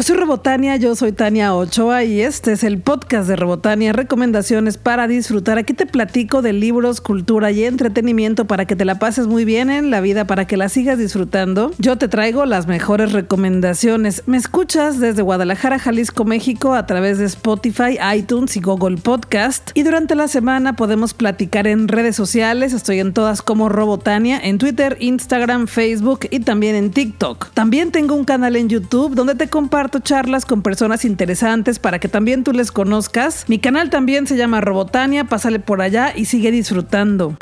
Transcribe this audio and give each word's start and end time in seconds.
Yo 0.00 0.04
soy 0.04 0.16
Robotania, 0.16 0.76
yo 0.76 0.96
soy 0.96 1.12
Tania 1.12 1.54
Ochoa 1.54 2.04
y 2.04 2.22
este 2.22 2.52
es 2.52 2.64
el 2.64 2.78
podcast 2.80 3.28
de 3.28 3.36
Robotania, 3.36 3.92
recomendaciones 3.92 4.78
para 4.78 5.06
disfrutar. 5.06 5.58
Aquí 5.58 5.74
te 5.74 5.84
platico 5.84 6.40
de 6.40 6.54
libros, 6.54 7.02
cultura 7.02 7.50
y 7.50 7.64
entretenimiento 7.64 8.46
para 8.46 8.64
que 8.64 8.76
te 8.76 8.86
la 8.86 8.98
pases 8.98 9.26
muy 9.26 9.44
bien 9.44 9.68
en 9.68 9.90
la 9.90 10.00
vida, 10.00 10.26
para 10.26 10.46
que 10.46 10.56
la 10.56 10.70
sigas 10.70 10.96
disfrutando. 10.96 11.72
Yo 11.76 11.98
te 11.98 12.08
traigo 12.08 12.46
las 12.46 12.66
mejores 12.66 13.12
recomendaciones. 13.12 14.22
Me 14.24 14.38
escuchas 14.38 15.00
desde 15.00 15.20
Guadalajara, 15.20 15.78
Jalisco, 15.78 16.24
México 16.24 16.72
a 16.72 16.86
través 16.86 17.18
de 17.18 17.26
Spotify, 17.26 17.98
iTunes 18.16 18.56
y 18.56 18.62
Google 18.62 18.96
Podcast. 18.96 19.70
Y 19.74 19.82
durante 19.82 20.14
la 20.14 20.28
semana 20.28 20.76
podemos 20.76 21.12
platicar 21.12 21.66
en 21.66 21.88
redes 21.88 22.16
sociales. 22.16 22.72
Estoy 22.72 23.00
en 23.00 23.12
todas 23.12 23.42
como 23.42 23.68
Robotania, 23.68 24.40
en 24.42 24.56
Twitter, 24.56 24.96
Instagram, 24.98 25.66
Facebook 25.66 26.20
y 26.30 26.40
también 26.40 26.74
en 26.74 26.90
TikTok. 26.90 27.50
También 27.52 27.92
tengo 27.92 28.14
un 28.14 28.24
canal 28.24 28.56
en 28.56 28.70
YouTube 28.70 29.14
donde 29.14 29.34
te 29.34 29.48
comparto 29.48 29.89
charlas 29.98 30.46
con 30.46 30.62
personas 30.62 31.04
interesantes 31.04 31.78
para 31.78 31.98
que 31.98 32.08
también 32.08 32.44
tú 32.44 32.52
les 32.52 32.70
conozcas. 32.70 33.44
Mi 33.48 33.58
canal 33.58 33.90
también 33.90 34.26
se 34.26 34.36
llama 34.36 34.60
Robotania, 34.60 35.24
pásale 35.24 35.58
por 35.58 35.82
allá 35.82 36.12
y 36.14 36.26
sigue 36.26 36.50
disfrutando. 36.50 37.36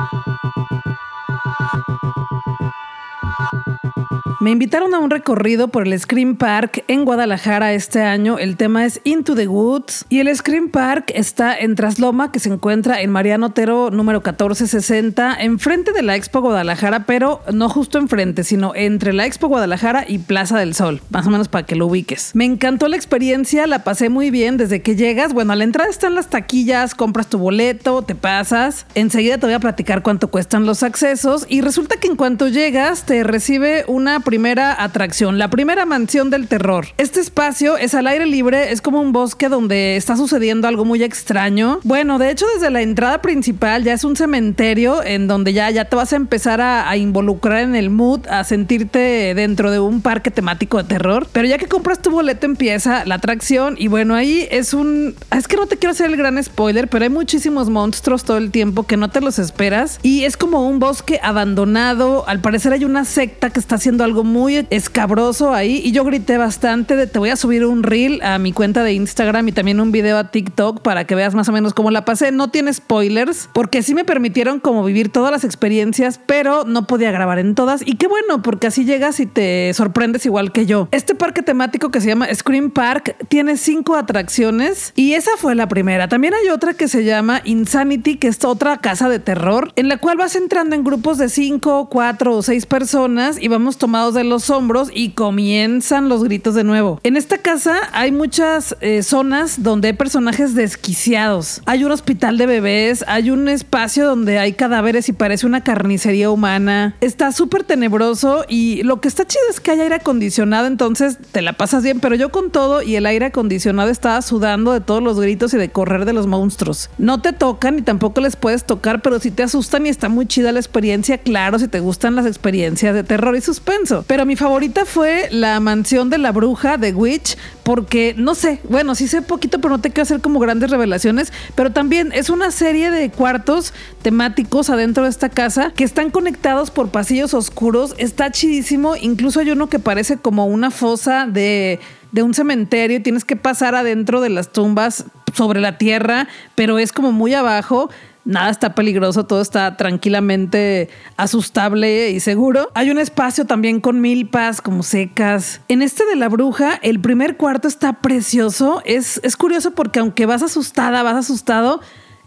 Me 4.48 4.52
invitaron 4.52 4.94
a 4.94 4.98
un 4.98 5.10
recorrido 5.10 5.68
por 5.68 5.86
el 5.86 6.00
Scream 6.00 6.36
Park 6.36 6.82
en 6.88 7.04
Guadalajara 7.04 7.74
este 7.74 8.00
año. 8.00 8.38
El 8.38 8.56
tema 8.56 8.86
es 8.86 8.98
Into 9.04 9.34
the 9.34 9.46
Woods 9.46 10.06
y 10.08 10.20
el 10.20 10.34
Scream 10.34 10.70
Park 10.70 11.12
está 11.14 11.54
en 11.54 11.74
Trasloma, 11.74 12.32
que 12.32 12.40
se 12.40 12.48
encuentra 12.48 13.02
en 13.02 13.10
Mariano 13.10 13.48
Otero 13.48 13.90
número 13.90 14.20
1460, 14.20 15.34
enfrente 15.38 15.92
de 15.92 16.00
la 16.00 16.16
Expo 16.16 16.40
Guadalajara, 16.40 17.04
pero 17.04 17.42
no 17.52 17.68
justo 17.68 17.98
enfrente, 17.98 18.42
sino 18.42 18.74
entre 18.74 19.12
la 19.12 19.26
Expo 19.26 19.48
Guadalajara 19.48 20.06
y 20.08 20.16
Plaza 20.16 20.58
del 20.58 20.74
Sol, 20.74 21.02
más 21.10 21.26
o 21.26 21.30
menos 21.30 21.48
para 21.48 21.66
que 21.66 21.76
lo 21.76 21.86
ubiques. 21.86 22.30
Me 22.32 22.46
encantó 22.46 22.88
la 22.88 22.96
experiencia, 22.96 23.66
la 23.66 23.84
pasé 23.84 24.08
muy 24.08 24.30
bien 24.30 24.56
desde 24.56 24.80
que 24.80 24.96
llegas. 24.96 25.34
Bueno, 25.34 25.52
a 25.52 25.56
la 25.56 25.64
entrada 25.64 25.90
están 25.90 26.14
las 26.14 26.30
taquillas, 26.30 26.94
compras 26.94 27.28
tu 27.28 27.36
boleto, 27.36 28.00
te 28.00 28.14
pasas. 28.14 28.86
Enseguida 28.94 29.36
te 29.36 29.44
voy 29.44 29.54
a 29.54 29.60
platicar 29.60 30.02
cuánto 30.02 30.28
cuestan 30.28 30.64
los 30.64 30.82
accesos 30.82 31.44
y 31.50 31.60
resulta 31.60 31.96
que 31.96 32.08
en 32.08 32.16
cuanto 32.16 32.48
llegas 32.48 33.04
te 33.04 33.22
recibe 33.24 33.84
una 33.88 34.20
primera 34.20 34.37
atracción, 34.46 35.38
la 35.38 35.50
primera 35.50 35.84
mansión 35.84 36.30
del 36.30 36.48
terror. 36.48 36.86
Este 36.96 37.20
espacio 37.20 37.76
es 37.76 37.94
al 37.94 38.06
aire 38.06 38.26
libre, 38.26 38.72
es 38.72 38.80
como 38.80 39.00
un 39.00 39.12
bosque 39.12 39.48
donde 39.48 39.96
está 39.96 40.16
sucediendo 40.16 40.68
algo 40.68 40.84
muy 40.84 41.02
extraño. 41.02 41.80
Bueno, 41.82 42.18
de 42.18 42.30
hecho 42.30 42.46
desde 42.54 42.70
la 42.70 42.82
entrada 42.82 43.20
principal 43.20 43.84
ya 43.84 43.92
es 43.92 44.04
un 44.04 44.16
cementerio 44.16 45.02
en 45.02 45.26
donde 45.26 45.52
ya, 45.52 45.70
ya 45.70 45.86
te 45.86 45.96
vas 45.96 46.12
a 46.12 46.16
empezar 46.16 46.60
a, 46.60 46.88
a 46.88 46.96
involucrar 46.96 47.62
en 47.62 47.74
el 47.74 47.90
mood, 47.90 48.26
a 48.28 48.44
sentirte 48.44 49.34
dentro 49.34 49.70
de 49.70 49.80
un 49.80 50.00
parque 50.00 50.30
temático 50.30 50.78
de 50.78 50.84
terror. 50.84 51.26
Pero 51.32 51.48
ya 51.48 51.58
que 51.58 51.66
compras 51.66 52.00
tu 52.00 52.10
boleto 52.10 52.46
empieza 52.46 53.04
la 53.04 53.16
atracción 53.16 53.74
y 53.78 53.88
bueno, 53.88 54.14
ahí 54.14 54.46
es 54.50 54.72
un... 54.74 55.14
Es 55.36 55.48
que 55.48 55.56
no 55.56 55.66
te 55.66 55.76
quiero 55.76 55.92
hacer 55.92 56.06
el 56.06 56.16
gran 56.16 56.42
spoiler, 56.42 56.88
pero 56.88 57.04
hay 57.04 57.10
muchísimos 57.10 57.70
monstruos 57.70 58.24
todo 58.24 58.38
el 58.38 58.50
tiempo 58.50 58.84
que 58.84 58.96
no 58.96 59.10
te 59.10 59.20
los 59.20 59.38
esperas 59.38 59.98
y 60.02 60.24
es 60.24 60.36
como 60.36 60.66
un 60.66 60.78
bosque 60.78 61.20
abandonado. 61.22 62.24
Al 62.28 62.40
parecer 62.40 62.72
hay 62.72 62.84
una 62.84 63.04
secta 63.04 63.50
que 63.50 63.60
está 63.60 63.76
haciendo 63.76 64.04
algo 64.04 64.17
muy 64.24 64.66
escabroso 64.70 65.52
ahí 65.54 65.80
y 65.84 65.92
yo 65.92 66.04
grité 66.04 66.38
bastante 66.38 66.96
de 66.96 67.06
te 67.06 67.18
voy 67.18 67.30
a 67.30 67.36
subir 67.36 67.64
un 67.64 67.82
reel 67.82 68.20
a 68.22 68.38
mi 68.38 68.52
cuenta 68.52 68.82
de 68.82 68.92
Instagram 68.92 69.48
y 69.48 69.52
también 69.52 69.80
un 69.80 69.92
video 69.92 70.18
a 70.18 70.30
TikTok 70.30 70.80
para 70.82 71.06
que 71.06 71.14
veas 71.14 71.34
más 71.34 71.48
o 71.48 71.52
menos 71.52 71.74
cómo 71.74 71.90
la 71.90 72.04
pasé. 72.04 72.32
No 72.32 72.50
tiene 72.50 72.72
spoilers 72.72 73.48
porque 73.52 73.82
sí 73.82 73.94
me 73.94 74.04
permitieron 74.04 74.60
como 74.60 74.84
vivir 74.84 75.10
todas 75.10 75.30
las 75.30 75.44
experiencias, 75.44 76.20
pero 76.26 76.64
no 76.64 76.86
podía 76.86 77.10
grabar 77.10 77.38
en 77.38 77.54
todas 77.54 77.86
y 77.86 77.96
qué 77.96 78.06
bueno 78.06 78.42
porque 78.42 78.66
así 78.66 78.84
llegas 78.84 79.20
y 79.20 79.26
te 79.26 79.72
sorprendes 79.74 80.26
igual 80.26 80.52
que 80.52 80.66
yo. 80.66 80.88
Este 80.90 81.14
parque 81.14 81.42
temático 81.42 81.90
que 81.90 82.00
se 82.00 82.08
llama 82.08 82.32
Scream 82.34 82.70
Park 82.70 83.16
tiene 83.28 83.56
cinco 83.56 83.96
atracciones 83.96 84.92
y 84.96 85.14
esa 85.14 85.32
fue 85.36 85.54
la 85.54 85.68
primera. 85.68 86.08
También 86.08 86.34
hay 86.34 86.48
otra 86.50 86.74
que 86.74 86.88
se 86.88 87.04
llama 87.04 87.40
Insanity, 87.44 88.16
que 88.16 88.28
es 88.28 88.44
otra 88.44 88.78
casa 88.78 89.08
de 89.08 89.18
terror 89.18 89.72
en 89.76 89.88
la 89.88 89.98
cual 89.98 90.16
vas 90.16 90.36
entrando 90.36 90.74
en 90.74 90.84
grupos 90.84 91.18
de 91.18 91.28
cinco, 91.28 91.88
cuatro 91.88 92.34
o 92.34 92.42
seis 92.42 92.66
personas 92.66 93.40
y 93.40 93.48
vamos 93.48 93.78
de 94.14 94.24
los 94.24 94.50
hombros 94.50 94.90
y 94.92 95.10
comienzan 95.10 96.08
los 96.08 96.24
gritos 96.24 96.54
de 96.54 96.64
nuevo. 96.64 97.00
En 97.02 97.16
esta 97.16 97.38
casa 97.38 97.76
hay 97.92 98.12
muchas 98.12 98.76
eh, 98.80 99.02
zonas 99.02 99.62
donde 99.62 99.88
hay 99.88 99.94
personajes 99.94 100.54
desquiciados. 100.54 101.62
Hay 101.66 101.84
un 101.84 101.92
hospital 101.92 102.38
de 102.38 102.46
bebés, 102.46 103.04
hay 103.08 103.30
un 103.30 103.48
espacio 103.48 104.06
donde 104.06 104.38
hay 104.38 104.52
cadáveres 104.52 105.08
y 105.08 105.12
parece 105.12 105.46
una 105.46 105.62
carnicería 105.62 106.30
humana. 106.30 106.96
Está 107.00 107.32
súper 107.32 107.64
tenebroso 107.64 108.44
y 108.48 108.82
lo 108.82 109.00
que 109.00 109.08
está 109.08 109.26
chido 109.26 109.44
es 109.50 109.60
que 109.60 109.72
hay 109.72 109.80
aire 109.80 109.96
acondicionado, 109.96 110.66
entonces 110.66 111.18
te 111.32 111.42
la 111.42 111.52
pasas 111.52 111.82
bien, 111.82 112.00
pero 112.00 112.14
yo 112.14 112.30
con 112.30 112.50
todo 112.50 112.82
y 112.82 112.96
el 112.96 113.06
aire 113.06 113.26
acondicionado 113.26 113.90
estaba 113.90 114.22
sudando 114.22 114.72
de 114.72 114.80
todos 114.80 115.02
los 115.02 115.20
gritos 115.20 115.54
y 115.54 115.56
de 115.56 115.70
correr 115.70 116.04
de 116.04 116.12
los 116.12 116.26
monstruos. 116.26 116.90
No 116.98 117.20
te 117.20 117.32
tocan 117.32 117.78
y 117.78 117.82
tampoco 117.82 118.20
les 118.20 118.36
puedes 118.36 118.64
tocar, 118.64 119.02
pero 119.02 119.20
si 119.20 119.30
te 119.30 119.42
asustan 119.42 119.86
y 119.86 119.88
está 119.88 120.08
muy 120.08 120.26
chida 120.26 120.52
la 120.52 120.60
experiencia, 120.60 121.18
claro, 121.18 121.58
si 121.58 121.68
te 121.68 121.80
gustan 121.80 122.14
las 122.14 122.26
experiencias 122.26 122.94
de 122.94 123.04
terror 123.04 123.36
y 123.36 123.40
suspenso. 123.40 123.97
Pero 124.06 124.26
mi 124.26 124.36
favorita 124.36 124.84
fue 124.84 125.28
la 125.30 125.58
mansión 125.60 126.10
de 126.10 126.18
la 126.18 126.32
bruja 126.32 126.76
de 126.76 126.92
Witch, 126.92 127.36
porque 127.62 128.14
no 128.16 128.34
sé, 128.34 128.60
bueno, 128.68 128.94
sí 128.94 129.08
sé 129.08 129.22
poquito, 129.22 129.60
pero 129.60 129.76
no 129.76 129.80
te 129.80 129.90
quiero 129.90 130.02
hacer 130.02 130.20
como 130.20 130.38
grandes 130.38 130.70
revelaciones. 130.70 131.32
Pero 131.54 131.72
también 131.72 132.12
es 132.12 132.30
una 132.30 132.50
serie 132.50 132.90
de 132.90 133.10
cuartos 133.10 133.72
temáticos 134.02 134.70
adentro 134.70 135.04
de 135.04 135.10
esta 135.10 135.28
casa 135.28 135.72
que 135.74 135.84
están 135.84 136.10
conectados 136.10 136.70
por 136.70 136.90
pasillos 136.90 137.34
oscuros. 137.34 137.94
Está 137.98 138.30
chidísimo. 138.30 138.96
Incluso 138.96 139.40
hay 139.40 139.50
uno 139.50 139.68
que 139.68 139.78
parece 139.78 140.18
como 140.18 140.46
una 140.46 140.70
fosa 140.70 141.26
de 141.26 141.80
de 142.12 142.22
un 142.22 142.34
cementerio 142.34 142.96
y 142.96 143.00
tienes 143.00 143.24
que 143.24 143.36
pasar 143.36 143.74
adentro 143.74 144.20
de 144.20 144.30
las 144.30 144.52
tumbas 144.52 145.04
sobre 145.34 145.60
la 145.60 145.78
tierra, 145.78 146.28
pero 146.54 146.78
es 146.78 146.92
como 146.92 147.12
muy 147.12 147.34
abajo 147.34 147.90
nada 148.28 148.50
está 148.50 148.74
peligroso, 148.74 149.24
todo 149.24 149.40
está 149.40 149.76
tranquilamente 149.76 150.90
asustable 151.16 152.10
y 152.10 152.20
seguro. 152.20 152.70
Hay 152.74 152.90
un 152.90 152.98
espacio 152.98 153.46
también 153.46 153.80
con 153.80 154.00
milpas 154.02 154.60
como 154.60 154.82
secas. 154.82 155.62
En 155.68 155.80
este 155.80 156.04
de 156.04 156.14
la 156.14 156.28
bruja, 156.28 156.78
el 156.82 157.00
primer 157.00 157.38
cuarto 157.38 157.66
está 157.66 157.94
precioso. 157.94 158.82
Es, 158.84 159.18
es 159.24 159.36
curioso 159.36 159.70
porque 159.72 159.98
aunque 159.98 160.26
vas 160.26 160.42
asustada, 160.42 161.02
vas 161.02 161.16
asustado, 161.16 161.80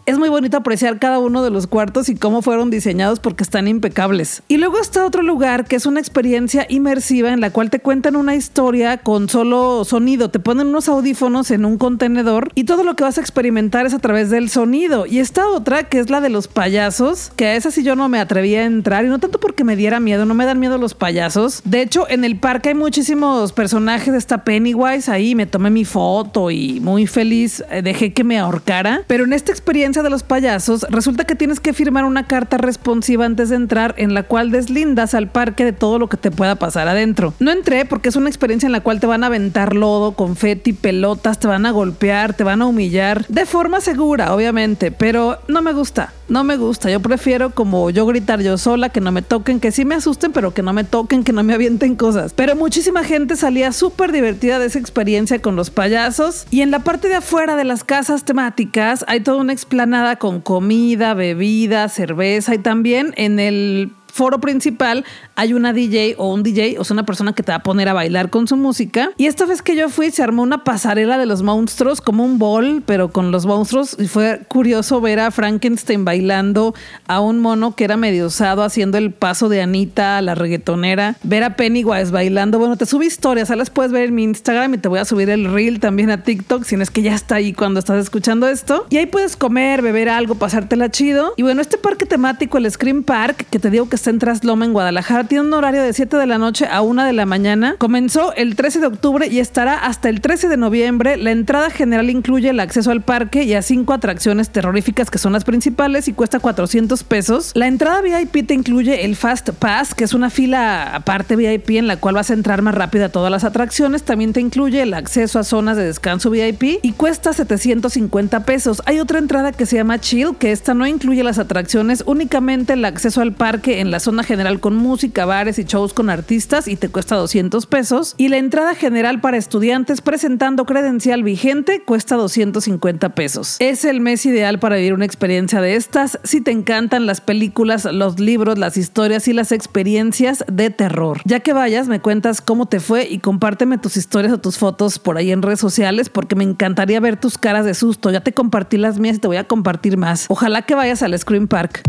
es 0.04 0.18
muy 0.18 0.28
bonito 0.28 0.56
apreciar 0.56 0.98
cada 0.98 1.18
uno 1.20 1.44
de 1.44 1.50
los 1.50 1.66
cuartos 1.66 2.08
y 2.08 2.16
cómo 2.16 2.42
fueron 2.42 2.70
diseñados 2.70 3.20
porque 3.20 3.44
están 3.44 3.68
impecables. 3.68 4.42
Y 4.48 4.56
luego 4.56 4.80
está 4.80 5.06
otro 5.06 5.22
lugar 5.22 5.64
que 5.66 5.76
es 5.76 5.86
una 5.86 6.00
experiencia 6.00 6.66
inmersiva 6.68 7.32
en 7.32 7.40
la 7.40 7.50
cual 7.50 7.70
te 7.70 7.78
cuentan 7.78 8.16
una 8.16 8.34
historia 8.34 8.98
con 8.98 9.28
solo 9.28 9.84
sonido. 9.84 10.30
Te 10.30 10.40
ponen 10.40 10.68
unos 10.68 10.88
audífonos 10.88 11.50
en 11.52 11.64
un 11.64 11.78
contenedor 11.78 12.50
y 12.54 12.64
todo 12.64 12.82
lo 12.82 12.96
que 12.96 13.04
vas 13.04 13.18
a 13.18 13.20
experimentar 13.20 13.86
es 13.86 13.94
a 13.94 14.00
través 14.00 14.30
del 14.30 14.50
sonido. 14.50 15.06
Y 15.06 15.20
esta 15.20 15.46
otra 15.48 15.84
que 15.84 16.00
es 16.00 16.10
la 16.10 16.20
de 16.20 16.30
los 16.30 16.48
payasos, 16.48 17.30
que 17.36 17.46
a 17.46 17.54
esa 17.54 17.70
sí 17.70 17.84
yo 17.84 17.94
no 17.94 18.08
me 18.08 18.18
atrevía 18.18 18.60
a 18.60 18.64
entrar 18.64 19.04
y 19.04 19.08
no 19.08 19.20
tanto 19.20 19.38
porque 19.38 19.62
me 19.62 19.76
diera 19.76 20.00
miedo, 20.00 20.24
no 20.24 20.34
me 20.34 20.46
dan 20.46 20.58
miedo 20.58 20.78
los 20.78 20.94
payasos. 20.94 21.62
De 21.64 21.80
hecho, 21.80 22.08
en 22.08 22.24
el 22.24 22.38
parque 22.38 22.70
hay 22.70 22.74
muchísimos 22.74 23.52
personajes. 23.52 24.14
Está 24.14 24.42
Pennywise 24.42 25.08
ahí, 25.10 25.36
me 25.36 25.46
tomé 25.46 25.70
mi 25.70 25.84
foto 25.84 26.50
y 26.50 26.80
muy 26.80 27.06
feliz 27.06 27.62
eh, 27.70 27.82
dejé 27.82 28.12
que 28.12 28.24
me 28.24 28.38
ahorcara. 28.38 29.02
Pero 29.06 29.24
en 29.24 29.32
esta 29.32 29.52
experiencia 29.52 29.91
de 30.00 30.08
los 30.08 30.22
payasos, 30.22 30.86
resulta 30.88 31.24
que 31.24 31.34
tienes 31.34 31.60
que 31.60 31.74
firmar 31.74 32.04
una 32.04 32.26
carta 32.26 32.56
responsiva 32.56 33.26
antes 33.26 33.50
de 33.50 33.56
entrar 33.56 33.94
en 33.98 34.14
la 34.14 34.22
cual 34.22 34.50
deslindas 34.50 35.12
al 35.12 35.28
parque 35.28 35.66
de 35.66 35.74
todo 35.74 35.98
lo 35.98 36.08
que 36.08 36.16
te 36.16 36.30
pueda 36.30 36.54
pasar 36.54 36.88
adentro. 36.88 37.34
No 37.40 37.50
entré 37.50 37.84
porque 37.84 38.08
es 38.08 38.16
una 38.16 38.30
experiencia 38.30 38.66
en 38.66 38.72
la 38.72 38.80
cual 38.80 39.00
te 39.00 39.06
van 39.06 39.22
a 39.22 39.26
aventar 39.26 39.74
lodo, 39.74 40.12
confeti, 40.12 40.72
pelotas, 40.72 41.38
te 41.38 41.48
van 41.48 41.66
a 41.66 41.72
golpear, 41.72 42.32
te 42.32 42.44
van 42.44 42.62
a 42.62 42.66
humillar, 42.66 43.26
de 43.28 43.44
forma 43.44 43.82
segura, 43.82 44.34
obviamente, 44.34 44.90
pero 44.90 45.40
no 45.48 45.60
me 45.60 45.74
gusta, 45.74 46.14
no 46.32 46.44
me 46.44 46.56
gusta. 46.56 46.90
Yo 46.90 47.00
prefiero 47.00 47.50
como 47.50 47.90
yo 47.90 48.06
gritar 48.06 48.40
yo 48.40 48.56
sola, 48.56 48.88
que 48.88 49.00
no 49.00 49.12
me 49.12 49.22
toquen, 49.22 49.60
que 49.60 49.72
sí 49.72 49.84
me 49.84 49.96
asusten, 49.96 50.32
pero 50.32 50.54
que 50.54 50.62
no 50.62 50.72
me 50.72 50.84
toquen, 50.84 51.24
que 51.24 51.32
no 51.32 51.42
me 51.42 51.54
avienten 51.54 51.96
cosas. 51.96 52.32
Pero 52.32 52.56
muchísima 52.56 53.04
gente 53.04 53.36
salía 53.36 53.72
súper 53.72 54.12
divertida 54.12 54.58
de 54.58 54.66
esa 54.66 54.78
experiencia 54.78 55.42
con 55.42 55.56
los 55.56 55.70
payasos. 55.70 56.46
Y 56.50 56.62
en 56.62 56.70
la 56.70 56.78
parte 56.78 57.08
de 57.08 57.16
afuera 57.16 57.56
de 57.56 57.64
las 57.64 57.84
casas 57.84 58.24
temáticas 58.24 59.04
hay 59.06 59.20
toda 59.20 59.36
una 59.36 59.52
explicación 59.52 59.82
nada 59.86 60.16
con 60.16 60.40
comida, 60.40 61.14
bebida, 61.14 61.88
cerveza 61.88 62.54
y 62.54 62.58
también 62.58 63.14
en 63.16 63.38
el 63.38 63.92
foro 64.12 64.40
principal 64.40 65.04
hay 65.34 65.54
una 65.54 65.72
DJ 65.72 66.16
o 66.18 66.32
un 66.32 66.42
DJ, 66.42 66.78
o 66.78 66.84
sea, 66.84 66.94
una 66.94 67.06
persona 67.06 67.32
que 67.32 67.42
te 67.42 67.50
va 67.50 67.56
a 67.56 67.62
poner 67.62 67.88
a 67.88 67.94
bailar 67.94 68.30
con 68.30 68.46
su 68.46 68.56
música. 68.56 69.10
Y 69.16 69.26
esta 69.26 69.46
vez 69.46 69.62
que 69.62 69.74
yo 69.74 69.88
fui, 69.88 70.10
se 70.10 70.22
armó 70.22 70.42
una 70.42 70.64
pasarela 70.64 71.18
de 71.18 71.26
los 71.26 71.42
monstruos, 71.42 72.00
como 72.00 72.24
un 72.24 72.38
bol, 72.38 72.82
pero 72.84 73.10
con 73.10 73.30
los 73.30 73.46
monstruos. 73.46 73.96
Y 73.98 74.06
fue 74.08 74.42
curioso 74.48 75.00
ver 75.00 75.20
a 75.20 75.30
Frankenstein 75.30 76.04
bailando, 76.04 76.74
a 77.06 77.20
un 77.20 77.40
mono 77.40 77.74
que 77.74 77.84
era 77.84 77.96
medio 77.96 78.26
usado 78.26 78.62
haciendo 78.62 78.98
el 78.98 79.12
paso 79.12 79.48
de 79.48 79.62
Anita, 79.62 80.20
la 80.20 80.34
reggaetonera, 80.34 81.16
ver 81.22 81.44
a 81.44 81.56
Pennywise 81.56 82.10
bailando. 82.10 82.58
Bueno, 82.58 82.76
te 82.76 82.86
subí 82.86 83.06
historias, 83.06 83.48
las 83.50 83.70
puedes 83.70 83.92
ver 83.92 84.08
en 84.08 84.14
mi 84.14 84.24
Instagram 84.24 84.74
y 84.74 84.78
te 84.78 84.88
voy 84.88 84.98
a 84.98 85.04
subir 85.04 85.30
el 85.30 85.52
reel 85.52 85.80
también 85.80 86.10
a 86.10 86.22
TikTok, 86.22 86.64
si 86.64 86.76
no 86.76 86.82
es 86.82 86.90
que 86.90 87.02
ya 87.02 87.14
está 87.14 87.36
ahí 87.36 87.52
cuando 87.52 87.80
estás 87.80 88.02
escuchando 88.02 88.46
esto. 88.46 88.86
Y 88.90 88.98
ahí 88.98 89.06
puedes 89.06 89.36
comer, 89.36 89.80
beber 89.80 90.08
algo, 90.08 90.34
pasártela 90.34 90.90
chido. 90.90 91.32
Y 91.36 91.42
bueno, 91.42 91.62
este 91.62 91.78
parque 91.78 92.04
temático, 92.04 92.58
el 92.58 92.70
Scream 92.70 93.02
Park, 93.02 93.46
que 93.50 93.58
te 93.58 93.70
digo 93.70 93.88
que 93.88 93.96
está 94.02 94.10
en 94.10 94.18
Trasloma, 94.18 94.64
en 94.64 94.72
Guadalajara. 94.72 95.28
Tiene 95.28 95.44
un 95.44 95.54
horario 95.54 95.80
de 95.80 95.92
7 95.92 96.16
de 96.16 96.26
la 96.26 96.36
noche 96.36 96.66
a 96.66 96.82
1 96.82 97.04
de 97.04 97.12
la 97.12 97.24
mañana. 97.24 97.76
Comenzó 97.78 98.34
el 98.34 98.56
13 98.56 98.80
de 98.80 98.86
octubre 98.88 99.28
y 99.28 99.38
estará 99.38 99.86
hasta 99.86 100.08
el 100.08 100.20
13 100.20 100.48
de 100.48 100.56
noviembre. 100.56 101.16
La 101.16 101.30
entrada 101.30 101.70
general 101.70 102.10
incluye 102.10 102.50
el 102.50 102.58
acceso 102.58 102.90
al 102.90 103.02
parque 103.02 103.44
y 103.44 103.54
a 103.54 103.62
cinco 103.62 103.92
atracciones 103.92 104.50
terroríficas 104.50 105.08
que 105.08 105.18
son 105.18 105.32
las 105.32 105.44
principales 105.44 106.08
y 106.08 106.14
cuesta 106.14 106.40
400 106.40 107.04
pesos. 107.04 107.52
La 107.54 107.68
entrada 107.68 108.00
VIP 108.00 108.44
te 108.44 108.54
incluye 108.54 109.04
el 109.04 109.14
Fast 109.14 109.50
Pass, 109.50 109.94
que 109.94 110.02
es 110.02 110.14
una 110.14 110.30
fila 110.30 110.96
aparte 110.96 111.36
VIP 111.36 111.70
en 111.70 111.86
la 111.86 111.96
cual 111.96 112.16
vas 112.16 112.30
a 112.30 112.34
entrar 112.34 112.60
más 112.60 112.74
rápido 112.74 113.04
a 113.04 113.08
todas 113.08 113.30
las 113.30 113.44
atracciones. 113.44 114.02
También 114.02 114.32
te 114.32 114.40
incluye 114.40 114.82
el 114.82 114.94
acceso 114.94 115.38
a 115.38 115.44
zonas 115.44 115.76
de 115.76 115.84
descanso 115.84 116.28
VIP 116.28 116.80
y 116.82 116.90
cuesta 116.94 117.32
750 117.32 118.44
pesos. 118.44 118.82
Hay 118.84 118.98
otra 118.98 119.20
entrada 119.20 119.52
que 119.52 119.64
se 119.64 119.76
llama 119.76 120.00
Chill, 120.00 120.34
que 120.40 120.50
esta 120.50 120.74
no 120.74 120.88
incluye 120.88 121.22
las 121.22 121.38
atracciones, 121.38 122.02
únicamente 122.04 122.72
el 122.72 122.84
acceso 122.84 123.20
al 123.20 123.32
parque 123.32 123.78
en 123.78 123.91
la 123.92 124.00
zona 124.00 124.24
general 124.24 124.58
con 124.58 124.74
música, 124.74 125.26
bares 125.26 125.58
y 125.58 125.64
shows 125.64 125.92
con 125.92 126.10
artistas 126.10 126.66
y 126.66 126.76
te 126.76 126.88
cuesta 126.88 127.14
200 127.14 127.66
pesos. 127.66 128.14
Y 128.16 128.28
la 128.28 128.38
entrada 128.38 128.74
general 128.74 129.20
para 129.20 129.36
estudiantes 129.36 130.00
presentando 130.00 130.64
credencial 130.64 131.22
vigente 131.22 131.82
cuesta 131.84 132.16
250 132.16 133.10
pesos. 133.10 133.56
Es 133.60 133.84
el 133.84 134.00
mes 134.00 134.26
ideal 134.26 134.58
para 134.58 134.76
vivir 134.76 134.94
una 134.94 135.04
experiencia 135.04 135.60
de 135.60 135.76
estas 135.76 136.18
si 136.24 136.40
te 136.40 136.50
encantan 136.50 137.06
las 137.06 137.20
películas, 137.20 137.84
los 137.84 138.18
libros, 138.18 138.58
las 138.58 138.76
historias 138.76 139.28
y 139.28 139.34
las 139.34 139.52
experiencias 139.52 140.42
de 140.50 140.70
terror. 140.70 141.20
Ya 141.26 141.40
que 141.40 141.52
vayas, 141.52 141.86
me 141.86 142.00
cuentas 142.00 142.40
cómo 142.40 142.66
te 142.66 142.80
fue 142.80 143.06
y 143.08 143.18
compárteme 143.18 143.76
tus 143.76 143.98
historias 143.98 144.32
o 144.32 144.38
tus 144.38 144.56
fotos 144.56 144.98
por 144.98 145.18
ahí 145.18 145.30
en 145.30 145.42
redes 145.42 145.60
sociales 145.60 146.08
porque 146.08 146.34
me 146.34 146.44
encantaría 146.44 146.98
ver 146.98 147.20
tus 147.20 147.36
caras 147.36 147.66
de 147.66 147.74
susto. 147.74 148.10
Ya 148.10 148.22
te 148.22 148.32
compartí 148.32 148.78
las 148.78 148.98
mías 148.98 149.16
y 149.16 149.18
te 149.20 149.28
voy 149.28 149.36
a 149.36 149.44
compartir 149.44 149.98
más. 149.98 150.24
Ojalá 150.30 150.62
que 150.62 150.74
vayas 150.74 151.02
al 151.02 151.18
Scream 151.18 151.46
Park. 151.46 151.82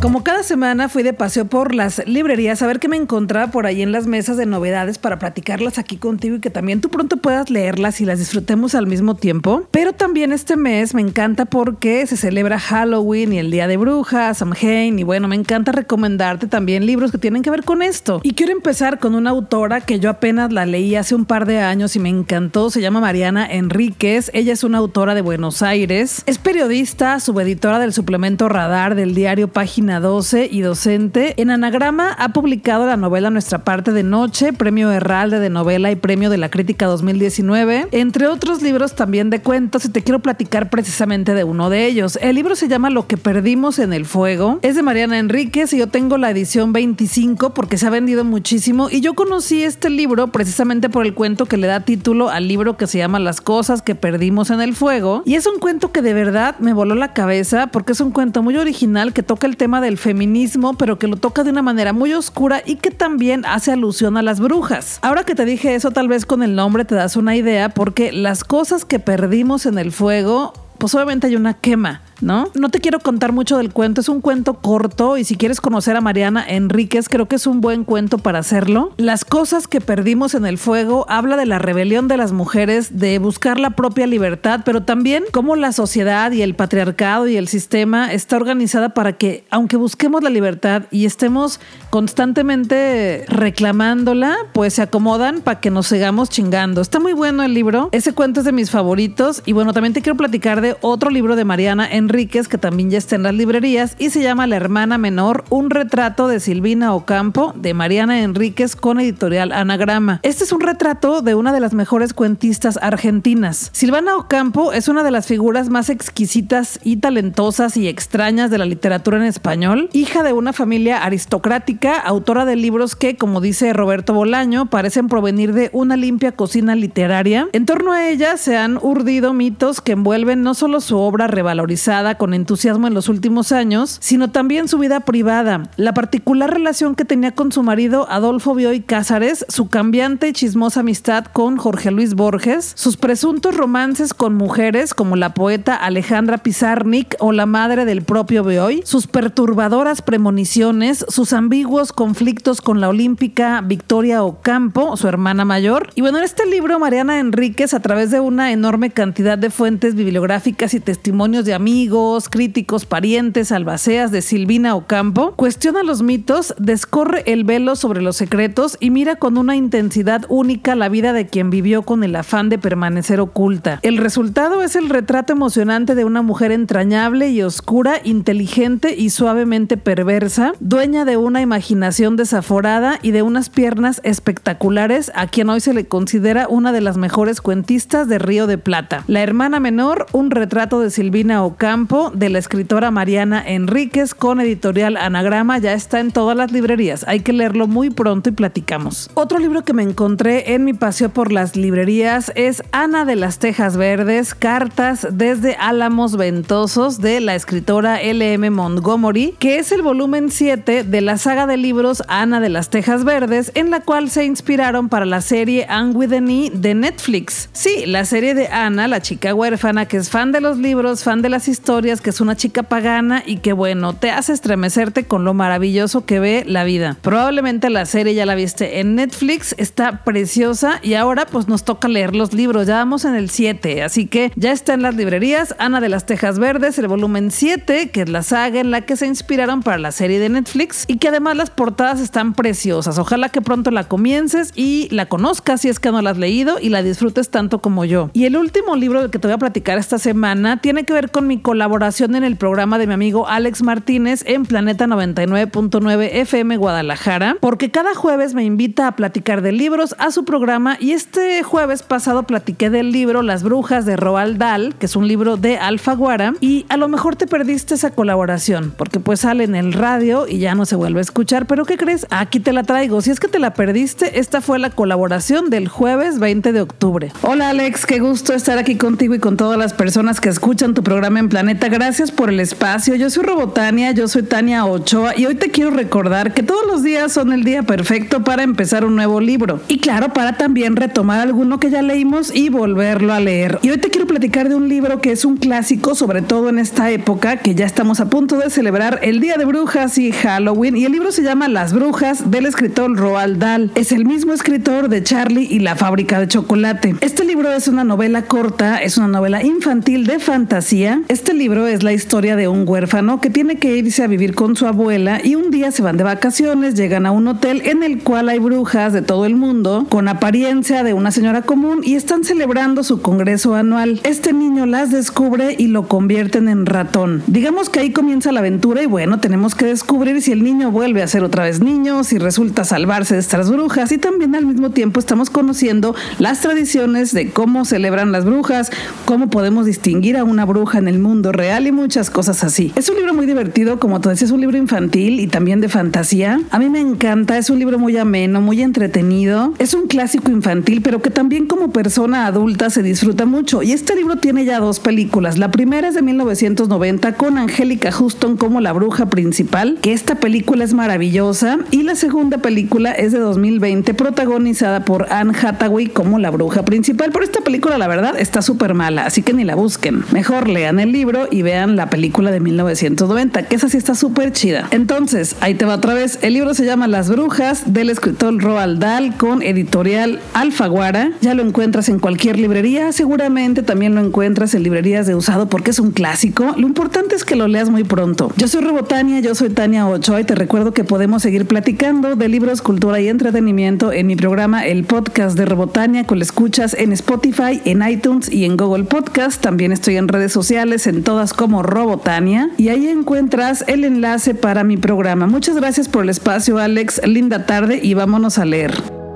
Como 0.00 0.22
cada 0.22 0.44
semana 0.44 0.88
fui 0.88 1.02
de 1.02 1.12
paseo 1.12 1.46
por 1.46 1.74
las 1.74 2.06
librerías 2.06 2.62
a 2.62 2.68
ver 2.68 2.78
qué 2.78 2.86
me 2.86 2.96
encontraba 2.96 3.50
por 3.50 3.66
ahí 3.66 3.82
en 3.82 3.90
las 3.90 4.06
mesas 4.06 4.36
de 4.36 4.46
novedades 4.46 4.96
para 4.96 5.18
platicarlas 5.18 5.76
aquí 5.76 5.96
contigo 5.96 6.36
y 6.36 6.40
que 6.40 6.50
también 6.50 6.80
tú 6.80 6.88
pronto 6.88 7.16
puedas 7.16 7.50
leerlas 7.50 8.00
y 8.00 8.04
las 8.04 8.20
disfrutemos 8.20 8.76
al 8.76 8.86
mismo 8.86 9.16
tiempo. 9.16 9.66
Pero 9.72 9.92
también 9.92 10.30
este 10.30 10.56
mes 10.56 10.94
me 10.94 11.02
encanta 11.02 11.46
porque 11.46 12.06
se 12.06 12.16
celebra 12.16 12.60
Halloween 12.60 13.32
y 13.32 13.38
el 13.40 13.50
Día 13.50 13.66
de 13.66 13.76
Brujas, 13.76 14.38
Samhain 14.38 15.00
y 15.00 15.02
bueno, 15.02 15.26
me 15.26 15.34
encanta 15.34 15.72
recomendarte 15.72 16.46
también 16.46 16.86
libros 16.86 17.10
que 17.10 17.18
tienen 17.18 17.42
que 17.42 17.50
ver 17.50 17.64
con 17.64 17.82
esto. 17.82 18.20
Y 18.22 18.34
quiero 18.34 18.52
empezar 18.52 19.00
con 19.00 19.16
una 19.16 19.30
autora 19.30 19.80
que 19.80 19.98
yo 19.98 20.10
apenas 20.10 20.52
la 20.52 20.64
leí 20.64 20.94
hace 20.94 21.16
un 21.16 21.24
par 21.24 21.44
de 21.44 21.58
años 21.58 21.96
y 21.96 21.98
me 21.98 22.08
encantó, 22.08 22.70
se 22.70 22.80
llama 22.80 23.00
Mariana 23.00 23.50
Enríquez. 23.50 24.30
Ella 24.32 24.52
es 24.52 24.62
una 24.62 24.78
autora 24.78 25.16
de 25.16 25.22
Buenos 25.22 25.60
Aires, 25.62 26.22
es 26.26 26.38
periodista, 26.38 27.18
subeditora 27.18 27.80
del 27.80 27.92
suplemento 27.92 28.48
Radar 28.48 28.94
del 28.94 29.16
diario 29.16 29.48
Página 29.48 29.87
12 29.96 30.48
y 30.50 30.60
docente. 30.60 31.34
En 31.40 31.50
Anagrama 31.50 32.12
ha 32.12 32.28
publicado 32.34 32.86
la 32.86 32.98
novela 32.98 33.30
Nuestra 33.30 33.64
parte 33.64 33.92
de 33.92 34.02
noche, 34.02 34.52
Premio 34.52 34.92
Herralde 34.92 35.40
de 35.40 35.48
novela 35.48 35.90
y 35.90 35.96
Premio 35.96 36.28
de 36.28 36.36
la 36.36 36.50
Crítica 36.50 36.86
2019, 36.86 37.88
entre 37.92 38.28
otros 38.28 38.60
libros 38.60 38.94
también 38.94 39.30
de 39.30 39.40
cuentos 39.40 39.86
y 39.86 39.88
te 39.88 40.02
quiero 40.02 40.20
platicar 40.20 40.68
precisamente 40.68 41.34
de 41.34 41.44
uno 41.44 41.70
de 41.70 41.86
ellos. 41.86 42.18
El 42.20 42.36
libro 42.36 42.54
se 42.54 42.68
llama 42.68 42.90
Lo 42.90 43.06
que 43.06 43.16
perdimos 43.16 43.78
en 43.78 43.92
el 43.94 44.04
fuego. 44.04 44.58
Es 44.60 44.76
de 44.76 44.82
Mariana 44.82 45.18
Enríquez 45.18 45.72
y 45.72 45.78
yo 45.78 45.86
tengo 45.86 46.18
la 46.18 46.30
edición 46.30 46.72
25 46.72 47.54
porque 47.54 47.78
se 47.78 47.86
ha 47.86 47.90
vendido 47.90 48.24
muchísimo 48.24 48.90
y 48.90 49.00
yo 49.00 49.14
conocí 49.14 49.62
este 49.62 49.88
libro 49.88 50.28
precisamente 50.28 50.90
por 50.90 51.06
el 51.06 51.14
cuento 51.14 51.46
que 51.46 51.56
le 51.56 51.66
da 51.66 51.80
título 51.80 52.28
al 52.28 52.46
libro 52.46 52.76
que 52.76 52.86
se 52.86 52.98
llama 52.98 53.18
Las 53.18 53.40
cosas 53.40 53.80
que 53.80 53.94
perdimos 53.94 54.50
en 54.50 54.60
el 54.60 54.74
fuego 54.74 55.22
y 55.24 55.34
es 55.34 55.46
un 55.46 55.58
cuento 55.58 55.92
que 55.92 56.02
de 56.02 56.14
verdad 56.14 56.58
me 56.58 56.72
voló 56.72 56.94
la 56.94 57.12
cabeza 57.14 57.68
porque 57.68 57.92
es 57.92 58.00
un 58.00 58.10
cuento 58.10 58.42
muy 58.42 58.56
original 58.56 59.12
que 59.12 59.22
toca 59.22 59.46
el 59.46 59.56
tema 59.56 59.77
del 59.80 59.98
feminismo, 59.98 60.74
pero 60.74 60.98
que 60.98 61.06
lo 61.06 61.16
toca 61.16 61.44
de 61.44 61.50
una 61.50 61.62
manera 61.62 61.92
muy 61.92 62.12
oscura 62.12 62.62
y 62.64 62.76
que 62.76 62.90
también 62.90 63.44
hace 63.46 63.72
alusión 63.72 64.16
a 64.16 64.22
las 64.22 64.40
brujas. 64.40 64.98
Ahora 65.02 65.24
que 65.24 65.34
te 65.34 65.44
dije 65.44 65.74
eso, 65.74 65.90
tal 65.90 66.08
vez 66.08 66.26
con 66.26 66.42
el 66.42 66.54
nombre 66.54 66.84
te 66.84 66.94
das 66.94 67.16
una 67.16 67.36
idea, 67.36 67.68
porque 67.68 68.12
las 68.12 68.44
cosas 68.44 68.84
que 68.84 68.98
perdimos 68.98 69.66
en 69.66 69.78
el 69.78 69.92
fuego, 69.92 70.52
pues 70.78 70.94
obviamente 70.94 71.26
hay 71.26 71.36
una 71.36 71.54
quema. 71.54 72.02
¿No? 72.20 72.48
No 72.54 72.68
te 72.68 72.80
quiero 72.80 73.00
contar 73.00 73.32
mucho 73.32 73.58
del 73.58 73.72
cuento, 73.72 74.00
es 74.00 74.08
un 74.08 74.20
cuento 74.20 74.54
corto 74.54 75.16
y 75.16 75.24
si 75.24 75.36
quieres 75.36 75.60
conocer 75.60 75.96
a 75.96 76.00
Mariana 76.00 76.44
Enríquez, 76.46 77.08
creo 77.08 77.26
que 77.26 77.36
es 77.36 77.46
un 77.46 77.60
buen 77.60 77.84
cuento 77.84 78.18
para 78.18 78.38
hacerlo. 78.38 78.92
Las 78.96 79.24
cosas 79.24 79.68
que 79.68 79.80
perdimos 79.80 80.34
en 80.34 80.46
el 80.46 80.58
fuego 80.58 81.06
habla 81.08 81.36
de 81.36 81.46
la 81.46 81.58
rebelión 81.58 82.08
de 82.08 82.16
las 82.16 82.32
mujeres, 82.32 82.98
de 82.98 83.18
buscar 83.18 83.60
la 83.60 83.70
propia 83.70 84.06
libertad, 84.06 84.60
pero 84.64 84.82
también 84.82 85.24
cómo 85.32 85.56
la 85.56 85.72
sociedad 85.72 86.32
y 86.32 86.42
el 86.42 86.54
patriarcado 86.54 87.28
y 87.28 87.36
el 87.36 87.48
sistema 87.48 88.12
está 88.12 88.36
organizada 88.36 88.90
para 88.90 89.14
que, 89.14 89.44
aunque 89.50 89.76
busquemos 89.76 90.22
la 90.22 90.30
libertad 90.30 90.84
y 90.90 91.06
estemos 91.06 91.60
constantemente 91.90 93.24
reclamándola, 93.28 94.36
pues 94.52 94.74
se 94.74 94.82
acomodan 94.82 95.40
para 95.40 95.60
que 95.60 95.70
nos 95.70 95.86
sigamos 95.86 96.30
chingando. 96.30 96.80
Está 96.80 97.00
muy 97.00 97.12
bueno 97.12 97.42
el 97.42 97.54
libro, 97.54 97.88
ese 97.92 98.12
cuento 98.12 98.40
es 98.40 98.46
de 98.46 98.52
mis 98.52 98.70
favoritos 98.70 99.42
y 99.46 99.52
bueno, 99.52 99.72
también 99.72 99.92
te 99.92 100.02
quiero 100.02 100.16
platicar 100.16 100.60
de 100.60 100.76
otro 100.80 101.10
libro 101.10 101.36
de 101.36 101.44
Mariana 101.44 101.86
Enríquez 101.90 102.07
Enríquez, 102.08 102.48
que 102.48 102.56
también 102.56 102.90
ya 102.90 102.96
está 102.96 103.16
en 103.16 103.22
las 103.22 103.34
librerías, 103.34 103.94
y 103.98 104.08
se 104.08 104.22
llama 104.22 104.46
La 104.46 104.56
hermana 104.56 104.96
menor, 104.96 105.44
un 105.50 105.68
retrato 105.68 106.26
de 106.26 106.40
Silvina 106.40 106.94
Ocampo, 106.94 107.52
de 107.54 107.74
Mariana 107.74 108.22
Enríquez, 108.22 108.76
con 108.76 108.98
editorial 108.98 109.52
Anagrama. 109.52 110.20
Este 110.22 110.44
es 110.44 110.52
un 110.52 110.62
retrato 110.62 111.20
de 111.20 111.34
una 111.34 111.52
de 111.52 111.60
las 111.60 111.74
mejores 111.74 112.14
cuentistas 112.14 112.78
argentinas. 112.80 113.68
Silvana 113.74 114.16
Ocampo 114.16 114.72
es 114.72 114.88
una 114.88 115.02
de 115.02 115.10
las 115.10 115.26
figuras 115.26 115.68
más 115.68 115.90
exquisitas 115.90 116.80
y 116.82 116.96
talentosas 116.96 117.76
y 117.76 117.88
extrañas 117.88 118.50
de 118.50 118.56
la 118.56 118.64
literatura 118.64 119.18
en 119.18 119.24
español, 119.24 119.90
hija 119.92 120.22
de 120.22 120.32
una 120.32 120.54
familia 120.54 121.04
aristocrática, 121.04 121.98
autora 121.98 122.46
de 122.46 122.56
libros 122.56 122.96
que, 122.96 123.16
como 123.16 123.42
dice 123.42 123.74
Roberto 123.74 124.14
Bolaño, 124.14 124.70
parecen 124.70 125.08
provenir 125.08 125.52
de 125.52 125.68
una 125.74 125.98
limpia 125.98 126.32
cocina 126.32 126.74
literaria. 126.74 127.48
En 127.52 127.66
torno 127.66 127.92
a 127.92 128.08
ella 128.08 128.38
se 128.38 128.56
han 128.56 128.78
urdido 128.80 129.34
mitos 129.34 129.82
que 129.82 129.92
envuelven 129.92 130.42
no 130.42 130.54
solo 130.54 130.80
su 130.80 130.96
obra 130.96 131.26
revalorizada, 131.26 131.97
con 132.16 132.32
entusiasmo 132.32 132.86
en 132.86 132.94
los 132.94 133.08
últimos 133.08 133.50
años, 133.50 133.98
sino 134.00 134.30
también 134.30 134.68
su 134.68 134.78
vida 134.78 135.00
privada, 135.00 135.64
la 135.76 135.94
particular 135.94 136.52
relación 136.52 136.94
que 136.94 137.04
tenía 137.04 137.32
con 137.32 137.50
su 137.50 137.64
marido 137.64 138.06
Adolfo 138.08 138.54
Bioy 138.54 138.80
Cázares, 138.80 139.44
su 139.48 139.68
cambiante 139.68 140.28
y 140.28 140.32
chismosa 140.32 140.80
amistad 140.80 141.24
con 141.24 141.56
Jorge 141.56 141.90
Luis 141.90 142.14
Borges, 142.14 142.72
sus 142.76 142.96
presuntos 142.96 143.56
romances 143.56 144.14
con 144.14 144.34
mujeres 144.34 144.94
como 144.94 145.16
la 145.16 145.34
poeta 145.34 145.74
Alejandra 145.74 146.38
Pizarnik 146.38 147.16
o 147.18 147.32
la 147.32 147.46
madre 147.46 147.84
del 147.84 148.02
propio 148.02 148.44
Bioy, 148.44 148.82
sus 148.84 149.08
perturbadoras 149.08 150.00
premoniciones, 150.00 151.04
sus 151.08 151.32
ambiguos 151.32 151.92
conflictos 151.92 152.60
con 152.60 152.80
la 152.80 152.88
olímpica 152.88 153.60
Victoria 153.60 154.22
Ocampo, 154.22 154.96
su 154.96 155.08
hermana 155.08 155.44
mayor. 155.44 155.90
Y 155.96 156.02
bueno, 156.02 156.18
en 156.18 156.24
este 156.24 156.46
libro 156.46 156.78
Mariana 156.78 157.18
Enríquez, 157.18 157.74
a 157.74 157.80
través 157.80 158.12
de 158.12 158.20
una 158.20 158.52
enorme 158.52 158.90
cantidad 158.90 159.36
de 159.36 159.50
fuentes 159.50 159.96
bibliográficas 159.96 160.74
y 160.74 160.80
testimonios 160.80 161.44
de 161.44 161.54
amigos, 161.54 161.87
críticos, 162.30 162.84
parientes, 162.84 163.50
albaceas 163.50 164.10
de 164.10 164.20
Silvina 164.20 164.74
Ocampo, 164.74 165.32
cuestiona 165.36 165.82
los 165.82 166.02
mitos, 166.02 166.54
descorre 166.58 167.22
el 167.26 167.44
velo 167.44 167.76
sobre 167.76 168.02
los 168.02 168.16
secretos 168.16 168.76
y 168.78 168.90
mira 168.90 169.16
con 169.16 169.38
una 169.38 169.56
intensidad 169.56 170.26
única 170.28 170.74
la 170.74 170.88
vida 170.88 171.12
de 171.12 171.26
quien 171.26 171.50
vivió 171.50 171.82
con 171.82 172.04
el 172.04 172.14
afán 172.16 172.50
de 172.50 172.58
permanecer 172.58 173.20
oculta. 173.20 173.78
El 173.82 173.96
resultado 173.96 174.62
es 174.62 174.76
el 174.76 174.90
retrato 174.90 175.32
emocionante 175.32 175.94
de 175.94 176.04
una 176.04 176.20
mujer 176.20 176.52
entrañable 176.52 177.30
y 177.30 177.42
oscura, 177.42 178.00
inteligente 178.04 178.94
y 178.94 179.10
suavemente 179.10 179.76
perversa, 179.76 180.52
dueña 180.60 181.04
de 181.04 181.16
una 181.16 181.40
imaginación 181.40 182.16
desaforada 182.16 182.98
y 183.02 183.12
de 183.12 183.22
unas 183.22 183.48
piernas 183.48 184.00
espectaculares 184.04 185.10
a 185.14 185.26
quien 185.26 185.48
hoy 185.48 185.60
se 185.60 185.72
le 185.72 185.86
considera 185.86 186.48
una 186.48 186.72
de 186.72 186.82
las 186.82 186.96
mejores 186.98 187.40
cuentistas 187.40 188.08
de 188.08 188.18
Río 188.18 188.46
de 188.46 188.58
Plata. 188.58 189.04
La 189.06 189.22
hermana 189.22 189.58
menor, 189.58 190.06
un 190.12 190.30
retrato 190.30 190.80
de 190.80 190.90
Silvina 190.90 191.42
Ocampo, 191.44 191.77
campo 191.78 192.10
de 192.12 192.28
la 192.28 192.40
escritora 192.40 192.90
Mariana 192.90 193.40
Enríquez 193.46 194.12
con 194.12 194.40
editorial 194.40 194.96
Anagrama. 194.96 195.58
Ya 195.58 195.74
está 195.74 196.00
en 196.00 196.10
todas 196.10 196.36
las 196.36 196.50
librerías. 196.50 197.04
Hay 197.06 197.20
que 197.20 197.32
leerlo 197.32 197.68
muy 197.68 197.88
pronto 197.88 198.30
y 198.30 198.32
platicamos. 198.32 199.08
Otro 199.14 199.38
libro 199.38 199.62
que 199.62 199.74
me 199.74 199.84
encontré 199.84 200.54
en 200.54 200.64
mi 200.64 200.72
paseo 200.72 201.10
por 201.10 201.30
las 201.30 201.54
librerías 201.54 202.32
es 202.34 202.64
Ana 202.72 203.04
de 203.04 203.14
las 203.14 203.38
Tejas 203.38 203.76
Verdes, 203.76 204.34
Cartas 204.34 205.06
desde 205.12 205.54
Álamos 205.54 206.16
Ventosos 206.16 207.00
de 207.00 207.20
la 207.20 207.36
escritora 207.36 208.02
L.M. 208.02 208.50
Montgomery, 208.50 209.36
que 209.38 209.58
es 209.60 209.70
el 209.70 209.82
volumen 209.82 210.32
7 210.32 210.82
de 210.82 211.00
la 211.00 211.16
saga 211.16 211.46
de 211.46 211.58
libros 211.58 212.02
Ana 212.08 212.40
de 212.40 212.48
las 212.48 212.70
Tejas 212.70 213.04
Verdes, 213.04 213.52
en 213.54 213.70
la 213.70 213.82
cual 213.82 214.10
se 214.10 214.24
inspiraron 214.24 214.88
para 214.88 215.06
la 215.06 215.20
serie 215.20 215.64
Anne 215.68 215.92
with 215.92 216.12
an 216.12 216.28
e 216.28 216.50
de 216.52 216.74
Netflix. 216.74 217.48
Sí, 217.52 217.86
la 217.86 218.04
serie 218.04 218.34
de 218.34 218.48
Ana, 218.48 218.88
la 218.88 219.00
chica 219.00 219.32
huérfana 219.32 219.86
que 219.86 219.98
es 219.98 220.10
fan 220.10 220.32
de 220.32 220.40
los 220.40 220.58
libros, 220.58 221.04
fan 221.04 221.22
de 221.22 221.28
las 221.28 221.46
historias, 221.46 221.67
historias, 221.68 222.00
que 222.00 222.08
es 222.08 222.22
una 222.22 222.34
chica 222.34 222.62
pagana 222.62 223.22
y 223.26 223.36
que 223.36 223.52
bueno, 223.52 223.92
te 223.92 224.10
hace 224.10 224.32
estremecerte 224.32 225.04
con 225.04 225.24
lo 225.24 225.34
maravilloso 225.34 226.06
que 226.06 226.18
ve 226.18 226.44
la 226.46 226.64
vida. 226.64 226.96
Probablemente 227.02 227.68
la 227.68 227.84
serie 227.84 228.14
ya 228.14 228.24
la 228.24 228.34
viste 228.34 228.80
en 228.80 228.94
Netflix, 228.94 229.54
está 229.58 230.02
preciosa 230.02 230.80
y 230.82 230.94
ahora 230.94 231.26
pues 231.26 231.46
nos 231.46 231.64
toca 231.64 231.88
leer 231.88 232.16
los 232.16 232.32
libros, 232.32 232.66
ya 232.66 232.76
vamos 232.76 233.04
en 233.04 233.14
el 233.14 233.28
7, 233.28 233.82
así 233.82 234.06
que 234.06 234.32
ya 234.34 234.50
está 234.50 234.72
en 234.72 234.80
las 234.80 234.94
librerías 234.94 235.54
Ana 235.58 235.82
de 235.82 235.90
las 235.90 236.06
Tejas 236.06 236.38
Verdes, 236.38 236.78
el 236.78 236.88
volumen 236.88 237.30
7, 237.30 237.90
que 237.90 238.00
es 238.00 238.08
la 238.08 238.22
saga 238.22 238.60
en 238.60 238.70
la 238.70 238.80
que 238.80 238.96
se 238.96 239.06
inspiraron 239.06 239.62
para 239.62 239.76
la 239.76 239.92
serie 239.92 240.20
de 240.20 240.30
Netflix 240.30 240.86
y 240.88 240.96
que 240.96 241.08
además 241.08 241.36
las 241.36 241.50
portadas 241.50 242.00
están 242.00 242.32
preciosas. 242.32 242.98
Ojalá 242.98 243.28
que 243.28 243.42
pronto 243.42 243.70
la 243.70 243.84
comiences 243.84 244.52
y 244.56 244.88
la 244.90 245.04
conozcas 245.04 245.60
si 245.60 245.68
es 245.68 245.80
que 245.80 245.92
no 245.92 246.00
la 246.00 246.12
has 246.12 246.18
leído 246.18 246.58
y 246.58 246.70
la 246.70 246.82
disfrutes 246.82 247.28
tanto 247.28 247.58
como 247.58 247.84
yo. 247.84 248.08
Y 248.14 248.24
el 248.24 248.38
último 248.38 248.74
libro 248.74 249.02
del 249.02 249.10
que 249.10 249.18
te 249.18 249.28
voy 249.28 249.34
a 249.34 249.38
platicar 249.38 249.76
esta 249.76 249.98
semana 249.98 250.62
tiene 250.62 250.84
que 250.84 250.94
ver 250.94 251.10
con 251.10 251.26
mi 251.26 251.42
colaboración 251.48 252.14
en 252.14 252.24
el 252.24 252.36
programa 252.36 252.76
de 252.76 252.86
mi 252.86 252.92
amigo 252.92 253.26
Alex 253.26 253.62
Martínez 253.62 254.22
en 254.26 254.44
Planeta 254.44 254.86
99.9 254.86 256.10
FM 256.12 256.58
Guadalajara, 256.58 257.38
porque 257.40 257.70
cada 257.70 257.94
jueves 257.94 258.34
me 258.34 258.44
invita 258.44 258.86
a 258.86 258.96
platicar 258.96 259.40
de 259.40 259.52
libros 259.52 259.96
a 259.98 260.10
su 260.10 260.26
programa 260.26 260.76
y 260.78 260.92
este 260.92 261.42
jueves 261.42 261.82
pasado 261.82 262.24
platiqué 262.24 262.68
del 262.68 262.92
libro 262.92 263.22
Las 263.22 263.42
Brujas 263.42 263.86
de 263.86 263.96
Roald 263.96 264.36
Dahl, 264.36 264.74
que 264.74 264.84
es 264.84 264.94
un 264.94 265.08
libro 265.08 265.38
de 265.38 265.56
Alfaguara, 265.56 266.34
y 266.42 266.66
a 266.68 266.76
lo 266.76 266.86
mejor 266.86 267.16
te 267.16 267.26
perdiste 267.26 267.76
esa 267.76 267.92
colaboración, 267.92 268.74
porque 268.76 269.00
pues 269.00 269.20
sale 269.20 269.44
en 269.44 269.54
el 269.54 269.72
radio 269.72 270.28
y 270.28 270.40
ya 270.40 270.54
no 270.54 270.66
se 270.66 270.76
vuelve 270.76 270.98
a 270.98 271.00
escuchar, 271.00 271.46
pero 271.46 271.64
¿qué 271.64 271.78
crees? 271.78 272.06
Aquí 272.10 272.40
te 272.40 272.52
la 272.52 272.64
traigo. 272.64 273.00
Si 273.00 273.10
es 273.10 273.20
que 273.20 273.28
te 273.28 273.38
la 273.38 273.54
perdiste, 273.54 274.18
esta 274.18 274.42
fue 274.42 274.58
la 274.58 274.68
colaboración 274.68 275.48
del 275.48 275.68
jueves 275.68 276.18
20 276.18 276.52
de 276.52 276.60
octubre. 276.60 277.10
Hola 277.22 277.48
Alex, 277.48 277.86
qué 277.86 278.00
gusto 278.00 278.34
estar 278.34 278.58
aquí 278.58 278.76
contigo 278.76 279.14
y 279.14 279.18
con 279.18 279.38
todas 279.38 279.58
las 279.58 279.72
personas 279.72 280.20
que 280.20 280.28
escuchan 280.28 280.74
tu 280.74 280.82
programa 280.82 281.20
en 281.20 281.30
Planeta. 281.30 281.37
Gracias 281.38 282.10
por 282.10 282.30
el 282.30 282.40
espacio. 282.40 282.96
Yo 282.96 283.10
soy 283.10 283.22
Robotania, 283.22 283.92
yo 283.92 284.08
soy 284.08 284.24
Tania 284.24 284.66
Ochoa 284.66 285.16
y 285.16 285.26
hoy 285.26 285.36
te 285.36 285.50
quiero 285.50 285.70
recordar 285.70 286.34
que 286.34 286.42
todos 286.42 286.66
los 286.66 286.82
días 286.82 287.12
son 287.12 287.32
el 287.32 287.44
día 287.44 287.62
perfecto 287.62 288.24
para 288.24 288.42
empezar 288.42 288.84
un 288.84 288.96
nuevo 288.96 289.20
libro. 289.20 289.60
Y 289.68 289.78
claro, 289.78 290.12
para 290.12 290.36
también 290.36 290.74
retomar 290.74 291.20
alguno 291.20 291.60
que 291.60 291.70
ya 291.70 291.80
leímos 291.80 292.34
y 292.34 292.48
volverlo 292.48 293.12
a 293.12 293.20
leer. 293.20 293.60
Y 293.62 293.70
hoy 293.70 293.78
te 293.78 293.88
quiero 293.88 294.08
platicar 294.08 294.48
de 294.48 294.56
un 294.56 294.68
libro 294.68 295.00
que 295.00 295.12
es 295.12 295.24
un 295.24 295.36
clásico, 295.36 295.94
sobre 295.94 296.22
todo 296.22 296.48
en 296.48 296.58
esta 296.58 296.90
época, 296.90 297.36
que 297.36 297.54
ya 297.54 297.66
estamos 297.66 298.00
a 298.00 298.10
punto 298.10 298.36
de 298.36 298.50
celebrar 298.50 298.98
el 299.02 299.20
Día 299.20 299.36
de 299.36 299.44
Brujas 299.44 299.96
y 299.96 300.10
Halloween. 300.10 300.76
Y 300.76 300.86
el 300.86 300.92
libro 300.92 301.12
se 301.12 301.22
llama 301.22 301.46
Las 301.46 301.72
Brujas 301.72 302.32
del 302.32 302.46
escritor 302.46 302.96
Roald 302.96 303.38
Dahl. 303.38 303.70
Es 303.76 303.92
el 303.92 304.06
mismo 304.06 304.32
escritor 304.32 304.88
de 304.88 305.04
Charlie 305.04 305.46
y 305.48 305.60
la 305.60 305.76
fábrica 305.76 306.18
de 306.18 306.26
chocolate. 306.26 306.96
Este 307.00 307.24
libro 307.24 307.52
es 307.52 307.68
una 307.68 307.84
novela 307.84 308.22
corta, 308.22 308.82
es 308.82 308.98
una 308.98 309.06
novela 309.06 309.44
infantil 309.44 310.04
de 310.04 310.18
fantasía. 310.18 311.02
Este 311.06 311.27
libro 311.34 311.66
es 311.66 311.82
la 311.82 311.92
historia 311.92 312.36
de 312.36 312.48
un 312.48 312.64
huérfano 312.66 313.20
que 313.20 313.30
tiene 313.30 313.58
que 313.58 313.76
irse 313.76 314.02
a 314.02 314.06
vivir 314.06 314.34
con 314.34 314.56
su 314.56 314.66
abuela 314.66 315.20
y 315.22 315.34
un 315.34 315.50
día 315.50 315.70
se 315.70 315.82
van 315.82 315.96
de 315.96 316.04
vacaciones, 316.04 316.74
llegan 316.74 317.06
a 317.06 317.10
un 317.10 317.28
hotel 317.28 317.62
en 317.64 317.82
el 317.82 318.02
cual 318.02 318.28
hay 318.28 318.38
brujas 318.38 318.92
de 318.92 319.02
todo 319.02 319.26
el 319.26 319.36
mundo 319.36 319.86
con 319.88 320.08
apariencia 320.08 320.82
de 320.82 320.94
una 320.94 321.10
señora 321.10 321.42
común 321.42 321.80
y 321.82 321.94
están 321.94 322.24
celebrando 322.24 322.82
su 322.82 323.02
congreso 323.02 323.54
anual. 323.54 324.00
Este 324.04 324.32
niño 324.32 324.66
las 324.66 324.90
descubre 324.90 325.54
y 325.58 325.68
lo 325.68 325.88
convierten 325.88 326.48
en 326.48 326.66
ratón. 326.66 327.22
Digamos 327.26 327.68
que 327.68 327.80
ahí 327.80 327.92
comienza 327.92 328.32
la 328.32 328.40
aventura 328.40 328.82
y 328.82 328.86
bueno, 328.86 329.20
tenemos 329.20 329.54
que 329.54 329.66
descubrir 329.66 330.22
si 330.22 330.32
el 330.32 330.42
niño 330.42 330.70
vuelve 330.70 331.02
a 331.02 331.08
ser 331.08 331.24
otra 331.24 331.44
vez 331.44 331.60
niño, 331.60 332.04
si 332.04 332.18
resulta 332.18 332.64
salvarse 332.64 333.14
de 333.14 333.20
estas 333.20 333.50
brujas 333.50 333.92
y 333.92 333.98
también 333.98 334.34
al 334.34 334.46
mismo 334.46 334.70
tiempo 334.70 335.00
estamos 335.00 335.30
conociendo 335.30 335.94
las 336.18 336.40
tradiciones 336.40 337.12
de 337.12 337.30
cómo 337.30 337.64
celebran 337.64 338.12
las 338.12 338.24
brujas, 338.24 338.70
cómo 339.04 339.30
podemos 339.30 339.66
distinguir 339.66 340.16
a 340.16 340.24
una 340.24 340.44
bruja 340.44 340.78
en 340.78 340.88
el 340.88 340.98
mundo 340.98 341.17
real 341.24 341.66
y 341.66 341.72
muchas 341.72 342.10
cosas 342.10 342.44
así. 342.44 342.72
Es 342.76 342.88
un 342.88 342.96
libro 342.96 343.14
muy 343.14 343.26
divertido, 343.26 343.78
como 343.78 344.00
tú 344.00 344.08
decías, 344.08 344.30
es 344.30 344.34
un 344.34 344.40
libro 344.40 344.56
infantil 344.56 345.20
y 345.20 345.26
también 345.26 345.60
de 345.60 345.68
fantasía. 345.68 346.40
A 346.50 346.58
mí 346.58 346.68
me 346.68 346.80
encanta, 346.80 347.38
es 347.38 347.50
un 347.50 347.58
libro 347.58 347.78
muy 347.78 347.96
ameno, 347.96 348.40
muy 348.40 348.62
entretenido. 348.62 349.54
Es 349.58 349.74
un 349.74 349.86
clásico 349.86 350.30
infantil, 350.30 350.82
pero 350.82 351.00
que 351.00 351.10
también 351.10 351.46
como 351.46 351.72
persona 351.72 352.26
adulta 352.26 352.70
se 352.70 352.82
disfruta 352.82 353.26
mucho. 353.26 353.62
Y 353.62 353.72
este 353.72 353.94
libro 353.96 354.16
tiene 354.16 354.44
ya 354.44 354.60
dos 354.60 354.80
películas. 354.80 355.38
La 355.38 355.50
primera 355.50 355.88
es 355.88 355.94
de 355.94 356.02
1990 356.02 357.14
con 357.14 357.38
Angélica 357.38 357.92
Houston 357.92 358.36
como 358.36 358.60
la 358.60 358.72
bruja 358.72 359.06
principal, 359.06 359.78
que 359.80 359.92
esta 359.92 360.16
película 360.16 360.64
es 360.64 360.74
maravillosa. 360.74 361.58
Y 361.70 361.82
la 361.82 361.94
segunda 361.94 362.38
película 362.38 362.92
es 362.92 363.12
de 363.12 363.18
2020, 363.18 363.94
protagonizada 363.94 364.84
por 364.84 365.12
Anne 365.12 365.32
Hathaway 365.40 365.86
como 365.88 366.18
la 366.18 366.30
bruja 366.30 366.64
principal. 366.64 367.10
Pero 367.12 367.24
esta 367.24 367.40
película, 367.40 367.78
la 367.78 367.88
verdad, 367.88 368.18
está 368.18 368.42
súper 368.42 368.74
mala, 368.74 369.06
así 369.06 369.22
que 369.22 369.32
ni 369.32 369.44
la 369.44 369.54
busquen. 369.54 370.04
Mejor 370.12 370.48
lean 370.48 370.80
el 370.80 370.92
libro 370.92 371.07
y 371.30 371.42
vean 371.42 371.76
la 371.76 371.88
película 371.88 372.30
de 372.30 372.40
1990, 372.40 373.44
que 373.44 373.56
esa 373.56 373.68
sí 373.68 373.76
está 373.76 373.94
súper 373.94 374.32
chida. 374.32 374.68
Entonces, 374.70 375.36
ahí 375.40 375.54
te 375.54 375.64
va 375.64 375.76
otra 375.76 375.94
vez. 375.94 376.18
El 376.22 376.34
libro 376.34 376.52
se 376.52 376.66
llama 376.66 376.86
Las 376.86 377.08
Brujas 377.08 377.72
del 377.72 377.88
escritor 377.88 378.42
Roald 378.42 378.78
Dahl 378.78 379.16
con 379.16 379.42
editorial 379.42 380.20
Alfaguara. 380.34 381.12
Ya 381.20 381.34
lo 381.34 381.42
encuentras 381.42 381.88
en 381.88 381.98
cualquier 381.98 382.38
librería, 382.38 382.92
seguramente 382.92 383.62
también 383.62 383.94
lo 383.94 384.02
encuentras 384.02 384.54
en 384.54 384.62
librerías 384.62 385.06
de 385.06 385.14
usado 385.14 385.48
porque 385.48 385.70
es 385.70 385.78
un 385.78 385.92
clásico. 385.92 386.54
Lo 386.56 386.66
importante 386.66 387.14
es 387.14 387.24
que 387.24 387.36
lo 387.36 387.48
leas 387.48 387.70
muy 387.70 387.84
pronto. 387.84 388.30
Yo 388.36 388.48
soy 388.48 388.62
Robotania, 388.62 389.20
yo 389.20 389.34
soy 389.34 389.48
Tania 389.48 389.86
Ochoa 389.86 390.20
y 390.20 390.24
te 390.24 390.34
recuerdo 390.34 390.72
que 390.72 390.84
podemos 390.84 391.22
seguir 391.22 391.46
platicando 391.46 392.16
de 392.16 392.28
libros, 392.28 392.60
cultura 392.60 393.00
y 393.00 393.08
entretenimiento 393.08 393.92
en 393.92 394.06
mi 394.06 394.16
programa 394.16 394.66
El 394.66 394.84
Podcast 394.84 395.38
de 395.38 395.46
Robotania, 395.46 396.04
con 396.04 396.20
escuchas 396.20 396.74
en 396.74 396.92
Spotify, 396.92 397.62
en 397.64 397.82
iTunes 397.88 398.30
y 398.30 398.44
en 398.44 398.56
Google 398.56 398.84
Podcast. 398.84 399.40
También 399.40 399.72
estoy 399.72 399.96
en 399.96 400.08
redes 400.08 400.32
sociales, 400.32 400.86
en 400.86 400.97
todas 401.00 401.32
como 401.32 401.62
Robotania. 401.62 402.50
Y 402.56 402.68
ahí 402.68 402.88
encuentras 402.88 403.64
el 403.66 403.84
enlace 403.84 404.34
para 404.34 404.64
mi 404.64 404.76
programa. 404.76 405.26
Muchas 405.26 405.56
gracias 405.56 405.88
por 405.88 406.04
el 406.04 406.10
espacio, 406.10 406.58
Alex. 406.58 407.00
Linda 407.06 407.46
tarde 407.46 407.80
y 407.82 407.94
vámonos 407.94 408.38
a 408.38 408.44
leer. 408.44 409.07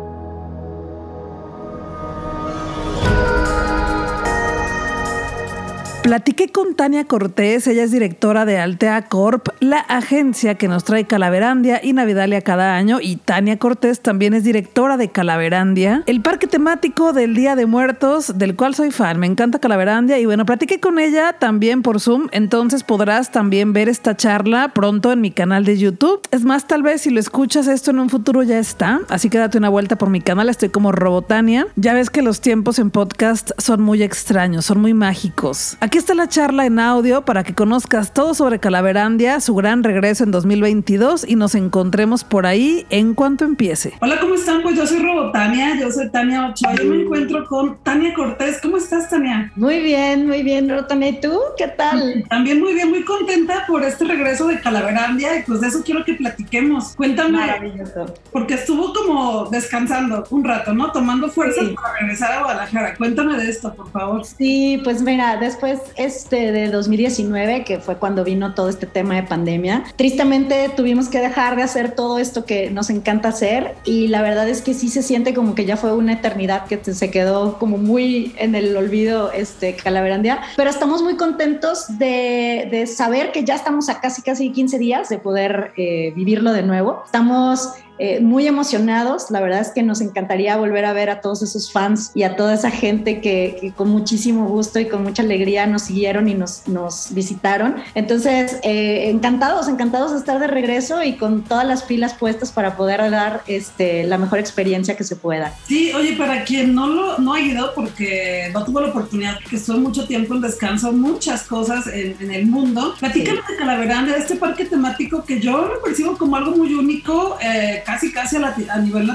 Platiqué 6.03 6.49
con 6.49 6.75
Tania 6.75 7.05
Cortés, 7.05 7.69
ella 7.69 7.85
es 7.85 7.93
directora 7.93 8.45
de 8.45 8.59
Altea 8.59 9.03
Corp, 9.03 9.47
la 9.61 9.79
agencia 9.79 10.57
que 10.57 10.67
nos 10.67 10.83
trae 10.83 11.07
Calaverandia 11.07 11.81
y 11.81 11.93
Navidalia 11.93 12.41
cada 12.41 12.75
año, 12.75 12.99
y 13.01 13.17
Tania 13.17 13.57
Cortés 13.61 14.01
también 14.01 14.35
es 14.35 14.43
directora 14.43 14.97
de 14.97 15.11
Calaverandia, 15.11 16.03
el 16.07 16.21
parque 16.21 16.49
temático 16.49 17.13
del 17.13 17.37
Día 17.37 17.55
de 17.55 17.67
Muertos, 17.67 18.37
del 18.37 18.57
cual 18.57 18.75
soy 18.75 18.91
fan, 18.91 19.21
me 19.21 19.29
encanta 19.29 19.61
Calaverandia, 19.61 20.19
y 20.19 20.27
bueno, 20.27 20.45
platiqué 20.45 20.81
con 20.81 20.99
ella 20.99 21.35
también 21.35 21.83
por 21.83 22.01
Zoom, 22.01 22.27
entonces 22.33 22.83
podrás 22.83 23.31
también 23.31 23.73
ver 23.73 23.89
esta 23.89 24.17
charla 24.17 24.73
pronto 24.75 25.13
en 25.13 25.21
mi 25.21 25.31
canal 25.31 25.65
de 25.65 25.79
YouTube. 25.79 26.21
Es 26.33 26.45
más, 26.45 26.67
tal 26.67 26.83
vez 26.83 27.03
si 27.03 27.11
lo 27.11 27.21
escuchas 27.21 27.69
esto 27.69 27.93
en 27.93 28.01
un 28.01 28.11
futuro 28.11 28.43
ya 28.43 28.59
está, 28.59 29.03
así 29.09 29.31
que 29.31 29.39
date 29.39 29.57
una 29.57 29.69
vuelta 29.69 29.97
por 29.97 30.11
mi 30.11 30.21
canal, 30.21 30.49
estoy 30.49 30.71
como 30.71 30.91
Robotania. 30.91 31.69
Ya 31.77 31.95
ves 31.95 32.11
que 32.11 32.23
los 32.23 32.41
tiempos 32.41 32.81
en 32.81 32.91
podcast 32.91 33.53
son 33.59 33.83
muy 33.83 34.03
extraños, 34.03 34.67
son 34.67 34.81
muy 34.81 34.95
mágicos. 34.95 35.79
Está 35.99 36.15
la 36.15 36.29
charla 36.29 36.65
en 36.67 36.79
audio 36.79 37.23
para 37.25 37.45
que 37.45 37.55
conozcas 37.55 38.15
todo 38.15 38.35
sobre 38.35 38.59
Calaverandia, 38.59 39.41
su 39.41 39.55
gran 39.55 39.85
regreso 39.85 40.25
en 40.25 40.31
2022 40.31 41.25
y 41.29 41.37
nos 41.37 41.55
encontremos 41.55 42.25
por 42.25 42.47
ahí 42.47 42.87
en 42.91 43.15
cuanto 43.15 43.45
empiece. 43.45 43.93
Hola, 44.01 44.19
¿cómo 44.21 44.35
están? 44.35 44.63
Pues 44.63 44.77
yo 44.77 44.87
soy 44.87 45.01
Robotania, 45.01 45.79
yo 45.79 45.91
soy 45.91 46.11
Tania 46.11 46.49
Ochoa. 46.49 46.75
Yo 46.77 46.85
me 46.85 47.03
encuentro 47.03 47.47
con 47.47 47.77
Tania 47.83 48.15
Cortés. 48.15 48.59
¿Cómo 48.63 48.79
estás, 48.79 49.11
Tania? 49.11 49.53
Muy 49.57 49.81
bien, 49.81 50.27
muy 50.27 50.43
bien, 50.43 50.69
Robotania. 50.69 51.11
¿Y 51.11 51.21
tú? 51.21 51.39
¿Qué 51.59 51.69
tal? 51.69 52.25
También 52.31 52.61
muy 52.61 52.75
bien, 52.75 52.89
muy 52.89 53.05
contenta 53.05 53.65
por 53.67 53.83
este 53.85 54.05
regreso 54.05 54.47
de 54.49 54.61
Calaverandia 54.61 55.39
y 55.39 55.43
pues 55.43 55.61
de 55.61 55.69
eso 55.69 55.83
quiero 55.85 56.05
que 56.05 56.15
platiquemos. 56.15 56.95
Cuéntame. 56.97 57.39
Maravilloso. 57.39 58.07
Porque 58.33 58.55
estuvo 58.55 58.93
como 58.95 59.47
descansando 59.51 60.25
un 60.31 60.45
rato, 60.45 60.73
¿no? 60.73 60.91
Tomando 60.93 61.29
fuerzas 61.29 61.67
Sí. 61.69 61.75
para 61.75 61.99
regresar 61.99 62.33
a 62.33 62.39
Guadalajara. 62.45 62.95
Cuéntame 62.97 63.37
de 63.37 63.51
esto, 63.51 63.75
por 63.75 63.91
favor. 63.91 64.25
Sí, 64.25 64.81
pues 64.85 65.03
mira, 65.03 65.37
después 65.37 65.81
este 65.97 66.53
de 66.53 66.69
2019, 66.69 67.65
que 67.65 67.79
fue 67.79 67.97
cuando 67.97 68.25
vino 68.25 68.55
todo 68.55 68.69
este 68.69 68.87
tema 68.87 69.17
de 69.17 69.23
pandemia, 69.23 69.85
tristemente 69.97 70.71
tuvimos 70.77 71.09
que 71.09 71.19
dejar 71.19 71.57
de 71.57 71.63
hacer 71.63 71.95
todo 71.95 72.19
esto 72.19 72.45
que 72.45 72.71
nos 72.71 72.91
encanta 72.91 73.29
hacer 73.29 73.75
y 73.85 74.09
la 74.09 74.23
verdad 74.23 74.49
es 74.49 74.63
que 74.63 74.75
sí 74.75 74.89
se 74.89 75.03
siente 75.03 75.35
como 75.35 75.55
que 75.55 75.65
ya 75.65 75.77
fue 75.77 75.93
una 75.93 76.15
eternidad 76.15 76.67
que 76.67 76.83
se 76.83 77.11
quedó 77.11 77.59
como 77.59 77.79
muy 77.79 78.35
en 78.39 78.55
el 78.55 78.77
olvido 78.77 79.33
este 79.33 79.75
Calaverandia, 79.77 80.41
pero 80.57 80.71
estamos 80.71 81.03
muy 81.03 81.17
contentos 81.17 81.99
de, 81.99 82.69
de 82.71 82.87
saber 82.87 83.33
que 83.33 83.45
ya 83.45 83.55
estamos 83.55 83.89
a 83.89 84.01
casi 84.01 84.23
casi 84.23 84.51
15 84.51 84.79
días 84.79 85.09
de 85.09 85.19
poder 85.19 85.73
eh, 85.77 86.13
vivirlo 86.15 86.53
de 86.53 86.63
nuevo. 86.63 87.03
Estamos 87.05 87.69
eh, 88.05 88.19
muy 88.21 88.49
emocionados. 88.49 89.31
La 89.31 89.41
verdad 89.41 89.61
es 89.61 89.71
que 89.71 89.85
nos 89.85 90.01
encantaría 90.01 90.57
volver 90.57 90.87
a 90.87 90.93
ver 90.93 91.09
a 91.09 91.21
todos 91.21 91.41
esos 91.41 91.71
fans 91.71 92.11
y 92.17 92.25
a 92.25 92.35
toda 92.35 92.55
esa 92.55 92.73
gente 92.73 93.21
que, 93.21 93.73
con 93.77 93.91
muchísimo 93.91 94.49
gusto 94.49 94.81
y 94.81 94.87
con 94.87 95.05
mucha 95.05 95.23
alegría 95.23 95.67
nos 95.67 95.83
siguieron 95.83 96.29
y 96.29 96.35
nos, 96.35 96.67
nos 96.67 97.15
visitaron. 97.15 97.77
Entonces, 97.95 98.59
eh, 98.65 99.09
encantados, 99.09 99.69
encantados 99.69 100.11
de 100.11 100.19
estar 100.19 100.41
de 100.41 100.49
regreso 100.49 101.05
y 101.05 101.13
con 101.13 101.45
todas 101.45 101.65
las 101.65 101.85
pilas 101.85 102.15
puestas 102.15 102.51
para 102.51 102.77
poder 102.77 103.09
dar 103.09 103.45
este, 103.47 104.03
la 104.03 104.19
mejor 104.19 104.41
experiencia 104.41 104.97
que 104.97 105.05
se 105.05 105.15
pueda. 105.15 105.55
Sí, 105.69 105.93
oye, 105.93 106.15
para 106.15 106.43
quien 106.43 106.75
no, 106.75 106.89
lo, 106.89 107.19
no 107.19 107.35
ha 107.35 107.41
ido 107.41 107.73
porque 107.73 108.51
no 108.53 108.65
tuvo 108.65 108.81
la 108.81 108.89
oportunidad, 108.89 109.39
porque 109.41 109.55
estuvo 109.55 109.79
mucho 109.79 110.09
tiempo 110.09 110.35
en 110.35 110.41
descanso, 110.41 110.93
muchas 110.93 111.45
cosas 111.45 111.87
en, 111.87 112.33
el 112.33 112.47
mundo, 112.47 112.97
platícame 112.99 113.39
de 113.49 113.57
Calaverán, 113.59 114.07
de 114.07 114.17
este 114.17 114.35
parque 114.35 114.65
temático 114.65 115.25
que 115.25 115.39
yo 115.39 115.67
lo 115.67 115.81
percibo 115.81 116.19
como 116.19 116.35
algo 116.35 116.57
muy 116.57 116.75
único, 116.75 117.39
eh, 117.41 117.85
casi 117.93 118.13
casi 118.13 118.37
a, 118.37 118.79
nivel 118.79 119.07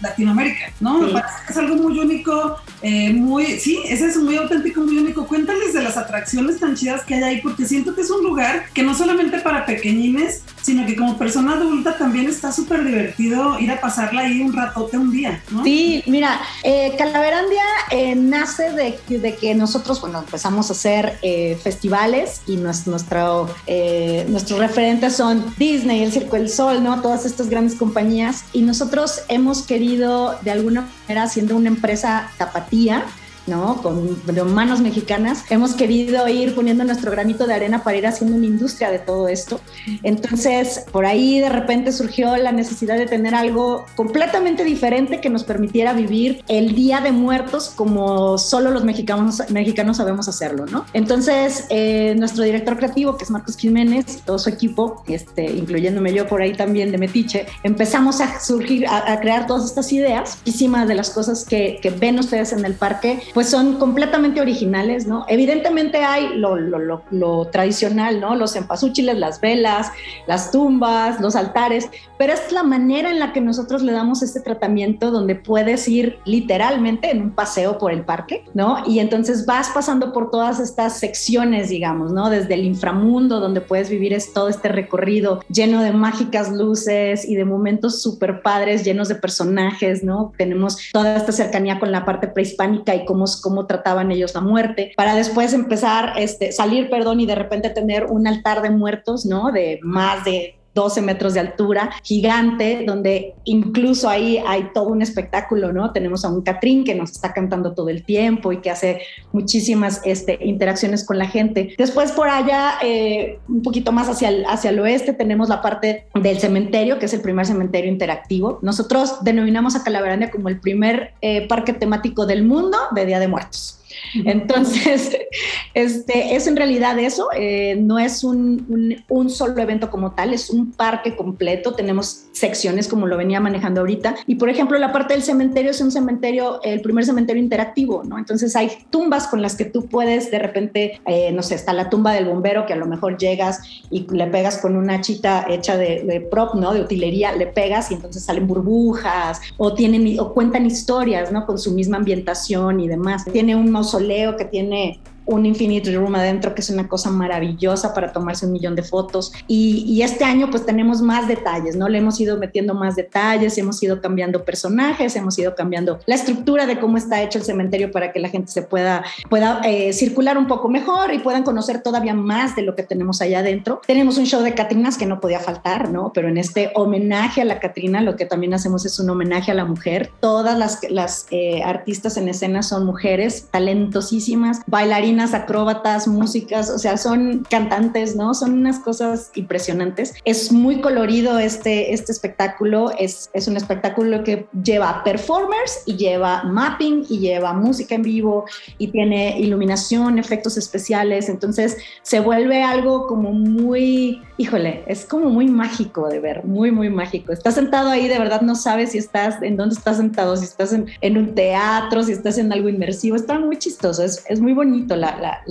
Latinoamérica, 0.00 0.72
¿no? 0.80 1.06
Es 1.48 1.56
algo 1.56 1.76
muy 1.76 1.98
único, 1.98 2.56
eh, 2.82 3.12
muy, 3.12 3.58
sí, 3.58 3.80
ese 3.84 4.06
es 4.06 4.16
muy 4.16 4.36
auténtico, 4.36 4.80
muy 4.80 4.98
único. 4.98 5.26
Cuéntales 5.26 5.72
de 5.72 5.82
las 5.82 5.96
atracciones 5.96 6.58
tan 6.58 6.74
chidas 6.74 7.02
que 7.02 7.14
hay 7.14 7.22
ahí, 7.22 7.40
porque 7.40 7.64
siento 7.64 7.94
que 7.94 8.00
es 8.00 8.10
un 8.10 8.24
lugar 8.24 8.66
que 8.74 8.82
no 8.82 8.94
solamente 8.94 9.38
para 9.38 9.66
pequeñines, 9.66 10.42
sino 10.64 10.86
que 10.86 10.96
como 10.96 11.18
persona 11.18 11.52
adulta 11.52 11.98
también 11.98 12.26
está 12.26 12.50
súper 12.50 12.84
divertido 12.84 13.58
ir 13.60 13.70
a 13.70 13.80
pasarla 13.80 14.22
ahí 14.22 14.40
un 14.40 14.54
ratote 14.54 14.96
un 14.96 15.12
día, 15.12 15.42
¿no? 15.50 15.62
Sí, 15.62 16.02
mira, 16.06 16.40
eh, 16.62 16.94
Calaverandia 16.96 17.62
eh, 17.90 18.14
nace 18.14 18.72
de, 18.72 19.34
que 19.34 19.54
nosotros, 19.54 20.00
bueno, 20.00 20.20
empezamos 20.20 20.70
a 20.70 20.72
hacer 20.72 21.18
eh, 21.20 21.58
festivales 21.62 22.40
y 22.46 22.56
nuestro, 22.56 23.54
eh, 23.66 24.24
nuestros 24.28 24.58
referentes 24.58 25.14
son 25.14 25.44
Disney, 25.58 26.02
el 26.02 26.12
Circo 26.12 26.36
del 26.36 26.48
Sol, 26.48 26.82
¿no? 26.82 27.02
Todas 27.02 27.26
estas 27.26 27.50
grandes 27.50 27.74
compañías 27.74 28.44
y 28.54 28.62
nosotros 28.62 29.20
hemos 29.28 29.62
querido 29.62 30.38
de 30.40 30.50
alguna 30.50 30.88
manera, 31.06 31.28
siendo 31.28 31.56
una 31.56 31.68
empresa 31.68 32.30
tapatía, 32.38 33.04
¿no? 33.46 33.80
Con 33.82 34.18
manos 34.54 34.80
mexicanas, 34.80 35.44
hemos 35.50 35.74
querido 35.74 36.26
ir 36.28 36.54
poniendo 36.54 36.84
nuestro 36.84 37.10
granito 37.10 37.46
de 37.46 37.54
arena 37.54 37.82
para 37.82 37.96
ir 37.96 38.06
haciendo 38.06 38.36
una 38.36 38.46
industria 38.46 38.90
de 38.90 38.98
todo 38.98 39.28
esto. 39.28 39.60
Entonces, 40.02 40.84
por 40.92 41.06
ahí 41.06 41.40
de 41.40 41.48
repente 41.48 41.92
surgió 41.92 42.36
la 42.36 42.52
necesidad 42.52 42.96
de 42.96 43.06
tener 43.06 43.34
algo 43.34 43.84
completamente 43.96 44.64
diferente 44.64 45.20
que 45.20 45.30
nos 45.30 45.44
permitiera 45.44 45.92
vivir 45.92 46.44
el 46.48 46.74
Día 46.74 47.00
de 47.00 47.12
Muertos 47.12 47.70
como 47.74 48.38
solo 48.38 48.70
los 48.70 48.84
mexicanos, 48.84 49.42
mexicanos 49.50 49.98
sabemos 49.98 50.28
hacerlo, 50.28 50.66
¿no? 50.66 50.84
Entonces, 50.92 51.66
eh, 51.70 52.14
nuestro 52.18 52.44
director 52.44 52.76
creativo, 52.76 53.16
que 53.16 53.24
es 53.24 53.30
Marcos 53.30 53.56
Jiménez, 53.56 54.22
todo 54.24 54.38
su 54.38 54.48
equipo, 54.48 55.04
este, 55.06 55.44
incluyéndome 55.44 56.12
yo 56.12 56.26
por 56.26 56.42
ahí 56.42 56.54
también 56.54 56.92
de 56.92 56.98
Metiche, 56.98 57.46
empezamos 57.62 58.20
a 58.20 58.40
surgir, 58.40 58.86
a, 58.86 59.20
crear 59.20 59.46
todas 59.46 59.64
estas 59.64 59.92
ideas. 59.92 60.38
Muchísimas 60.44 60.88
de 60.88 60.94
las 60.94 61.10
cosas 61.10 61.44
que, 61.44 61.78
que 61.80 61.90
ven 61.90 62.18
ustedes 62.18 62.52
en 62.52 62.64
el 62.64 62.74
parque 62.74 63.22
pues 63.34 63.50
son 63.50 63.74
completamente 63.78 64.40
originales, 64.40 65.08
¿no? 65.08 65.26
Evidentemente 65.28 65.98
hay 65.98 66.38
lo, 66.38 66.56
lo, 66.56 67.02
lo, 67.10 67.44
tradicional, 67.48 68.20
¿no? 68.20 68.36
Los 68.36 68.54
empasúchiles, 68.54 69.18
las 69.18 69.40
velas, 69.40 69.90
las 70.28 70.52
tumbas, 70.52 71.20
los 71.20 71.34
altares, 71.34 71.90
pero 72.16 72.32
es 72.32 72.52
la 72.52 72.62
manera 72.62 73.10
en 73.10 73.18
la 73.18 73.32
que 73.32 73.40
nosotros 73.40 73.82
le 73.82 73.92
damos 73.92 74.22
este 74.22 74.40
tratamiento 74.40 75.10
donde 75.10 75.34
puedes 75.34 75.88
ir 75.88 76.18
literalmente 76.24 77.10
en 77.10 77.22
un 77.22 77.30
paseo 77.32 77.76
por 77.78 77.92
el 77.92 78.04
parque, 78.04 78.44
¿no? 78.54 78.84
Y 78.86 79.00
entonces 79.00 79.46
vas 79.46 79.70
pasando 79.70 80.12
por 80.12 80.30
todas 80.30 80.60
estas 80.60 80.98
secciones, 80.98 81.68
digamos, 81.68 82.12
¿no? 82.12 82.30
Desde 82.30 82.54
el 82.54 82.64
inframundo, 82.64 83.40
donde 83.40 83.60
puedes 83.60 83.90
vivir 83.90 84.12
es 84.12 84.32
todo 84.32 84.48
este 84.48 84.68
recorrido 84.68 85.40
lleno 85.48 85.82
de 85.82 85.92
mágicas 85.92 86.52
luces 86.52 87.28
y 87.28 87.34
de 87.34 87.44
momentos 87.44 88.00
súper 88.00 88.42
padres, 88.42 88.84
llenos 88.84 89.08
de 89.08 89.16
personajes, 89.16 90.04
¿no? 90.04 90.32
Tenemos 90.38 90.78
toda 90.92 91.16
esta 91.16 91.32
cercanía 91.32 91.80
con 91.80 91.90
la 91.90 92.04
parte 92.04 92.28
prehispánica 92.28 92.94
y 92.94 93.04
cómo 93.04 93.23
cómo 93.40 93.66
trataban 93.66 94.10
ellos 94.10 94.34
la 94.34 94.40
muerte, 94.40 94.92
para 94.96 95.14
después 95.14 95.52
empezar, 95.52 96.12
este, 96.16 96.52
salir, 96.52 96.90
perdón, 96.90 97.20
y 97.20 97.26
de 97.26 97.34
repente 97.34 97.70
tener 97.70 98.04
un 98.04 98.26
altar 98.26 98.62
de 98.62 98.70
muertos, 98.70 99.26
¿no? 99.26 99.52
De 99.52 99.80
más 99.82 100.24
de 100.24 100.56
12 100.74 101.02
metros 101.02 101.34
de 101.34 101.40
altura, 101.40 101.90
gigante, 102.02 102.84
donde 102.86 103.34
incluso 103.44 104.08
ahí 104.08 104.42
hay 104.46 104.70
todo 104.74 104.88
un 104.88 105.02
espectáculo, 105.02 105.72
¿no? 105.72 105.92
Tenemos 105.92 106.24
a 106.24 106.28
un 106.28 106.42
Catrín 106.42 106.84
que 106.84 106.94
nos 106.94 107.12
está 107.12 107.32
cantando 107.32 107.74
todo 107.74 107.88
el 107.88 108.04
tiempo 108.04 108.52
y 108.52 108.60
que 108.60 108.70
hace 108.70 109.02
muchísimas 109.32 110.00
este, 110.04 110.38
interacciones 110.42 111.04
con 111.04 111.18
la 111.18 111.26
gente. 111.26 111.74
Después 111.78 112.12
por 112.12 112.28
allá, 112.28 112.74
eh, 112.82 113.38
un 113.48 113.62
poquito 113.62 113.92
más 113.92 114.08
hacia 114.08 114.28
el, 114.28 114.80
oeste, 114.80 115.12
tenemos 115.12 115.48
la 115.48 115.62
parte 115.62 116.06
del 116.14 116.38
cementerio, 116.38 116.98
que 116.98 117.06
es 117.06 117.14
el 117.14 117.20
primer 117.20 117.46
cementerio 117.46 117.90
interactivo. 117.90 118.58
Nosotros 118.62 119.22
denominamos 119.22 119.76
a 119.76 119.84
Calaverandia 119.84 120.30
como 120.30 120.48
el 120.48 120.60
primer 120.60 121.14
eh, 121.20 121.46
parque 121.46 121.72
temático 121.72 122.26
del 122.26 122.44
mundo 122.44 122.76
de 122.94 123.06
Día 123.06 123.20
de 123.20 123.28
Muertos. 123.28 123.83
Entonces, 124.24 125.16
este, 125.74 126.34
es 126.34 126.46
en 126.46 126.56
realidad 126.56 126.98
eso, 126.98 127.28
eh, 127.36 127.76
no 127.80 127.98
es 127.98 128.24
un, 128.24 129.04
un, 129.08 129.30
solo 129.30 129.60
evento 129.60 129.90
como 129.90 130.12
tal, 130.12 130.34
es 130.34 130.50
un 130.50 130.72
parque 130.72 131.16
completo, 131.16 131.74
tenemos 131.74 132.26
secciones 132.32 132.88
como 132.88 133.06
lo 133.06 133.16
venía 133.16 133.40
manejando 133.40 133.80
ahorita. 133.80 134.16
Y 134.26 134.36
por 134.36 134.48
ejemplo, 134.48 134.78
la 134.78 134.92
parte 134.92 135.14
del 135.14 135.22
cementerio 135.22 135.70
es 135.70 135.80
un 135.80 135.90
cementerio, 135.90 136.60
el 136.62 136.80
primer 136.80 137.04
cementerio 137.04 137.42
interactivo, 137.42 138.02
¿no? 138.04 138.18
Entonces 138.18 138.54
hay 138.56 138.70
tumbas 138.90 139.26
con 139.26 139.42
las 139.42 139.56
que 139.56 139.64
tú 139.64 139.86
puedes 139.86 140.30
de 140.30 140.38
repente, 140.38 141.00
eh, 141.06 141.32
no 141.32 141.42
sé, 141.42 141.54
está 141.54 141.72
la 141.72 141.90
tumba 141.90 142.12
del 142.12 142.26
bombero 142.26 142.66
que 142.66 142.72
a 142.72 142.76
lo 142.76 142.86
mejor 142.86 143.18
llegas 143.18 143.60
y 143.90 144.06
le 144.10 144.26
pegas 144.26 144.58
con 144.58 144.76
una 144.76 145.00
chita 145.00 145.46
hecha 145.48 145.76
de, 145.76 146.02
de 146.04 146.20
prop, 146.20 146.54
¿no? 146.54 146.72
De 146.72 146.80
utilería, 146.80 147.32
le 147.32 147.46
pegas 147.46 147.90
y 147.90 147.94
entonces 147.94 148.24
salen 148.24 148.46
burbujas 148.46 149.40
o 149.56 149.74
tienen 149.74 150.18
o 150.20 150.32
cuentan 150.32 150.66
historias, 150.66 151.32
¿no? 151.32 151.46
Con 151.46 151.58
su 151.58 151.72
misma 151.72 151.96
ambientación 151.98 152.80
y 152.80 152.88
demás. 152.88 153.24
Tiene 153.32 153.56
un 153.56 153.70
mausoleo 153.84 154.36
que 154.36 154.46
tiene 154.46 155.00
un 155.26 155.46
Infinite 155.46 155.94
Room 155.94 156.14
adentro, 156.14 156.54
que 156.54 156.60
es 156.60 156.70
una 156.70 156.88
cosa 156.88 157.10
maravillosa 157.10 157.94
para 157.94 158.12
tomarse 158.12 158.46
un 158.46 158.52
millón 158.52 158.74
de 158.76 158.82
fotos. 158.82 159.32
Y, 159.46 160.02
este 160.04 160.24
año 160.24 160.50
pues 160.50 160.66
tenemos 160.66 161.00
más 161.00 161.28
detalles, 161.28 161.76
¿no? 161.76 161.88
Le 161.88 161.96
hemos 161.96 162.20
ido 162.20 162.36
metiendo 162.36 162.74
más 162.74 162.94
detalles, 162.94 163.56
hemos 163.56 163.82
ido 163.82 164.02
cambiando 164.02 164.44
personajes, 164.44 165.16
hemos 165.16 165.38
ido 165.38 165.54
cambiando 165.54 165.98
la 166.04 166.14
estructura 166.14 166.66
de 166.66 166.78
cómo 166.78 166.98
está 166.98 167.22
hecho 167.22 167.38
el 167.38 167.44
cementerio 167.44 167.90
para 167.90 168.12
que 168.12 168.20
la 168.20 168.28
gente 168.28 168.52
se 168.52 168.60
pueda, 168.60 169.02
pueda 169.30 169.62
eh, 169.64 169.94
circular 169.94 170.36
un 170.36 170.46
poco 170.46 170.68
mejor 170.68 171.14
y 171.14 171.20
puedan 171.20 171.42
conocer 171.42 171.82
todavía 171.82 172.12
más 172.12 172.54
de 172.54 172.62
lo 172.62 172.74
que 172.74 172.82
tenemos 172.82 173.22
allá 173.22 173.38
adentro. 173.38 173.80
Tenemos 173.86 174.18
un 174.18 174.26
show 174.26 174.42
de 174.42 174.52
Catrinas 174.52 174.98
que 174.98 175.06
no 175.06 175.20
podía 175.20 175.40
faltar, 175.40 175.90
¿no? 175.90 176.12
Pero 176.12 176.28
en 176.28 176.36
este 176.36 176.70
homenaje 176.74 177.40
a 177.40 177.46
la 177.46 177.60
Catrina, 177.60 178.02
lo 178.02 178.16
que 178.16 178.26
también 178.26 178.52
hacemos 178.52 178.84
es 178.84 178.98
un 179.00 179.08
homenaje 179.08 179.52
a 179.52 179.54
la 179.54 179.64
mujer. 179.64 180.10
Todas 180.20 180.58
las, 180.58 180.80
las 180.90 181.26
eh, 181.30 181.62
artistas 181.62 182.18
en 182.18 182.28
escena 182.28 182.62
son 182.62 182.84
mujeres 182.84 183.48
talentosísimas, 183.50 184.60
bailarinas 184.66 185.13
acróbatas, 185.20 186.08
músicas, 186.08 186.70
o 186.70 186.78
sea, 186.78 186.96
son 186.96 187.46
cantantes, 187.48 188.16
¿no? 188.16 188.34
Son 188.34 188.52
unas 188.52 188.78
cosas 188.80 189.30
impresionantes. 189.34 190.14
Es 190.24 190.52
muy 190.52 190.80
colorido 190.80 191.38
este, 191.38 191.92
este 191.92 192.12
espectáculo, 192.12 192.90
es, 192.98 193.30
es 193.32 193.48
un 193.48 193.56
espectáculo 193.56 194.24
que 194.24 194.46
lleva 194.62 195.02
performers 195.04 195.82
y 195.86 195.96
lleva 195.96 196.42
mapping 196.44 197.04
y 197.08 197.18
lleva 197.18 197.52
música 197.52 197.94
en 197.94 198.02
vivo 198.02 198.44
y 198.78 198.88
tiene 198.88 199.38
iluminación, 199.38 200.18
efectos 200.18 200.56
especiales, 200.56 201.28
entonces 201.28 201.76
se 202.02 202.20
vuelve 202.20 202.62
algo 202.62 203.06
como 203.06 203.32
muy, 203.32 204.22
híjole, 204.38 204.84
es 204.86 205.04
como 205.04 205.30
muy 205.30 205.46
mágico 205.46 206.08
de 206.08 206.20
ver, 206.20 206.44
muy, 206.44 206.70
muy 206.70 206.90
mágico. 206.90 207.32
Estás 207.32 207.54
sentado 207.54 207.90
ahí, 207.90 208.08
de 208.08 208.18
verdad 208.18 208.40
no 208.40 208.54
sabes 208.54 208.92
si 208.92 208.98
estás, 208.98 209.42
en 209.42 209.56
dónde 209.56 209.74
estás 209.74 209.98
sentado, 209.98 210.36
si 210.36 210.44
estás 210.44 210.72
en, 210.72 210.86
en 211.00 211.16
un 211.16 211.34
teatro, 211.34 212.02
si 212.02 212.12
estás 212.12 212.38
en 212.38 212.52
algo 212.52 212.68
inmersivo, 212.68 213.16
está 213.16 213.38
muy 213.38 213.58
chistoso, 213.58 214.02
es, 214.02 214.24
es 214.28 214.40
muy 214.40 214.52
bonito 214.52 214.96
la, 214.96 215.03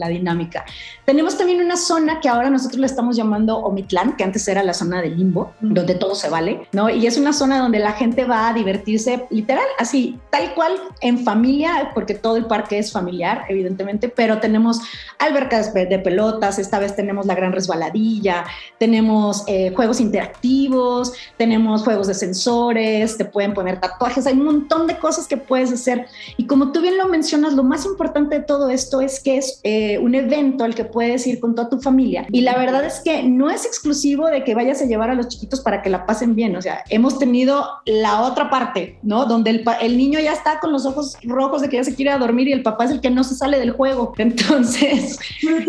dinámica. 0.07 0.65
Tenemos 1.05 1.37
también 1.37 1.61
una 1.61 1.75
zona 1.75 2.19
que 2.19 2.29
ahora 2.29 2.49
nosotros 2.49 2.79
le 2.79 2.85
estamos 2.85 3.15
llamando 3.15 3.57
Omitlán, 3.57 4.15
que 4.15 4.23
antes 4.23 4.47
era 4.47 4.63
la 4.63 4.73
zona 4.73 5.01
del 5.01 5.17
limbo, 5.17 5.53
donde 5.59 5.95
todo 5.95 6.15
se 6.15 6.29
vale, 6.29 6.67
¿no? 6.71 6.89
Y 6.89 7.07
es 7.07 7.17
una 7.17 7.33
zona 7.33 7.59
donde 7.59 7.79
la 7.79 7.91
gente 7.93 8.25
va 8.25 8.49
a 8.49 8.53
divertirse 8.53 9.25
literal, 9.29 9.65
así, 9.79 10.19
tal 10.29 10.53
cual, 10.53 10.73
en 11.01 11.23
familia, 11.23 11.91
porque 11.93 12.13
todo 12.13 12.37
el 12.37 12.45
parque 12.45 12.79
es 12.79 12.91
familiar, 12.91 13.45
evidentemente, 13.49 14.09
pero 14.09 14.39
tenemos 14.39 14.79
albercas 15.19 15.73
de 15.73 15.99
pelotas, 15.99 16.59
esta 16.59 16.79
vez 16.79 16.95
tenemos 16.95 17.25
la 17.25 17.35
gran 17.35 17.51
resbaladilla, 17.51 18.45
tenemos 18.77 19.43
eh, 19.47 19.71
juegos 19.75 19.99
interactivos, 19.99 21.13
tenemos 21.37 21.83
juegos 21.83 22.07
de 22.07 22.13
sensores, 22.13 23.17
te 23.17 23.25
pueden 23.25 23.53
poner 23.53 23.79
tatuajes, 23.79 24.25
hay 24.27 24.33
un 24.33 24.45
montón 24.45 24.87
de 24.87 24.97
cosas 24.97 25.27
que 25.27 25.37
puedes 25.37 25.71
hacer. 25.71 26.07
Y 26.37 26.47
como 26.47 26.71
tú 26.71 26.81
bien 26.81 26.97
lo 26.97 27.07
mencionas, 27.07 27.53
lo 27.53 27.63
más 27.63 27.85
importante 27.85 28.39
de 28.39 28.45
todo 28.45 28.69
esto 28.69 29.01
es 29.01 29.19
que 29.19 29.37
es 29.43 29.60
eh, 29.63 29.97
un 29.99 30.15
evento 30.15 30.63
al 30.63 30.75
que 30.75 30.86
puedes 30.86 31.25
ir 31.27 31.39
con 31.39 31.56
toda 31.56 31.69
tu 31.69 31.79
familia. 31.82 32.25
Y 32.32 32.41
la 32.41 32.58
verdad 32.58 32.86
es 32.86 33.01
que 33.03 33.23
no 33.23 33.49
es 33.49 33.65
exclusivo 33.65 34.27
de 34.27 34.43
que 34.43 34.56
vayas 34.56 34.82
a 34.82 34.86
llevar 34.86 35.10
a 35.10 35.15
los 35.15 35.27
chiquitos 35.27 35.62
para 35.62 35.82
que 35.82 35.89
la 35.89 36.06
pasen 36.06 36.36
bien. 36.36 36.56
O 36.56 36.62
sea, 36.62 36.84
hemos 36.89 37.19
tenido 37.19 37.67
la 37.86 38.21
otra 38.21 38.49
parte, 38.49 38.99
¿no? 39.03 39.25
Donde 39.25 39.49
el, 39.49 39.65
el 39.82 39.97
niño 39.97 40.19
ya 40.19 40.34
está 40.34 40.60
con 40.60 40.71
los 40.71 40.86
ojos 40.86 41.17
rojos 41.23 41.62
de 41.62 41.69
que 41.69 41.77
ya 41.77 41.84
se 41.84 41.95
quiere 41.95 42.17
dormir 42.17 42.47
y 42.47 42.53
el 42.53 42.63
papá 42.63 42.86
es 42.86 42.91
el 42.91 43.01
que 43.01 43.10
no 43.10 43.23
se 43.23 43.36
sale 43.36 43.60
del 43.60 43.71
juego. 43.71 44.13
Entonces, 44.17 45.19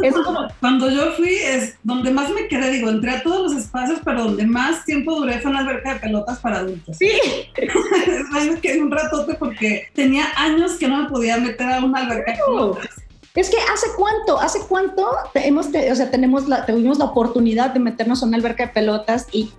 es 0.02 0.14
como... 0.24 0.48
Cuando 0.60 0.90
yo 0.90 1.12
fui, 1.12 1.34
es 1.34 1.76
donde 1.82 2.10
más 2.10 2.30
me 2.30 2.48
quedé, 2.48 2.70
digo, 2.70 2.88
entré 2.88 3.10
a 3.10 3.22
todos 3.22 3.52
los 3.52 3.62
espacios, 3.62 4.00
pero 4.04 4.24
donde 4.24 4.46
más 4.46 4.84
tiempo 4.84 5.14
duré 5.16 5.40
fue 5.40 5.50
en 5.50 5.54
la 5.54 5.60
alberca 5.60 5.94
de 5.94 6.00
pelotas 6.00 6.38
para 6.38 6.58
adultos. 6.58 6.96
Sí. 6.98 7.10
es 7.56 8.60
que 8.60 8.80
un 8.80 8.90
ratote 8.90 9.34
porque 9.34 9.88
tenía 9.94 10.26
años 10.36 10.72
que 10.72 10.88
no 10.88 11.02
me 11.02 11.08
podía 11.08 11.36
meter 11.38 11.68
a 11.68 11.84
una 11.84 12.00
alberca 12.00 12.32
de 12.32 12.38
pelotas. 12.38 13.03
Es 13.34 13.50
que 13.50 13.56
hace 13.56 13.88
cuánto, 13.96 14.38
hace 14.38 14.60
cuánto 14.68 15.08
hemos, 15.34 15.66
o 15.66 15.94
sea, 15.96 16.08
tenemos 16.12 16.46
la, 16.46 16.66
tuvimos 16.66 16.98
la 16.98 17.06
oportunidad 17.06 17.70
de 17.70 17.80
meternos 17.80 18.22
en 18.22 18.28
una 18.28 18.36
alberca 18.36 18.66
de 18.66 18.72
pelotas 18.72 19.26
y 19.32 19.52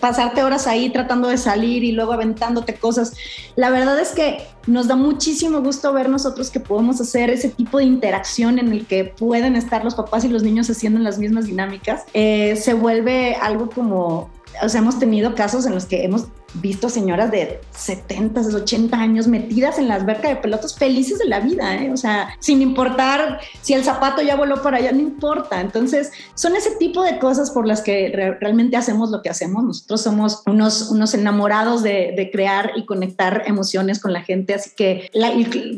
pasarte 0.00 0.42
horas 0.42 0.66
ahí 0.66 0.88
tratando 0.88 1.28
de 1.28 1.36
salir 1.36 1.84
y 1.84 1.92
luego 1.92 2.14
aventándote 2.14 2.76
cosas. 2.76 3.12
La 3.54 3.68
verdad 3.68 4.00
es 4.00 4.12
que 4.12 4.46
nos 4.66 4.88
da 4.88 4.96
muchísimo 4.96 5.60
gusto 5.60 5.92
ver 5.92 6.08
nosotros 6.08 6.48
que 6.48 6.60
podemos 6.60 7.02
hacer 7.02 7.28
ese 7.28 7.50
tipo 7.50 7.76
de 7.76 7.84
interacción 7.84 8.58
en 8.58 8.72
el 8.72 8.86
que 8.86 9.04
pueden 9.04 9.56
estar 9.56 9.84
los 9.84 9.94
papás 9.94 10.24
y 10.24 10.28
los 10.28 10.42
niños 10.42 10.70
haciendo 10.70 10.98
las 10.98 11.18
mismas 11.18 11.44
dinámicas. 11.44 12.04
Eh, 12.14 12.56
se 12.56 12.72
vuelve 12.72 13.34
algo 13.34 13.68
como 13.68 14.30
o 14.62 14.68
sea, 14.68 14.80
hemos 14.80 14.98
tenido 14.98 15.34
casos 15.34 15.66
en 15.66 15.74
los 15.74 15.86
que 15.86 16.04
hemos 16.04 16.26
visto 16.54 16.88
señoras 16.88 17.30
de 17.30 17.60
70, 17.76 18.40
80 18.40 18.96
años 18.96 19.26
metidas 19.26 19.78
en 19.78 19.88
la 19.88 19.94
alberca 19.94 20.28
de 20.28 20.36
pelotas 20.36 20.74
felices 20.76 21.18
de 21.18 21.26
la 21.26 21.40
vida, 21.40 21.76
¿eh? 21.76 21.90
o 21.92 21.96
sea, 21.96 22.36
sin 22.40 22.62
importar 22.62 23.40
si 23.60 23.74
el 23.74 23.84
zapato 23.84 24.22
ya 24.22 24.36
voló 24.36 24.62
para 24.62 24.78
allá, 24.78 24.92
no 24.92 25.00
importa. 25.00 25.60
Entonces, 25.60 26.10
son 26.34 26.56
ese 26.56 26.76
tipo 26.76 27.02
de 27.02 27.18
cosas 27.18 27.50
por 27.50 27.66
las 27.66 27.82
que 27.82 28.36
realmente 28.40 28.76
hacemos 28.76 29.10
lo 29.10 29.22
que 29.22 29.28
hacemos. 29.28 29.62
Nosotros 29.62 30.02
somos 30.02 30.42
unos, 30.46 30.90
unos 30.90 31.14
enamorados 31.14 31.82
de, 31.82 32.28
crear 32.32 32.72
y 32.76 32.84
conectar 32.84 33.44
emociones 33.46 34.00
con 34.00 34.12
la 34.12 34.22
gente, 34.22 34.54
así 34.54 34.70
que 34.76 35.08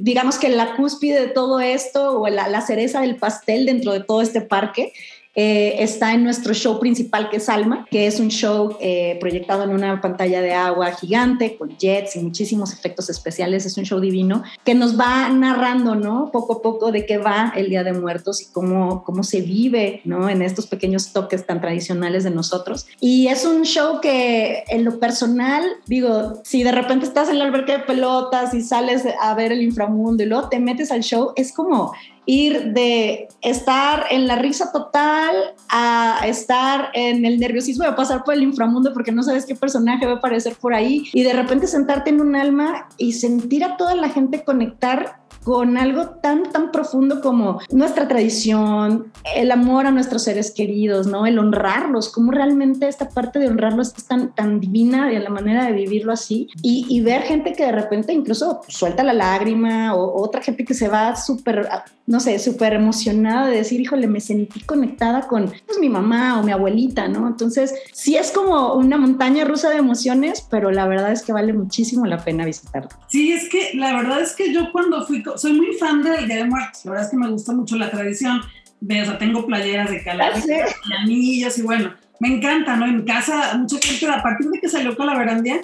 digamos 0.00 0.38
que 0.38 0.48
la 0.48 0.74
cúspide 0.74 1.20
de 1.20 1.28
todo 1.28 1.61
esto 1.61 2.20
o 2.20 2.28
la, 2.28 2.48
la 2.48 2.61
cereza 2.61 3.00
del 3.02 3.16
pastel 3.16 3.66
dentro 3.66 3.92
de 3.92 4.00
todo 4.00 4.20
este 4.20 4.40
parque 4.40 4.92
eh, 5.35 5.77
está 5.79 6.12
en 6.12 6.25
nuestro 6.25 6.55
show 6.55 6.81
principal 6.81 7.31
que 7.31 7.37
es 7.37 7.49
Alma, 7.49 7.87
que 7.90 8.07
es 8.07 8.19
un 8.19 8.29
show 8.29 8.77
eh, 8.81 9.16
proyectado 9.21 9.62
en 9.64 9.71
una 9.71 10.01
pantalla 10.01 10.43
de 10.43 10.53
agua 10.53 10.93
gigante 10.93 11.57
con 11.57 11.77
jets 11.79 12.16
y 12.16 12.21
muchísimos 12.21 12.73
efectos 12.73 13.09
especiales. 13.11 13.64
Es 13.64 13.77
un 13.77 13.85
show 13.85 14.01
divino 14.01 14.43
que 14.64 14.75
nos 14.75 14.99
va 14.99 15.29
narrando, 15.29 15.95
¿no? 15.95 16.31
Poco 16.33 16.55
a 16.55 16.62
poco 16.62 16.90
de 16.90 17.07
qué 17.07 17.19
va 17.19 17.53
el 17.55 17.69
Día 17.69 17.85
de 17.85 17.93
Muertos 17.93 18.43
y 18.43 18.53
cómo, 18.53 19.05
cómo 19.05 19.23
se 19.23 19.40
vive, 19.40 20.01
¿no? 20.05 20.29
En 20.29 20.43
estos 20.43 20.66
pequeños 20.66 21.12
toques 21.12 21.47
tan 21.47 21.61
tradicionales 21.61 22.25
de 22.25 22.31
nosotros. 22.31 22.87
Y 23.01 23.29
es 23.29 23.45
un 23.45 23.62
show 23.62 24.01
que 24.01 24.64
en 24.69 24.85
lo 24.85 24.99
personal, 24.99 25.62
digo, 25.87 26.40
si 26.45 26.62
de 26.62 26.73
repente 26.73 27.07
estás 27.07 27.29
en 27.29 27.38
la 27.38 27.45
alberca 27.45 27.79
de 27.79 27.85
pelotas 27.85 28.53
y 28.53 28.62
sales 28.62 29.05
a 29.21 29.35
ver 29.35 29.53
el 29.53 29.62
inframundo 29.62 30.23
y 30.23 30.27
luego 30.27 30.49
te 30.49 30.59
metes 30.59 30.90
al 30.90 31.03
show, 31.03 31.33
es 31.37 31.53
como 31.53 31.93
ir 32.31 32.73
de 32.73 33.27
estar 33.43 34.07
en 34.11 34.29
la 34.29 34.37
risa 34.37 34.71
total 34.71 35.35
a 35.69 36.21
estar 36.27 36.90
en 36.95 37.25
el 37.25 37.40
nerviosismo 37.40 37.85
de 37.85 37.93
pasar 37.93 38.23
por 38.23 38.35
el 38.35 38.45
inframundo 38.45 38.93
porque 38.93 39.11
no 39.11 39.25
sabes 39.25 39.47
qué 39.47 39.57
personaje 39.57 40.07
va 40.07 40.12
a 40.12 40.16
aparecer 40.16 40.55
por 40.55 40.73
ahí 40.73 41.11
y 41.12 41.25
de 41.25 41.33
repente 41.33 41.66
sentarte 41.66 42.11
en 42.11 42.21
un 42.21 42.37
alma 42.37 42.88
y 42.99 43.14
sentir 43.14 43.64
a 43.64 43.77
toda 43.77 43.97
la 43.97 44.11
gente 44.11 44.45
conectar 44.45 45.19
con 45.44 45.79
algo 45.79 46.11
tan, 46.22 46.44
tan 46.53 46.70
profundo 46.70 47.20
como 47.20 47.61
nuestra 47.70 48.09
tradición, 48.09 49.12
el 49.35 49.50
amor 49.50 49.87
a 49.87 49.90
nuestros 49.90 50.24
seres 50.24 50.50
queridos, 50.50 51.07
¿no? 51.07 51.26
El 51.26 51.38
honrarlos, 51.38 52.11
como 52.11 52.33
realmente 52.33 52.88
esta 52.88 53.09
parte 53.09 53.38
de 53.38 53.48
honrarlos 53.48 53.94
es 53.96 54.05
tan, 54.05 54.35
tan 54.35 54.61
divina 54.61 55.12
y 55.12 55.18
la 55.18 55.31
manera 55.31 55.64
de 55.66 55.72
vivirlo 55.72 56.12
así. 56.12 56.48
Y, 56.62 57.00
ver 57.00 57.22
gente 57.22 57.55
que 57.55 57.64
de 57.64 57.72
repente 57.72 58.12
incluso 58.12 58.61
suelta 58.68 59.03
la 59.03 59.14
lágrima 59.14 59.94
o 59.94 60.22
otra 60.22 60.42
gente 60.42 60.66
que 60.66 60.74
se 60.74 60.88
va 60.88 61.16
súper, 61.16 61.66
no 62.07 62.20
sé, 62.20 62.38
súper 62.38 62.74
emocionada 62.74 63.46
de 63.46 63.57
decir, 63.57 63.81
híjole, 63.81 64.07
me 64.07 64.20
sentí 64.20 64.61
conectada 64.61 65.26
con 65.26 65.46
pues, 65.66 65.79
mi 65.81 65.88
mamá 65.88 66.38
o 66.38 66.42
mi 66.42 66.53
abuelita, 66.53 67.09
¿no? 67.09 67.26
Entonces, 67.26 67.74
sí 67.92 68.16
es 68.16 68.33
como 68.33 68.74
una 68.74 68.98
montaña 68.98 69.46
rusa 69.46 69.70
de 69.70 69.76
emociones, 69.76 70.46
pero 70.50 70.70
la 70.70 70.87
verdad 70.87 71.11
es 71.12 71.22
que 71.22 71.33
vale 71.33 71.55
muchísimo 71.55 72.05
la 72.05 72.22
pena 72.22 72.44
visitarlo. 72.44 72.90
Sí, 73.09 73.33
es 73.33 73.48
que 73.48 73.70
la 73.74 73.96
verdad 73.96 74.20
es 74.20 74.35
que 74.35 74.53
yo 74.53 74.70
cuando 74.72 75.07
fui 75.07 75.22
soy 75.37 75.53
muy 75.53 75.75
fan 75.75 76.03
del 76.03 76.27
Día 76.27 76.37
de 76.37 76.45
Muertos, 76.45 76.85
la 76.85 76.93
verdad 76.93 77.07
es 77.07 77.11
que 77.11 77.16
me 77.16 77.29
gusta 77.29 77.53
mucho 77.53 77.77
la 77.77 77.90
tradición, 77.90 78.40
de, 78.81 79.03
o 79.03 79.05
sea, 79.05 79.19
tengo 79.19 79.47
playeras 79.47 79.90
de 79.90 80.03
calaveras, 80.03 80.47
y 80.88 80.93
anillos 80.93 81.59
y 81.59 81.62
bueno, 81.62 81.95
me 82.19 82.29
encanta, 82.29 82.77
¿no? 82.77 82.87
En 82.87 83.03
casa, 83.05 83.57
mucha 83.59 83.79
gente, 83.79 84.07
a 84.07 84.23
partir 84.23 84.49
de 84.51 84.61
que 84.61 84.69
salió 84.69 84.97
Calaverandia, 84.97 85.61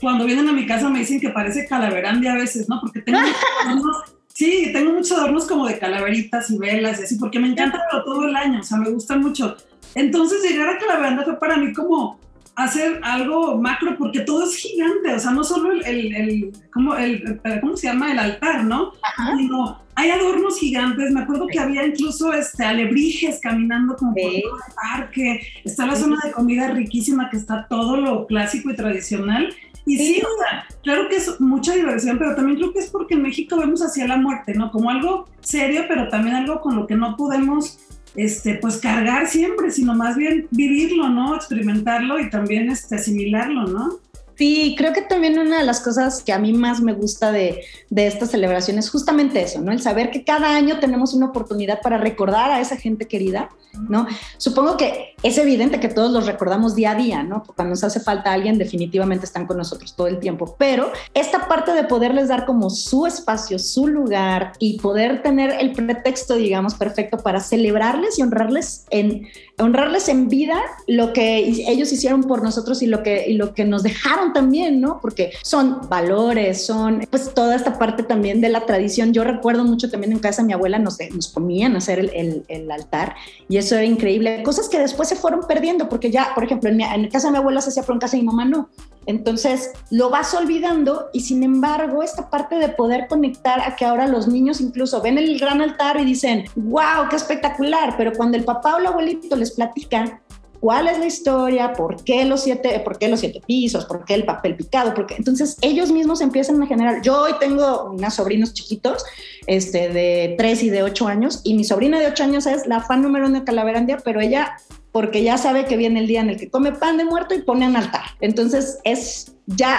cuando 0.00 0.24
vienen 0.24 0.48
a 0.48 0.52
mi 0.52 0.66
casa 0.66 0.88
me 0.88 1.00
dicen 1.00 1.20
que 1.20 1.30
parece 1.30 1.66
Calaverandia 1.66 2.32
a 2.32 2.36
veces, 2.36 2.68
¿no? 2.68 2.80
Porque 2.80 3.00
tengo 3.02 3.18
adornos, 3.64 3.96
sí, 4.32 4.70
tengo 4.72 4.92
muchos 4.92 5.12
adornos 5.12 5.46
como 5.46 5.66
de 5.66 5.78
calaveritas 5.78 6.50
y 6.50 6.58
velas 6.58 7.00
y 7.00 7.04
así, 7.04 7.16
porque 7.16 7.38
me 7.38 7.48
encanta 7.48 7.82
todo 8.04 8.26
el 8.26 8.36
año, 8.36 8.60
o 8.60 8.62
sea, 8.62 8.78
me 8.78 8.90
gusta 8.90 9.16
mucho. 9.16 9.56
Entonces 9.94 10.42
llegar 10.42 10.68
a 10.70 10.78
Calaverandia 10.78 11.24
fue 11.24 11.38
para 11.38 11.56
mí 11.56 11.72
como 11.72 12.18
hacer 12.58 12.98
algo 13.04 13.56
macro 13.56 13.96
porque 13.96 14.20
todo 14.20 14.42
es 14.42 14.56
gigante, 14.56 15.14
o 15.14 15.18
sea, 15.18 15.30
no 15.30 15.44
solo 15.44 15.70
el, 15.70 15.86
el, 15.86 16.14
el, 16.16 16.52
¿cómo, 16.72 16.96
el 16.96 17.40
¿cómo, 17.60 17.76
se 17.76 17.86
llama? 17.86 18.10
El 18.10 18.18
altar, 18.18 18.64
¿no? 18.64 18.92
Sino 19.36 19.80
hay 19.94 20.10
adornos 20.10 20.58
gigantes, 20.58 21.12
me 21.12 21.20
acuerdo 21.20 21.46
que 21.46 21.60
había 21.60 21.86
incluso 21.86 22.32
este, 22.32 22.64
alebrijes 22.64 23.38
caminando 23.40 23.94
como 23.96 24.12
por 24.12 24.34
el 24.34 24.42
parque, 24.74 25.40
está 25.64 25.86
la 25.86 25.94
zona 25.94 26.18
de 26.24 26.32
comida 26.32 26.68
riquísima 26.70 27.30
que 27.30 27.36
está 27.36 27.64
todo 27.68 27.96
lo 27.96 28.26
clásico 28.26 28.70
y 28.70 28.74
tradicional. 28.74 29.54
Y 29.86 29.96
sí, 29.96 30.20
o 30.20 30.42
sea, 30.42 30.66
claro 30.82 31.08
que 31.08 31.16
es 31.16 31.40
mucha 31.40 31.74
diversión, 31.74 32.18
pero 32.18 32.34
también 32.34 32.58
creo 32.58 32.72
que 32.72 32.80
es 32.80 32.90
porque 32.90 33.14
en 33.14 33.22
México 33.22 33.56
vemos 33.56 33.82
hacia 33.82 34.06
la 34.08 34.16
muerte, 34.16 34.52
¿no? 34.54 34.72
Como 34.72 34.90
algo 34.90 35.28
serio, 35.40 35.84
pero 35.86 36.08
también 36.08 36.34
algo 36.34 36.60
con 36.60 36.74
lo 36.74 36.88
que 36.88 36.96
no 36.96 37.16
podemos 37.16 37.78
este, 38.18 38.54
pues 38.54 38.78
cargar 38.78 39.28
siempre, 39.28 39.70
sino 39.70 39.94
más 39.94 40.16
bien 40.16 40.48
vivirlo, 40.50 41.08
¿no? 41.08 41.36
Experimentarlo 41.36 42.18
y 42.18 42.30
también 42.30 42.68
este, 42.68 42.96
asimilarlo, 42.96 43.66
¿no? 43.66 44.00
Sí, 44.38 44.76
creo 44.78 44.92
que 44.92 45.02
también 45.02 45.36
una 45.36 45.58
de 45.58 45.64
las 45.64 45.80
cosas 45.80 46.22
que 46.22 46.32
a 46.32 46.38
mí 46.38 46.52
más 46.52 46.80
me 46.80 46.92
gusta 46.92 47.32
de, 47.32 47.64
de 47.90 48.06
esta 48.06 48.24
celebración 48.24 48.78
es 48.78 48.88
justamente 48.88 49.42
eso, 49.42 49.60
¿no? 49.60 49.72
El 49.72 49.82
saber 49.82 50.12
que 50.12 50.22
cada 50.22 50.54
año 50.54 50.78
tenemos 50.78 51.12
una 51.12 51.26
oportunidad 51.26 51.80
para 51.82 51.98
recordar 51.98 52.52
a 52.52 52.60
esa 52.60 52.76
gente 52.76 53.06
querida, 53.06 53.48
¿no? 53.88 54.06
Supongo 54.36 54.76
que 54.76 55.16
es 55.24 55.38
evidente 55.38 55.80
que 55.80 55.88
todos 55.88 56.12
los 56.12 56.26
recordamos 56.26 56.76
día 56.76 56.92
a 56.92 56.94
día, 56.94 57.24
¿no? 57.24 57.42
Cuando 57.56 57.70
nos 57.70 57.82
hace 57.82 57.98
falta 57.98 58.32
alguien, 58.32 58.58
definitivamente 58.58 59.24
están 59.24 59.44
con 59.48 59.56
nosotros 59.56 59.96
todo 59.96 60.06
el 60.06 60.20
tiempo, 60.20 60.54
pero 60.56 60.92
esta 61.14 61.48
parte 61.48 61.72
de 61.72 61.82
poderles 61.82 62.28
dar 62.28 62.46
como 62.46 62.70
su 62.70 63.06
espacio, 63.06 63.58
su 63.58 63.88
lugar 63.88 64.52
y 64.60 64.78
poder 64.78 65.20
tener 65.20 65.56
el 65.58 65.72
pretexto, 65.72 66.36
digamos, 66.36 66.74
perfecto 66.74 67.18
para 67.18 67.40
celebrarles 67.40 68.20
y 68.20 68.22
honrarles 68.22 68.84
en 68.90 69.26
honrarles 69.58 70.08
en 70.08 70.28
vida 70.28 70.60
lo 70.86 71.12
que 71.12 71.38
ellos 71.38 71.92
hicieron 71.92 72.22
por 72.22 72.42
nosotros 72.42 72.82
y 72.82 72.86
lo 72.86 73.02
que, 73.02 73.28
y 73.28 73.34
lo 73.34 73.54
que 73.54 73.64
nos 73.64 73.82
dejaron 73.82 74.27
también, 74.32 74.80
¿no? 74.80 75.00
Porque 75.00 75.32
son 75.42 75.88
valores, 75.88 76.64
son 76.64 77.06
pues 77.10 77.32
toda 77.34 77.54
esta 77.54 77.78
parte 77.78 78.02
también 78.02 78.40
de 78.40 78.48
la 78.48 78.66
tradición. 78.66 79.12
Yo 79.12 79.24
recuerdo 79.24 79.64
mucho 79.64 79.90
también 79.90 80.12
en 80.12 80.18
casa 80.18 80.42
mi 80.42 80.52
abuela 80.52 80.78
nos, 80.78 80.98
nos 81.14 81.28
comían 81.28 81.74
a 81.74 81.78
hacer 81.78 81.98
el, 81.98 82.70
altar 82.70 83.16
y 83.48 83.56
eso 83.56 83.76
era 83.76 83.84
increíble. 83.84 84.42
Cosas 84.42 84.68
que 84.68 84.78
después 84.78 85.08
se 85.08 85.16
fueron 85.16 85.40
perdiendo 85.46 85.88
porque 85.88 86.10
ya, 86.10 86.32
por 86.34 86.44
ejemplo, 86.44 86.68
en, 86.68 86.76
mi, 86.76 87.08
casa 87.08 87.28
de 87.28 87.32
mi 87.32 87.38
abuela 87.38 87.60
se 87.60 87.70
hacía, 87.70 87.82
pero 87.82 87.94
en 87.94 88.00
casa 88.00 88.16
de 88.16 88.22
mi 88.22 88.26
mamá 88.26 88.44
no. 88.44 88.68
Entonces 89.06 89.72
lo 89.90 90.10
vas 90.10 90.34
olvidando 90.34 91.08
y 91.14 91.20
sin 91.20 91.42
embargo 91.42 92.02
esta 92.02 92.28
parte 92.28 92.56
de 92.56 92.68
poder 92.68 93.08
conectar 93.08 93.60
a 93.60 93.74
que 93.74 93.86
ahora 93.86 94.06
los 94.06 94.28
niños 94.28 94.60
incluso 94.60 95.00
ven 95.00 95.16
el 95.16 95.38
gran 95.38 95.62
altar 95.62 95.98
y 95.98 96.04
dicen, 96.04 96.44
wow, 96.56 97.08
qué 97.08 97.16
espectacular, 97.16 97.94
pero 97.96 98.12
cuando 98.12 98.36
el 98.36 98.44
papá 98.44 98.76
o 98.76 98.78
el 98.78 98.86
abuelito 98.86 99.34
les 99.34 99.52
platica 99.52 100.20
cuál 100.60 100.88
es 100.88 100.98
la 100.98 101.06
historia, 101.06 101.72
por 101.72 102.02
qué 102.04 102.24
los 102.24 102.42
siete, 102.42 102.80
por 102.80 102.98
qué 102.98 103.08
los 103.08 103.20
siete 103.20 103.40
pisos, 103.46 103.84
por 103.84 104.04
qué 104.04 104.14
el 104.14 104.24
papel 104.24 104.56
picado, 104.56 104.94
porque 104.94 105.14
entonces 105.16 105.56
ellos 105.60 105.90
mismos 105.90 106.20
empiezan 106.20 106.62
a 106.62 106.66
generar. 106.66 107.02
Yo 107.02 107.22
hoy 107.22 107.32
tengo 107.40 107.90
unas 107.90 108.14
sobrinos 108.14 108.54
chiquitos, 108.54 109.04
este, 109.46 109.88
de 109.88 110.34
tres 110.38 110.62
y 110.62 110.70
de 110.70 110.82
ocho 110.82 111.06
años, 111.06 111.40
y 111.44 111.54
mi 111.54 111.64
sobrina 111.64 111.98
de 111.98 112.06
ocho 112.06 112.24
años 112.24 112.46
es 112.46 112.66
la 112.66 112.80
fan 112.80 113.02
número 113.02 113.26
uno 113.26 113.40
de 113.40 113.44
Calaverandia, 113.44 113.98
pero 114.04 114.20
ella 114.20 114.56
porque 114.92 115.22
ya 115.22 115.38
sabe 115.38 115.66
que 115.66 115.76
viene 115.76 116.00
el 116.00 116.06
día 116.06 116.20
en 116.20 116.30
el 116.30 116.38
que 116.38 116.50
come 116.50 116.72
pan 116.72 116.96
de 116.96 117.04
muerto 117.04 117.34
y 117.34 117.42
pone 117.42 117.66
en 117.66 117.76
altar. 117.76 118.02
Entonces 118.20 118.78
es 118.84 119.32
ya 119.46 119.78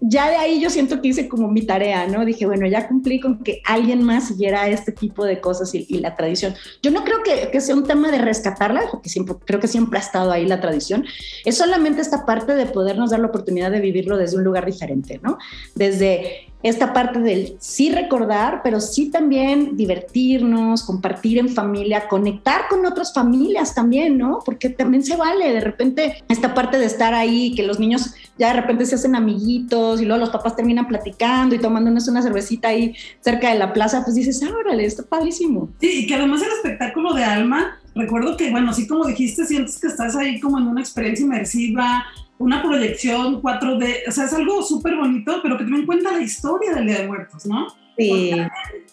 ya 0.00 0.30
de 0.30 0.36
ahí 0.36 0.60
yo 0.60 0.70
siento 0.70 1.00
que 1.00 1.08
hice 1.08 1.28
como 1.28 1.48
mi 1.48 1.62
tarea, 1.62 2.06
¿no? 2.06 2.24
Dije, 2.24 2.46
bueno, 2.46 2.66
ya 2.66 2.88
cumplí 2.88 3.20
con 3.20 3.42
que 3.42 3.60
alguien 3.64 4.02
más 4.02 4.28
siguiera 4.28 4.68
este 4.68 4.92
tipo 4.92 5.24
de 5.24 5.40
cosas 5.40 5.74
y, 5.74 5.86
la 5.98 6.14
tradición. 6.14 6.54
Yo 6.82 6.90
no 6.90 7.04
creo 7.04 7.22
que, 7.22 7.50
que, 7.50 7.60
sea 7.60 7.74
un 7.74 7.84
tema 7.84 8.10
de 8.10 8.18
rescatarla, 8.18 8.82
porque 8.90 9.08
siempre, 9.08 9.34
creo 9.44 9.60
que 9.60 9.68
siempre 9.68 9.98
ha 9.98 10.02
estado 10.02 10.30
ahí 10.30 10.46
la 10.46 10.60
tradición. 10.60 11.04
Es 11.44 11.56
solamente 11.56 12.00
esta 12.00 12.24
parte 12.24 12.54
de 12.54 12.66
podernos 12.66 13.10
dar 13.10 13.20
la 13.20 13.26
oportunidad 13.26 13.70
de 13.70 13.80
vivirlo 13.80 14.16
desde 14.16 14.36
un 14.36 14.44
lugar 14.44 14.66
diferente, 14.66 15.20
¿no? 15.22 15.38
Desde 15.74 16.47
esta 16.62 16.92
parte 16.92 17.20
del 17.20 17.56
sí 17.60 17.90
recordar, 17.90 18.60
pero 18.64 18.80
sí 18.80 19.10
también 19.10 19.76
divertirnos, 19.76 20.82
compartir 20.82 21.38
en 21.38 21.48
familia, 21.48 22.08
conectar 22.08 22.62
con 22.68 22.84
otras 22.84 23.14
familias 23.14 23.74
también, 23.74 24.18
¿no? 24.18 24.40
Porque 24.44 24.68
también 24.68 25.04
se 25.04 25.16
vale 25.16 25.52
de 25.52 25.60
repente 25.60 26.24
esta 26.28 26.54
parte 26.54 26.78
de 26.78 26.86
estar 26.86 27.14
ahí, 27.14 27.54
que 27.54 27.62
los 27.62 27.78
niños 27.78 28.14
ya 28.38 28.48
de 28.48 28.60
repente 28.60 28.86
se 28.86 28.96
hacen 28.96 29.14
amiguitos 29.14 30.00
y 30.00 30.04
luego 30.04 30.20
los 30.20 30.30
papás 30.30 30.56
terminan 30.56 30.88
platicando 30.88 31.54
y 31.54 31.58
tomándonos 31.58 32.08
una 32.08 32.22
cervecita 32.22 32.68
ahí 32.68 32.94
cerca 33.20 33.52
de 33.52 33.58
la 33.58 33.72
plaza, 33.72 34.02
pues 34.04 34.16
dices, 34.16 34.42
ah, 34.42 34.52
órale, 34.58 34.84
está 34.84 35.04
padrísimo. 35.04 35.68
Sí, 35.80 36.00
y 36.04 36.06
que 36.06 36.14
además 36.14 36.42
el 36.42 36.48
espectáculo 36.48 37.14
de 37.14 37.24
Alma 37.24 37.78
recuerdo 37.94 38.36
que, 38.36 38.50
bueno, 38.50 38.72
sí 38.72 38.86
como 38.86 39.04
dijiste, 39.04 39.44
sientes 39.44 39.78
que 39.78 39.88
estás 39.88 40.16
ahí 40.16 40.40
como 40.40 40.58
en 40.58 40.66
una 40.66 40.80
experiencia 40.80 41.24
inmersiva, 41.24 42.04
una 42.38 42.62
proyección 42.62 43.42
4D, 43.42 44.08
o 44.08 44.12
sea, 44.12 44.24
es 44.24 44.32
algo 44.32 44.62
súper 44.62 44.96
bonito, 44.96 45.40
pero 45.42 45.58
que 45.58 45.64
también 45.64 45.86
cuenta 45.86 46.12
la 46.12 46.22
historia 46.22 46.74
del 46.74 46.86
Día 46.86 47.00
de 47.00 47.06
Muertos, 47.06 47.46
¿no? 47.46 47.66
Sí. 47.96 48.30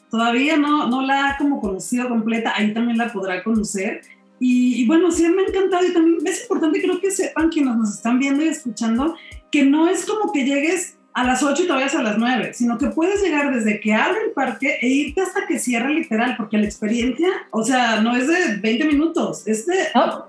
todavía 0.10 0.58
no, 0.58 0.88
no 0.88 1.04
la 1.04 1.30
ha 1.30 1.38
como 1.38 1.62
conocido 1.62 2.10
completa, 2.10 2.54
ahí 2.56 2.74
también 2.74 2.98
la 2.98 3.14
podrá 3.14 3.44
conocer. 3.44 4.02
Y, 4.40 4.86
bueno, 4.88 5.12
sí 5.12 5.28
me 5.30 5.44
ha 5.44 5.46
encantado 5.46 5.86
y 5.88 5.94
también 5.94 6.18
es 6.26 6.42
importante 6.42 6.82
creo 6.82 7.00
que 7.00 7.12
sepan 7.12 7.50
quienes 7.50 7.76
nos 7.78 7.94
están 7.94 8.20
viendo 8.20 8.44
y 8.44 8.50
escuchando 8.50 9.16
que 9.52 9.64
no 9.64 9.88
es 9.88 10.06
como 10.06 10.34
que 10.34 10.44
llegues 10.44 10.98
a 11.14 11.24
las 11.24 11.42
8 11.42 11.64
y 11.64 11.68
te 11.68 11.72
vayas 11.72 11.96
a 11.96 12.04
las 12.04 12.18
9, 12.18 12.54
sino 12.54 12.78
que 12.78 12.88
puedes 12.88 13.24
llegar 13.24 13.56
desde 13.56 13.80
que 13.80 13.94
abre 13.94 14.26
el 14.26 14.32
parque 14.32 14.78
e 14.82 14.88
irte 14.88 15.22
hasta 15.22 15.48
que 15.48 15.60
cierre 15.60 15.94
literal, 15.94 16.36
porque 16.36 16.58
la 16.58 16.66
experiencia, 16.66 17.30
o 17.52 17.64
sea, 17.64 18.02
no 18.02 18.18
es 18.18 18.28
de 18.28 18.58
20 18.58 18.86
minutos, 18.86 19.48
es 19.48 19.66
de 19.66 19.76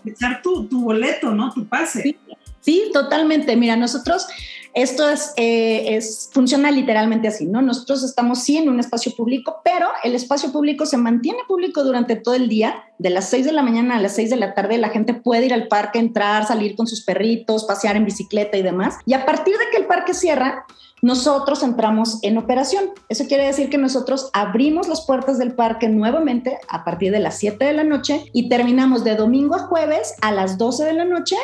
echar 0.05 0.43
tu, 0.43 0.69
tu, 0.69 0.85
boleto, 0.85 1.35
¿no? 1.35 1.53
Tu 1.53 1.67
pase. 1.67 2.03
Sí. 2.03 2.17
Sí, 2.67 2.91
totalmente. 2.93 3.55
Mira, 3.55 3.77
nosotros, 3.77 4.27
esto 4.75 5.09
es, 5.09 5.33
eh, 5.37 5.95
es, 5.95 6.29
funciona 6.33 6.73
literalmente 6.73 7.29
así, 7.29 7.47
¿no? 7.47 7.63
Nosotros 7.63 8.03
estamos 8.03 8.43
sí 8.43 8.57
en 8.57 8.69
un 8.69 8.81
espacio 8.81 9.15
público, 9.15 9.61
pero 9.63 9.87
el 10.03 10.17
espacio 10.17 10.51
público 10.51 10.85
se 10.85 10.97
mantiene 10.97 11.39
público 11.47 11.85
durante 11.85 12.17
todo 12.17 12.35
el 12.35 12.49
día, 12.49 12.83
de 12.99 13.11
las 13.11 13.29
6 13.29 13.47
de 13.47 13.53
la 13.53 13.63
mañana 13.63 13.95
a 13.95 14.01
las 14.01 14.17
6 14.17 14.31
de 14.31 14.37
la 14.37 14.53
tarde, 14.55 14.79
la 14.79 14.89
gente 14.89 15.15
puede 15.15 15.47
ir 15.47 15.55
al 15.55 15.69
parque, 15.69 16.01
entrar, 16.01 16.45
salir 16.45 16.75
con 16.75 16.89
sus 16.89 17.05
perritos, 17.05 17.67
pasear 17.67 17.95
en 17.95 18.05
bicicleta 18.05 18.57
y 18.57 18.63
demás. 18.63 18.97
Y 19.07 19.15
a 19.15 19.25
partir 19.25 19.55
de 19.55 19.71
que 19.71 19.77
el 19.77 19.87
parque 19.87 20.13
cierra, 20.13 20.67
nosotros 21.03 21.63
entramos 21.63 22.19
en 22.23 22.37
operación. 22.37 22.91
Eso 23.09 23.29
quiere 23.29 23.47
decir 23.47 23.71
que 23.71 23.79
nosotros 23.79 24.29
abrimos 24.33 24.89
las 24.89 25.07
puertas 25.07 25.39
del 25.39 25.55
parque 25.55 25.89
nuevamente 25.89 26.59
a 26.69 26.83
partir 26.83 27.13
de 27.13 27.21
las 27.21 27.39
7 27.39 27.65
de 27.65 27.75
la 27.75 27.85
noche 27.85 28.25
y 28.33 28.49
terminamos 28.49 29.05
de 29.05 29.15
domingo 29.15 29.55
a 29.55 29.61
jueves 29.61 30.15
a 30.21 30.33
las 30.33 30.59
12 30.59 30.85
de 30.85 30.95
la 30.95 31.05
noche 31.05 31.37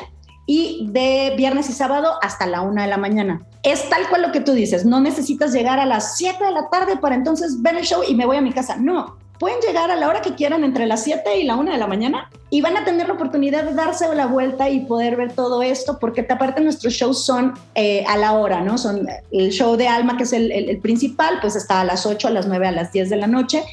y 0.55 0.87
de 0.91 1.33
viernes 1.35 1.71
y 1.71 1.73
sábado 1.73 2.13
hasta 2.21 2.45
la 2.45 2.61
una 2.61 2.83
de 2.83 2.89
la 2.89 2.99
mañana. 2.99 3.41
Es 3.63 3.89
tal 3.89 4.07
cual 4.11 4.21
lo 4.21 4.33
que 4.33 4.41
tú 4.41 4.53
dices, 4.53 4.85
no 4.85 5.01
necesitas 5.01 5.51
llegar 5.55 5.79
a 5.79 5.87
las 5.87 6.19
7 6.19 6.45
de 6.45 6.53
la 6.53 6.69
tarde 6.69 6.99
para 6.99 7.15
entonces 7.15 7.63
ver 7.63 7.75
el 7.77 7.85
show 7.85 8.03
y 8.07 8.15
me 8.15 8.27
voy 8.27 8.37
a 8.37 8.43
mi 8.43 8.53
casa. 8.53 8.77
No, 8.77 9.17
pueden 9.39 9.61
llegar 9.67 9.91
a 9.91 9.97
la 9.97 10.11
hora 10.11 10.21
que 10.21 10.35
quieran 10.35 10.63
entre 10.63 10.85
las 10.85 11.05
7 11.05 11.41
y 11.41 11.45
la 11.45 11.57
1 11.57 11.73
de 11.73 11.79
la 11.79 11.87
mañana 11.87 12.29
y 12.51 12.61
van 12.61 12.77
a 12.77 12.85
tener 12.85 13.09
la 13.09 13.15
oportunidad 13.15 13.65
de 13.65 13.73
darse 13.73 14.15
la 14.15 14.27
vuelta 14.27 14.69
y 14.69 14.81
poder 14.81 15.17
ver 15.17 15.33
todo 15.33 15.63
esto, 15.63 15.99
porque 15.99 16.27
aparte 16.29 16.61
nuestros 16.61 16.93
shows 16.93 17.25
son 17.25 17.55
eh, 17.75 18.05
a 18.07 18.19
la 18.19 18.35
hora, 18.35 18.61
¿no? 18.61 18.77
Son 18.77 19.09
el 19.31 19.51
show 19.53 19.77
de 19.77 19.89
Alma, 19.89 20.19
que 20.19 20.25
es 20.25 20.35
el, 20.35 20.53
el, 20.53 20.79
principal, 20.81 21.39
pues 21.41 21.57
está 21.57 21.81
a 21.81 21.85
las 21.85 22.05
8, 22.05 22.29
a 22.29 22.31
las 22.31 22.47
9, 22.47 22.69
a 22.69 22.73
las 22.73 22.93
10 22.93 23.09
de 23.09 23.17
la 23.17 23.27
noche 23.27 23.65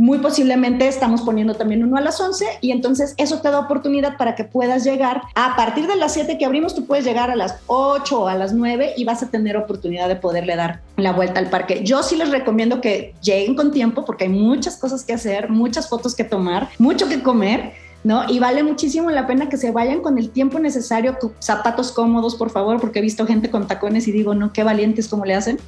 muy 0.00 0.16
posiblemente 0.16 0.88
estamos 0.88 1.20
poniendo 1.20 1.54
también 1.54 1.84
uno 1.84 1.98
a 1.98 2.00
las 2.00 2.18
11 2.18 2.46
y 2.62 2.70
entonces 2.70 3.12
eso 3.18 3.42
te 3.42 3.50
da 3.50 3.58
oportunidad 3.58 4.16
para 4.16 4.34
que 4.34 4.44
puedas 4.44 4.82
llegar 4.82 5.20
a 5.34 5.54
partir 5.56 5.86
de 5.86 5.96
las 5.96 6.14
7 6.14 6.38
que 6.38 6.46
abrimos, 6.46 6.74
tú 6.74 6.86
puedes 6.86 7.04
llegar 7.04 7.30
a 7.30 7.36
las 7.36 7.56
8 7.66 8.22
o 8.22 8.26
a 8.26 8.34
las 8.34 8.54
9 8.54 8.94
y 8.96 9.04
vas 9.04 9.22
a 9.22 9.30
tener 9.30 9.58
oportunidad 9.58 10.08
de 10.08 10.16
poderle 10.16 10.56
dar 10.56 10.80
la 10.96 11.12
vuelta 11.12 11.38
al 11.38 11.50
parque. 11.50 11.82
Yo 11.84 12.02
sí 12.02 12.16
les 12.16 12.30
recomiendo 12.30 12.80
que 12.80 13.14
lleguen 13.20 13.54
con 13.54 13.72
tiempo 13.72 14.06
porque 14.06 14.24
hay 14.24 14.30
muchas 14.30 14.78
cosas 14.78 15.04
que 15.04 15.12
hacer, 15.12 15.50
muchas 15.50 15.90
fotos 15.90 16.14
que 16.14 16.24
tomar, 16.24 16.70
mucho 16.78 17.06
que 17.06 17.22
comer 17.22 17.74
¿no? 18.02 18.28
Y 18.28 18.38
vale 18.38 18.62
muchísimo 18.62 19.10
la 19.10 19.26
pena 19.26 19.48
que 19.48 19.56
se 19.56 19.70
vayan 19.70 20.00
con 20.00 20.18
el 20.18 20.30
tiempo 20.30 20.58
necesario, 20.58 21.18
zapatos 21.38 21.92
cómodos, 21.92 22.34
por 22.34 22.50
favor, 22.50 22.80
porque 22.80 23.00
he 23.00 23.02
visto 23.02 23.26
gente 23.26 23.50
con 23.50 23.66
tacones 23.66 24.08
y 24.08 24.12
digo, 24.12 24.34
no, 24.34 24.52
qué 24.52 24.64
valientes 24.64 25.08
como 25.08 25.24
le 25.24 25.34
hacen. 25.34 25.58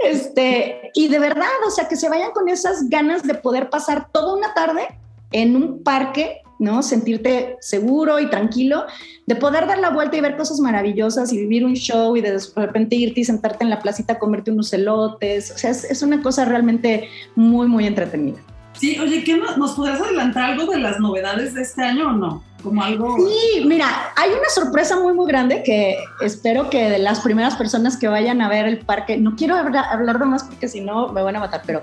Este, 0.00 0.90
y 0.94 1.08
de 1.08 1.18
verdad, 1.18 1.46
o 1.66 1.70
sea, 1.70 1.88
que 1.88 1.96
se 1.96 2.08
vayan 2.08 2.32
con 2.32 2.48
esas 2.48 2.88
ganas 2.88 3.22
de 3.22 3.34
poder 3.34 3.70
pasar 3.70 4.08
toda 4.10 4.36
una 4.36 4.54
tarde 4.54 4.88
en 5.30 5.54
un 5.54 5.82
parque, 5.82 6.42
¿no? 6.58 6.82
Sentirte 6.82 7.56
seguro 7.60 8.18
y 8.18 8.28
tranquilo, 8.28 8.84
de 9.26 9.36
poder 9.36 9.68
dar 9.68 9.78
la 9.78 9.90
vuelta 9.90 10.16
y 10.16 10.20
ver 10.20 10.36
cosas 10.36 10.58
maravillosas 10.58 11.32
y 11.32 11.38
vivir 11.38 11.64
un 11.64 11.74
show 11.74 12.16
y 12.16 12.20
de 12.20 12.36
repente 12.56 12.96
irte 12.96 13.20
y 13.20 13.24
sentarte 13.24 13.62
en 13.62 13.70
la 13.70 13.78
placita 13.78 14.14
a 14.14 14.18
comerte 14.18 14.50
unos 14.50 14.72
elotes. 14.72 15.52
O 15.52 15.58
sea, 15.58 15.70
es, 15.70 15.84
es 15.84 16.02
una 16.02 16.22
cosa 16.22 16.44
realmente 16.44 17.08
muy, 17.36 17.68
muy 17.68 17.86
entretenida. 17.86 18.38
Sí, 18.78 18.98
oye, 18.98 19.24
¿qué 19.24 19.36
nos 19.36 19.72
podrás 19.72 20.00
adelantar 20.00 20.52
algo 20.52 20.70
de 20.70 20.78
las 20.78 21.00
novedades 21.00 21.54
de 21.54 21.62
este 21.62 21.82
año 21.82 22.08
o 22.08 22.12
no? 22.12 22.42
Como 22.62 22.82
algo. 22.82 23.16
Sí, 23.16 23.64
mira, 23.64 24.12
hay 24.16 24.30
una 24.30 24.48
sorpresa 24.48 24.98
muy, 24.98 25.12
muy 25.12 25.26
grande 25.26 25.62
que 25.64 25.96
espero 26.20 26.70
que 26.70 26.90
de 26.90 26.98
las 26.98 27.20
primeras 27.20 27.56
personas 27.56 27.96
que 27.96 28.08
vayan 28.08 28.40
a 28.40 28.48
ver 28.48 28.66
el 28.66 28.78
parque, 28.78 29.16
no 29.16 29.36
quiero 29.36 29.54
hablar 29.56 30.18
de 30.18 30.24
más 30.24 30.44
porque 30.44 30.68
si 30.68 30.80
no 30.80 31.12
me 31.12 31.22
van 31.22 31.36
a 31.36 31.40
matar, 31.40 31.62
pero 31.66 31.80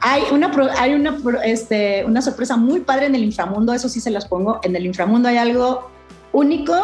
hay 0.00 0.22
una, 0.32 0.50
hay 0.78 0.94
una, 0.94 1.16
este, 1.44 2.04
una 2.06 2.22
sorpresa 2.22 2.56
muy 2.56 2.80
padre 2.80 3.06
en 3.06 3.14
el 3.14 3.24
inframundo, 3.24 3.72
eso 3.74 3.88
sí 3.88 4.00
se 4.00 4.10
las 4.10 4.26
pongo. 4.26 4.60
En 4.62 4.76
el 4.76 4.86
inframundo 4.86 5.28
hay 5.28 5.36
algo 5.36 5.90
único 6.32 6.74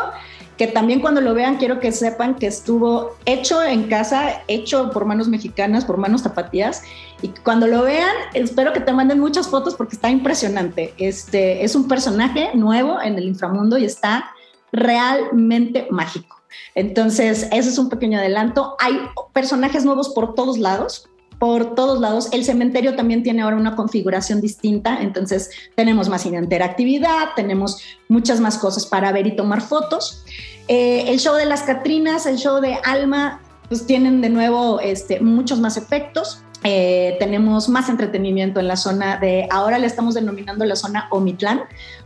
que 0.61 0.67
también 0.67 1.01
cuando 1.01 1.23
lo 1.23 1.33
vean 1.33 1.57
quiero 1.57 1.81
que 1.81 1.91
sepan 1.91 2.35
que 2.35 2.47
estuvo 2.47 3.17
hecho 3.25 3.63
en 3.63 3.85
casa, 3.85 4.43
hecho 4.47 4.91
por 4.91 5.07
manos 5.07 5.27
mexicanas, 5.27 5.87
por 5.87 5.97
manos 5.97 6.23
tapatías. 6.23 6.83
Y 7.23 7.29
cuando 7.29 7.67
lo 7.67 7.83
vean, 7.83 8.15
espero 8.35 8.73
que 8.73 8.81
te 8.81 8.93
manden 8.93 9.21
muchas 9.21 9.49
fotos 9.49 9.75
porque 9.75 9.97
está 9.97 10.11
impresionante. 10.11 10.95
Este 10.99 11.65
es 11.65 11.75
un 11.75 11.89
personaje 11.89 12.51
nuevo 12.55 13.01
en 13.01 13.19
el 13.19 13.25
inframundo 13.25 13.77
y 13.79 13.85
está 13.85 14.31
realmente 14.73 15.87
mágico. 15.91 16.41
Entonces, 16.75 17.49
ese 17.53 17.69
es 17.69 17.79
un 17.79 17.89
pequeño 17.89 18.19
adelanto. 18.19 18.77
Hay 18.81 18.99
personajes 19.33 19.85
nuevos 19.85 20.11
por 20.11 20.35
todos 20.35 20.59
lados 20.59 21.11
por 21.41 21.75
todos 21.75 22.01
lados. 22.01 22.29
El 22.33 22.45
cementerio 22.45 22.95
también 22.95 23.25
tiene 23.25 23.43
ahora 23.43 23.57
una 23.57 23.75
configuración 23.75 24.41
distinta, 24.43 25.01
entonces 25.01 25.51
tenemos 25.75 26.09
más 26.09 26.27
interactividad, 26.27 27.31
tenemos 27.35 27.83
muchas 28.09 28.41
más 28.41 28.59
cosas 28.59 28.87
para 28.87 29.11
ver 29.11 29.27
y 29.27 29.35
tomar 29.35 29.63
fotos. 29.63 30.23
Eh, 30.69 31.05
el 31.09 31.19
show 31.19 31.35
de 31.35 31.47
las 31.47 31.63
Catrinas, 31.63 32.27
el 32.27 32.37
show 32.37 32.61
de 32.61 32.75
Alma, 32.85 33.41
pues 33.69 33.87
tienen 33.87 34.21
de 34.21 34.29
nuevo 34.29 34.81
este, 34.81 35.21
muchos 35.21 35.61
más 35.61 35.79
efectos. 35.79 36.45
Eh, 36.63 37.17
tenemos 37.19 37.71
más 37.71 37.89
entretenimiento 37.89 38.61
en 38.61 38.69
la 38.69 38.77
zona 38.77 39.17
de, 39.17 39.49
ahora 39.51 39.79
le 39.79 39.87
estamos 39.87 40.15
denominando 40.15 40.65
la 40.67 40.77
zona 40.77 41.09
Omitlán, 41.11 41.63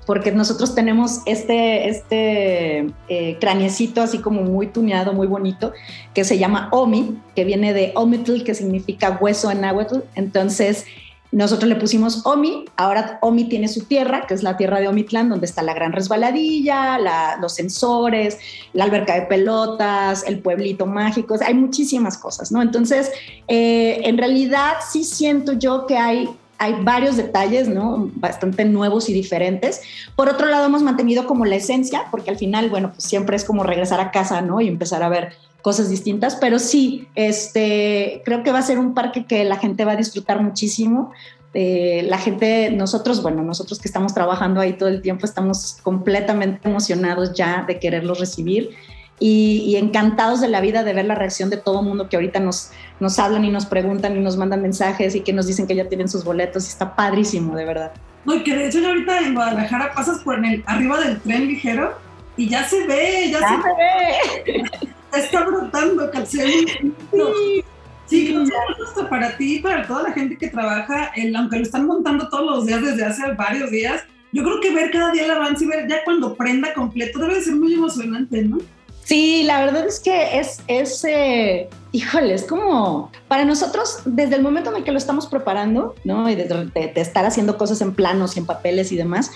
porque 0.07 0.31
nosotros 0.31 0.75
tenemos 0.75 1.23
este, 1.27 1.89
este 1.89 2.87
eh, 3.09 3.39
así 3.43 4.19
como 4.19 4.43
muy 4.43 4.69
tuneado, 4.69 5.13
muy 5.13 5.27
bonito, 5.27 5.73
que 6.13 6.25
se 6.25 6.39
llama 6.39 6.69
Omi, 6.71 7.19
que 7.35 7.45
viene 7.45 7.73
de 7.73 7.93
Omitl, 7.97 8.45
que 8.45 8.55
significa 8.55 9.19
hueso 9.21 9.51
en 9.51 9.63
náhuatl. 9.63 10.01
Entonces, 10.15 10.85
nosotros 11.35 11.69
le 11.69 11.75
pusimos 11.75 12.25
Omi, 12.25 12.65
ahora 12.77 13.19
Omi 13.21 13.49
tiene 13.49 13.67
su 13.67 13.85
tierra, 13.85 14.25
que 14.29 14.35
es 14.35 14.45
la 14.45 14.57
tierra 14.57 14.79
de 14.79 14.87
Omitlán, 14.87 15.29
donde 15.29 15.47
está 15.47 15.63
la 15.63 15.75
gran 15.75 15.93
resbaladilla, 15.93 16.97
los 17.41 17.53
sensores, 17.53 18.39
la 18.73 18.85
alberca 18.85 19.17
de 19.17 19.23
pelotas, 19.23 20.25
el 20.29 20.39
pueblito 20.39 20.87
mágico, 20.87 21.37
hay 21.45 21.55
muchísimas 21.55 22.19
cosas, 22.19 22.53
¿no? 22.53 22.63
Entonces, 22.63 23.11
eh, 23.49 24.03
en 24.05 24.17
realidad 24.17 24.75
sí 24.89 25.03
siento 25.03 25.55
yo 25.55 25.87
que 25.87 25.99
hay 25.99 26.29
hay 26.57 26.77
varios 26.83 27.17
detalles, 27.17 27.69
¿no? 27.69 28.11
Bastante 28.15 28.65
nuevos 28.65 29.09
y 29.09 29.13
diferentes. 29.13 29.83
Por 30.15 30.29
otro 30.29 30.49
lado, 30.49 30.65
hemos 30.67 30.83
mantenido 30.83 31.27
como 31.27 31.45
la 31.45 31.57
esencia, 31.57 32.05
porque 32.13 32.31
al 32.31 32.39
final, 32.39 32.71
bueno, 32.71 32.93
pues 32.93 33.03
siempre 33.03 33.37
es 33.37 33.45
como 33.45 33.65
regresar 33.65 34.01
a 34.01 34.13
casa, 34.13 34.41
¿no? 34.41 34.61
Y 34.61 34.69
empezar 34.69 35.03
a 35.03 35.09
ver 35.09 35.33
cosas 35.65 35.89
distintas, 35.89 36.37
pero 36.37 36.59
sí, 36.59 37.09
este, 37.15 38.21
creo 38.27 38.43
que 38.43 38.53
va 38.53 38.59
a 38.59 38.63
ser 38.63 38.79
un 38.79 38.93
parque 38.93 39.25
que 39.25 39.47
la 39.47 39.57
gente 39.57 39.87
va 39.87 39.93
a 39.93 39.97
disfrutar 39.97 40.43
muchísimo. 40.43 41.11
Eh, 41.55 42.05
la 42.07 42.19
gente, 42.19 42.71
nosotros, 42.71 43.23
bueno, 43.23 43.43
nosotros 43.43 43.79
que 43.79 43.89
estamos 43.89 44.13
trabajando 44.13 44.61
ahí 44.61 44.75
todo 44.75 44.91
el 44.91 45.01
tiempo, 45.01 45.25
estamos 45.25 45.79
completamente 45.83 46.69
emocionados 46.69 47.33
ya 47.33 47.65
de 47.67 47.79
quererlos 47.79 48.21
recibir 48.21 48.77
y, 49.19 49.77
encantados 49.77 50.43
de 50.43 50.49
la 50.49 50.61
vida 50.61 50.85
de 50.85 50.93
ver 50.93 51.07
la 51.07 51.15
reacción 51.15 51.49
de 51.49 51.57
todo 51.57 51.81
el 51.81 51.87
mundo 51.87 52.11
que 52.11 52.17
ahorita 52.17 52.41
nos, 52.41 52.73
nos 53.01 53.19
hablan 53.19 53.47
y 53.47 53.51
nos 53.51 53.65
preguntan 53.65 54.19
y 54.19 54.21
nos 54.21 54.37
mandan 54.37 54.61
mensajes 54.61 55.15
y 55.15 55.23
que 55.23 55.33
nos 55.33 55.47
dicen 55.47 55.67
que 55.67 55.75
ya 55.75 55.89
tienen 55.89 56.11
sus 56.11 56.25
boletos 56.25 56.67
y 56.67 56.69
está 56.69 56.95
padrísimo, 56.95 57.57
de 57.57 57.65
verdad. 57.65 57.93
No, 58.27 58.35
y 58.35 58.43
que 58.43 58.55
de 58.55 58.67
hecho 58.67 58.87
ahorita 58.87 59.19
en 59.21 59.33
Guadalajara 59.33 59.95
pasas 59.95 60.19
por 60.19 60.45
el, 60.45 60.63
arriba 60.67 61.01
del 61.01 61.19
tren 61.23 61.47
ligero 61.47 61.95
y 62.37 62.51
ya 62.51 62.69
se 62.69 62.87
ve, 62.87 63.31
ya, 63.31 63.39
se, 63.39 64.53
ve. 64.53 64.63
está 65.19 65.45
brotando 65.45 66.11
calcio. 66.11 66.45
Sí. 66.47 67.65
Sí, 68.07 68.35
hasta 68.87 69.09
para 69.09 69.37
ti 69.37 69.57
y 69.57 69.59
para 69.61 69.87
toda 69.87 70.03
la 70.03 70.13
gente 70.13 70.37
que 70.37 70.49
trabaja, 70.49 71.07
el, 71.17 71.35
aunque 71.35 71.57
lo 71.57 71.63
están 71.63 71.87
montando 71.87 72.29
todos 72.29 72.45
los 72.45 72.67
días 72.67 72.83
desde 72.83 73.05
hace 73.05 73.33
varios 73.33 73.71
días, 73.71 74.03
yo 74.33 74.43
creo 74.43 74.61
que 74.61 74.75
ver 74.75 74.91
cada 74.91 75.11
día 75.13 75.25
el 75.25 75.31
avance 75.31 75.65
y 75.65 75.69
ver 75.69 75.89
ya 75.89 76.05
cuando 76.05 76.35
prenda 76.35 76.75
completo 76.75 77.19
debe 77.21 77.41
ser 77.41 77.55
muy 77.55 77.73
emocionante, 77.73 78.43
¿no? 78.43 78.59
Sí, 79.05 79.43
la 79.45 79.65
verdad 79.65 79.87
es 79.87 80.01
que 80.01 80.39
es, 80.39 80.61
es 80.67 81.05
eh, 81.05 81.69
híjole, 81.93 82.35
es 82.35 82.45
como 82.45 83.13
para 83.29 83.45
nosotros, 83.45 84.01
desde 84.05 84.37
el 84.37 84.43
momento 84.43 84.71
en 84.71 84.77
el 84.77 84.85
que 84.85 84.93
lo 84.93 84.99
estamos 84.99 85.27
preparando, 85.27 85.95
¿no? 86.05 86.29
Y 86.29 86.35
de, 86.35 86.47
de, 86.47 86.93
estar 86.97 87.25
haciendo 87.27 87.57
cosas 87.59 87.81
en 87.83 87.95
planos 87.95 88.37
y 88.37 88.41
en 88.41 88.47
papeles 88.47 88.93
y 88.93 88.97
demás, 88.97 89.31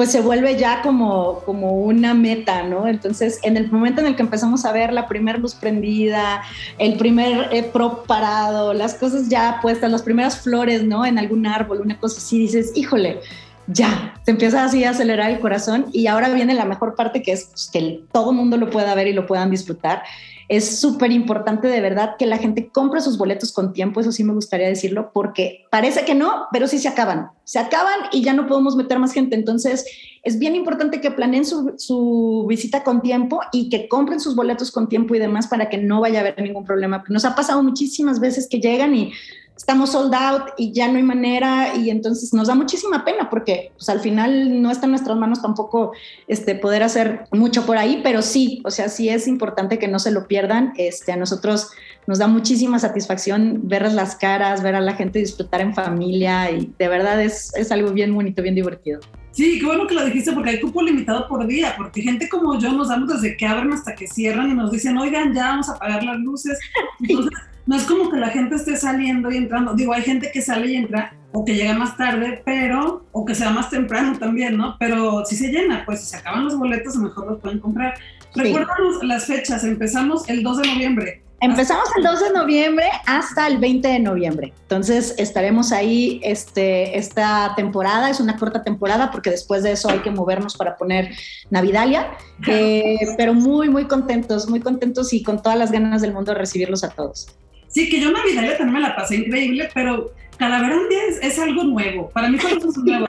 pues 0.00 0.12
se 0.12 0.22
vuelve 0.22 0.56
ya 0.56 0.80
como, 0.80 1.40
como 1.40 1.72
una 1.72 2.14
meta, 2.14 2.62
¿no? 2.62 2.88
Entonces, 2.88 3.38
en 3.42 3.58
el 3.58 3.70
momento 3.70 4.00
en 4.00 4.06
el 4.06 4.16
que 4.16 4.22
empezamos 4.22 4.64
a 4.64 4.72
ver 4.72 4.94
la 4.94 5.06
primera 5.06 5.36
luz 5.36 5.54
prendida, 5.54 6.40
el 6.78 6.96
primer 6.96 7.50
eh, 7.52 7.64
pro 7.64 8.04
parado, 8.04 8.72
las 8.72 8.94
cosas 8.94 9.28
ya 9.28 9.58
puestas, 9.60 9.90
las 9.90 10.00
primeras 10.00 10.40
flores, 10.40 10.84
¿no? 10.84 11.04
En 11.04 11.18
algún 11.18 11.46
árbol, 11.46 11.82
una 11.82 12.00
cosa 12.00 12.16
así, 12.16 12.38
dices, 12.38 12.72
híjole, 12.74 13.20
ya, 13.66 14.14
se 14.24 14.30
empieza 14.30 14.64
así 14.64 14.84
a 14.84 14.90
acelerar 14.92 15.32
el 15.32 15.38
corazón 15.38 15.88
y 15.92 16.06
ahora 16.06 16.30
viene 16.30 16.54
la 16.54 16.64
mejor 16.64 16.94
parte 16.94 17.20
que 17.20 17.32
es 17.32 17.44
pues, 17.44 17.68
que 17.70 18.00
todo 18.10 18.32
mundo 18.32 18.56
lo 18.56 18.70
pueda 18.70 18.94
ver 18.94 19.06
y 19.06 19.12
lo 19.12 19.26
puedan 19.26 19.50
disfrutar. 19.50 20.02
Es 20.50 20.80
súper 20.80 21.12
importante 21.12 21.68
de 21.68 21.80
verdad 21.80 22.16
que 22.18 22.26
la 22.26 22.36
gente 22.36 22.70
compre 22.70 23.00
sus 23.00 23.16
boletos 23.16 23.52
con 23.52 23.72
tiempo, 23.72 24.00
eso 24.00 24.10
sí 24.10 24.24
me 24.24 24.32
gustaría 24.32 24.66
decirlo, 24.66 25.12
porque 25.14 25.64
parece 25.70 26.04
que 26.04 26.16
no, 26.16 26.48
pero 26.50 26.66
sí 26.66 26.80
se 26.80 26.88
acaban. 26.88 27.30
Se 27.44 27.60
acaban 27.60 28.00
y 28.10 28.24
ya 28.24 28.32
no 28.32 28.48
podemos 28.48 28.74
meter 28.74 28.98
más 28.98 29.12
gente. 29.12 29.36
Entonces, 29.36 29.86
es 30.24 30.40
bien 30.40 30.56
importante 30.56 31.00
que 31.00 31.12
planeen 31.12 31.44
su, 31.44 31.74
su, 31.78 32.46
visita 32.48 32.82
con 32.82 33.00
tiempo 33.00 33.40
y 33.52 33.68
que 33.68 33.86
compren 33.86 34.18
sus 34.18 34.34
boletos 34.34 34.72
con 34.72 34.88
tiempo 34.88 35.14
y 35.14 35.20
demás 35.20 35.46
para 35.46 35.68
que 35.68 35.78
no 35.78 36.00
vaya 36.00 36.18
a 36.18 36.22
haber 36.22 36.42
ningún 36.42 36.64
problema. 36.64 37.04
Nos 37.08 37.24
ha 37.24 37.36
pasado 37.36 37.62
muchísimas 37.62 38.18
veces 38.18 38.48
que 38.48 38.58
llegan 38.58 38.92
y 38.96 39.12
estamos 39.60 39.92
sold 39.92 40.14
out 40.14 40.54
y 40.56 40.72
ya 40.72 40.88
no 40.88 40.96
hay 40.96 41.02
manera 41.02 41.76
y 41.76 41.90
entonces 41.90 42.32
nos 42.32 42.48
da 42.48 42.54
muchísima 42.54 43.04
pena 43.04 43.28
porque 43.28 43.72
pues, 43.76 43.90
al 43.90 44.00
final 44.00 44.62
no 44.62 44.70
está 44.70 44.86
en 44.86 44.92
nuestras 44.92 45.18
manos 45.18 45.42
tampoco 45.42 45.92
este, 46.28 46.54
poder 46.54 46.82
hacer 46.82 47.26
mucho 47.30 47.66
por 47.66 47.76
ahí, 47.76 48.00
pero 48.02 48.22
sí, 48.22 48.62
o 48.64 48.70
sea, 48.70 48.88
sí 48.88 49.10
es 49.10 49.28
importante 49.28 49.78
que 49.78 49.86
no 49.86 49.98
se 49.98 50.12
lo 50.12 50.26
pierdan. 50.26 50.72
Este, 50.78 51.12
a 51.12 51.16
nosotros 51.16 51.72
nos 52.06 52.18
da 52.18 52.26
muchísima 52.26 52.78
satisfacción 52.78 53.60
ver 53.64 53.92
las 53.92 54.16
caras, 54.16 54.62
ver 54.62 54.76
a 54.76 54.80
la 54.80 54.94
gente 54.94 55.18
disfrutar 55.18 55.60
en 55.60 55.74
familia 55.74 56.50
y 56.50 56.72
de 56.78 56.88
verdad 56.88 57.20
es, 57.20 57.54
es 57.54 57.70
algo 57.70 57.90
bien 57.90 58.14
bonito, 58.14 58.40
bien 58.40 58.54
divertido. 58.54 59.00
Sí, 59.32 59.58
qué 59.60 59.66
bueno 59.66 59.86
que 59.86 59.94
lo 59.94 60.06
dijiste 60.06 60.32
porque 60.32 60.50
hay 60.50 60.60
cupo 60.60 60.80
limitado 60.80 61.28
por 61.28 61.46
día, 61.46 61.74
porque 61.76 62.00
gente 62.00 62.30
como 62.30 62.58
yo 62.58 62.72
nos 62.72 62.88
damos 62.88 63.10
desde 63.10 63.36
que 63.36 63.46
abren 63.46 63.74
hasta 63.74 63.94
que 63.94 64.06
cierran 64.06 64.50
y 64.50 64.54
nos 64.54 64.72
dicen, 64.72 64.96
oigan, 64.96 65.34
ya 65.34 65.48
vamos 65.48 65.68
a 65.68 65.74
apagar 65.74 66.02
las 66.02 66.18
luces. 66.18 66.58
Entonces, 67.00 67.32
no 67.70 67.76
es 67.76 67.84
como 67.84 68.10
que 68.10 68.16
la 68.16 68.30
gente 68.30 68.56
esté 68.56 68.76
saliendo 68.76 69.30
y 69.30 69.36
entrando. 69.36 69.74
Digo, 69.74 69.92
hay 69.92 70.02
gente 70.02 70.32
que 70.32 70.42
sale 70.42 70.72
y 70.72 70.74
entra 70.74 71.14
o 71.30 71.44
que 71.44 71.54
llega 71.54 71.72
más 71.72 71.96
tarde, 71.96 72.42
pero, 72.44 73.04
o 73.12 73.24
que 73.24 73.32
sea 73.32 73.50
más 73.50 73.70
temprano 73.70 74.18
también, 74.18 74.56
¿no? 74.56 74.74
Pero 74.80 75.24
si 75.24 75.36
se 75.36 75.52
llena, 75.52 75.84
pues 75.86 76.00
si 76.00 76.06
se 76.06 76.16
acaban 76.16 76.46
los 76.46 76.58
boletos, 76.58 76.96
a 76.96 76.98
lo 76.98 77.04
mejor 77.04 77.30
los 77.30 77.40
pueden 77.40 77.60
comprar. 77.60 77.94
Sí. 78.34 78.40
Recuérdanos 78.40 79.04
las 79.04 79.26
fechas, 79.26 79.62
empezamos 79.62 80.28
el 80.28 80.42
2 80.42 80.62
de 80.62 80.66
noviembre. 80.66 81.22
Empezamos 81.40 81.84
el 81.96 82.02
2 82.02 82.20
de 82.20 82.32
noviembre 82.32 82.86
hasta 83.06 83.46
el 83.46 83.58
20 83.58 83.86
de 83.86 84.00
noviembre. 84.00 84.52
Entonces 84.62 85.14
estaremos 85.16 85.70
ahí 85.70 86.20
este, 86.24 86.98
esta 86.98 87.54
temporada. 87.54 88.10
Es 88.10 88.18
una 88.18 88.36
corta 88.36 88.64
temporada 88.64 89.12
porque 89.12 89.30
después 89.30 89.62
de 89.62 89.70
eso 89.70 89.88
hay 89.88 90.00
que 90.00 90.10
movernos 90.10 90.56
para 90.56 90.76
poner 90.76 91.12
Navidalia. 91.50 92.10
Eh, 92.48 92.98
pero 93.16 93.32
muy, 93.32 93.68
muy 93.68 93.84
contentos, 93.84 94.48
muy 94.50 94.58
contentos 94.58 95.12
y 95.12 95.22
con 95.22 95.40
todas 95.40 95.56
las 95.56 95.70
ganas 95.70 96.02
del 96.02 96.12
mundo 96.12 96.32
de 96.32 96.38
recibirlos 96.38 96.82
a 96.82 96.88
todos. 96.88 97.28
Sí, 97.70 97.88
que 97.88 98.00
yo 98.00 98.10
Navidalia 98.10 98.58
también 98.58 98.74
me 98.74 98.88
la 98.88 98.96
pasé 98.96 99.16
increíble, 99.16 99.68
pero 99.72 100.12
Calaverandia 100.36 100.98
es, 101.08 101.18
es 101.22 101.38
algo 101.38 101.64
nuevo. 101.64 102.10
Para 102.10 102.28
mí 102.28 102.38
fue 102.38 102.50
algo 102.50 102.70
nuevo. 102.84 103.06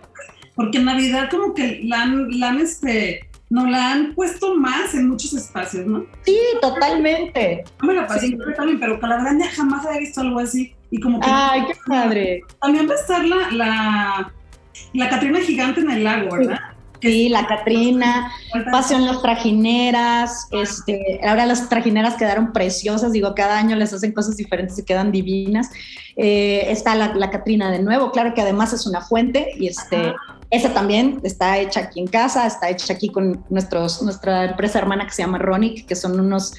Porque 0.56 0.80
Navidad 0.80 1.30
como 1.30 1.54
que 1.54 1.82
la 1.84 2.04
han, 2.04 2.40
la 2.40 2.50
han 2.50 2.62
este, 2.62 3.28
nos 3.50 3.70
la 3.70 3.92
han 3.92 4.14
puesto 4.14 4.56
más 4.56 4.94
en 4.94 5.10
muchos 5.10 5.34
espacios, 5.34 5.86
¿no? 5.86 6.06
Sí, 6.24 6.38
totalmente. 6.62 7.64
No 7.82 7.88
me 7.88 7.96
la 7.96 8.08
pasé 8.08 8.28
sí. 8.28 8.38
también, 8.56 8.80
pero 8.80 9.00
Calaverandia 9.00 9.50
jamás 9.50 9.86
había 9.86 10.00
visto 10.00 10.22
algo 10.22 10.40
así. 10.40 10.74
Y 10.90 11.00
como 11.00 11.20
que 11.20 11.28
¡Ay, 11.30 11.64
qué 11.68 11.74
padre! 11.88 12.42
También 12.62 12.88
va 12.90 12.94
a 12.94 12.98
estar 12.98 13.26
la, 13.26 13.52
la, 13.52 14.34
la 14.94 15.10
Catrina 15.10 15.40
gigante 15.40 15.82
en 15.82 15.92
el 15.92 16.04
lago, 16.04 16.36
¿verdad? 16.36 16.60
Sí, 17.02 17.30
la 17.30 17.48
Catrina, 17.48 18.32
Pasión 18.72 19.06
las 19.06 19.22
trajineras, 19.22 20.48
este, 20.52 21.20
ahora 21.28 21.46
las 21.48 21.68
trajineras 21.68 22.16
quedaron 22.16 22.54
preciosas, 22.54 23.12
digo, 23.12 23.34
cada 23.34 23.58
año 23.58 23.76
les 23.76 23.92
hacen 23.92 24.12
cosas 24.12 24.38
diferentes 24.38 24.78
y 24.78 24.86
quedan 24.86 25.12
divinas. 25.12 25.70
Eh, 26.16 26.66
está 26.68 26.94
la, 26.96 27.14
la, 27.16 27.32
Catrina 27.32 27.72
de 27.72 27.80
nuevo, 27.80 28.12
claro 28.12 28.34
que 28.34 28.42
además 28.42 28.74
es 28.74 28.86
una 28.86 29.02
fuente 29.02 29.50
y 29.58 29.68
este, 29.68 30.14
esa 30.52 30.74
también 30.74 31.22
está 31.24 31.58
hecha 31.58 31.80
aquí 31.80 32.02
en 32.02 32.08
casa, 32.08 32.46
está 32.46 32.70
hecha 32.70 32.94
aquí 32.94 33.10
con 33.10 33.44
nuestros, 33.50 34.02
nuestra 34.04 34.46
empresa 34.46 34.78
hermana 34.80 35.06
que 35.06 35.14
se 35.14 35.24
llama 35.24 35.38
Ronic, 35.38 35.86
que 35.86 35.96
son 35.96 36.20
unos 36.20 36.54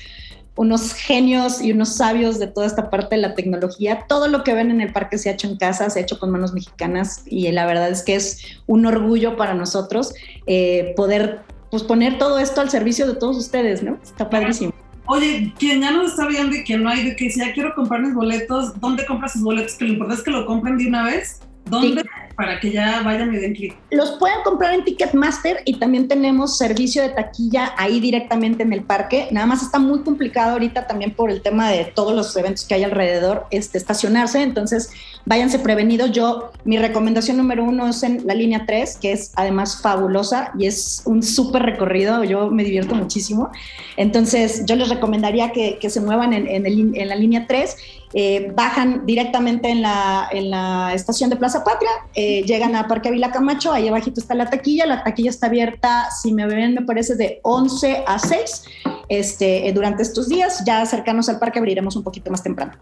unos 0.55 0.93
genios 0.93 1.63
y 1.63 1.73
unos 1.73 1.97
sabios 1.97 2.39
de 2.39 2.47
toda 2.47 2.67
esta 2.67 2.91
parte 2.91 3.17
de 3.17 3.23
la 3.23 3.35
tecnología. 3.35 4.05
Todo 4.09 4.29
lo 4.29 4.45
que 4.45 4.55
ven 4.55 4.71
en 4.71 4.81
el 4.81 4.93
parque 4.93 5.19
se 5.19 5.31
ha 5.31 5.33
hecho 5.33 5.49
en 5.49 5.57
casa, 5.57 5.89
se 5.89 5.99
ha 5.99 6.03
hecho 6.03 6.19
con 6.19 6.31
manos 6.31 6.53
mexicanas 6.53 7.23
y 7.27 7.51
la 7.53 7.67
verdad 7.67 7.91
es 7.91 8.03
que 8.03 8.15
es 8.15 8.61
un 8.67 8.85
orgullo 8.87 9.37
para 9.37 9.55
nosotros 9.55 10.15
eh, 10.47 10.93
poder 10.97 11.41
pues, 11.71 11.83
poner 11.83 12.19
todo 12.19 12.39
esto 12.39 12.61
al 12.61 12.71
servicio 12.71 13.07
de 13.07 13.15
todos 13.15 13.37
ustedes, 13.37 13.83
¿no? 13.83 13.99
Está 14.03 14.29
padrísimo. 14.29 14.73
Oye, 15.07 15.53
quien 15.59 15.81
ya 15.81 15.91
no 15.91 16.07
está 16.07 16.27
viendo 16.29 16.55
y 16.55 16.63
quien 16.63 16.83
no 16.83 16.91
hay, 16.91 17.05
de 17.05 17.17
que 17.17 17.29
si 17.31 17.41
ya 17.41 17.53
quiero 17.53 17.75
comprar 17.75 18.03
mis 18.03 18.15
boletos, 18.15 18.79
¿dónde 18.79 19.05
compras 19.05 19.33
sus 19.33 19.43
boletos? 19.43 19.75
Que 19.75 19.87
lo 19.87 19.93
importante 19.93 20.21
es 20.21 20.25
que 20.25 20.31
lo 20.31 20.47
compren 20.47 20.79
de 20.79 20.87
una 20.87 21.05
vez. 21.05 21.41
¿Dónde? 21.65 22.03
Sí. 22.03 22.09
Para 22.37 22.61
que 22.61 22.71
ya 22.71 23.03
vayan 23.03 23.35
y 23.35 23.39
den 23.39 23.55
clic. 23.55 23.77
Los 23.91 24.13
pueden 24.13 24.43
comprar 24.45 24.75
en 24.75 24.85
Ticketmaster 24.85 25.59
y 25.65 25.79
también 25.79 26.09
tenemos 26.09 26.59
servicio 26.59 27.03
de 27.03 27.11
taquilla 27.11 27.73
ahí 27.77 28.01
directamente 28.01 28.63
en 28.63 28.73
el 28.73 28.83
parque. 28.83 29.29
Nada 29.31 29.47
más 29.47 29.63
está 29.63 29.79
muy 29.79 30.01
complicado 30.03 30.53
ahorita 30.53 30.87
también 30.87 31.15
por 31.15 31.31
el 31.31 31.43
tema 31.43 31.71
de 31.71 31.85
todos 31.85 32.15
los 32.15 32.37
eventos 32.37 32.65
que 32.65 32.75
hay 32.75 32.85
alrededor, 32.85 33.47
este, 33.51 33.79
estacionarse. 33.79 34.43
Entonces, 34.43 34.91
váyanse 35.25 35.59
prevenidos. 35.59 36.13
Yo, 36.13 36.53
mi 36.65 36.79
recomendación 36.79 37.37
número 37.37 37.65
uno 37.65 37.89
es 37.89 38.03
en 38.03 38.27
la 38.27 38.35
línea 38.35 38.65
3, 38.67 38.99
que 39.01 39.13
es 39.13 39.33
además 39.37 39.81
fabulosa 39.83 40.53
y 40.59 40.67
es 40.67 41.03
un 41.05 41.23
súper 41.23 41.63
recorrido. 41.63 42.25
Yo 42.25 42.51
me 42.51 42.65
divierto 42.65 42.95
muchísimo. 42.95 43.51
Entonces, 43.97 44.65
yo 44.67 44.77
les 44.77 44.89
recomendaría 44.89 45.53
que, 45.53 45.79
que 45.79 45.91
se 45.91 46.01
muevan 46.01 46.33
en, 46.33 46.49
en, 46.49 46.67
el, 46.67 46.97
en 46.97 47.09
la 47.09 47.17
línea 47.17 47.47
3 47.47 47.77
eh, 48.15 48.53
bajan 48.55 49.07
directamente 49.07 49.71
en 49.71 49.81
la, 49.81 50.29
en 50.31 50.51
la, 50.51 50.93
estación 50.93 51.31
de 51.31 51.37
Plaza 51.37 51.65
Patria, 51.65 51.91
eh, 52.15 52.32
llegan 52.41 52.75
a 52.75 52.89
Parque 52.89 53.11
Avila 53.11 53.31
Camacho, 53.31 53.73
ahí 53.73 53.89
abajito 53.89 54.21
está 54.21 54.35
la 54.35 54.49
taquilla, 54.49 54.87
la 54.87 55.05
taquilla 55.05 55.31
está 55.31 55.49
abierta, 55.49 56.09
si 56.11 56.33
me 56.33 56.47
ven, 56.47 56.75
me 56.75 56.83
parece 56.83 57.15
de 57.17 57.41
11 57.43 58.05
a 58.07 58.19
6 58.19 58.65
este, 59.09 59.69
eh, 59.69 59.73
durante 59.73 60.03
estos 60.03 60.29
días, 60.29 60.63
ya 60.67 60.85
cercanos 60.87 61.29
al 61.29 61.39
parque 61.39 61.59
abriremos 61.59 61.97
un 61.97 62.03
poquito 62.03 62.31
más 62.31 62.43
temprano. 62.43 62.73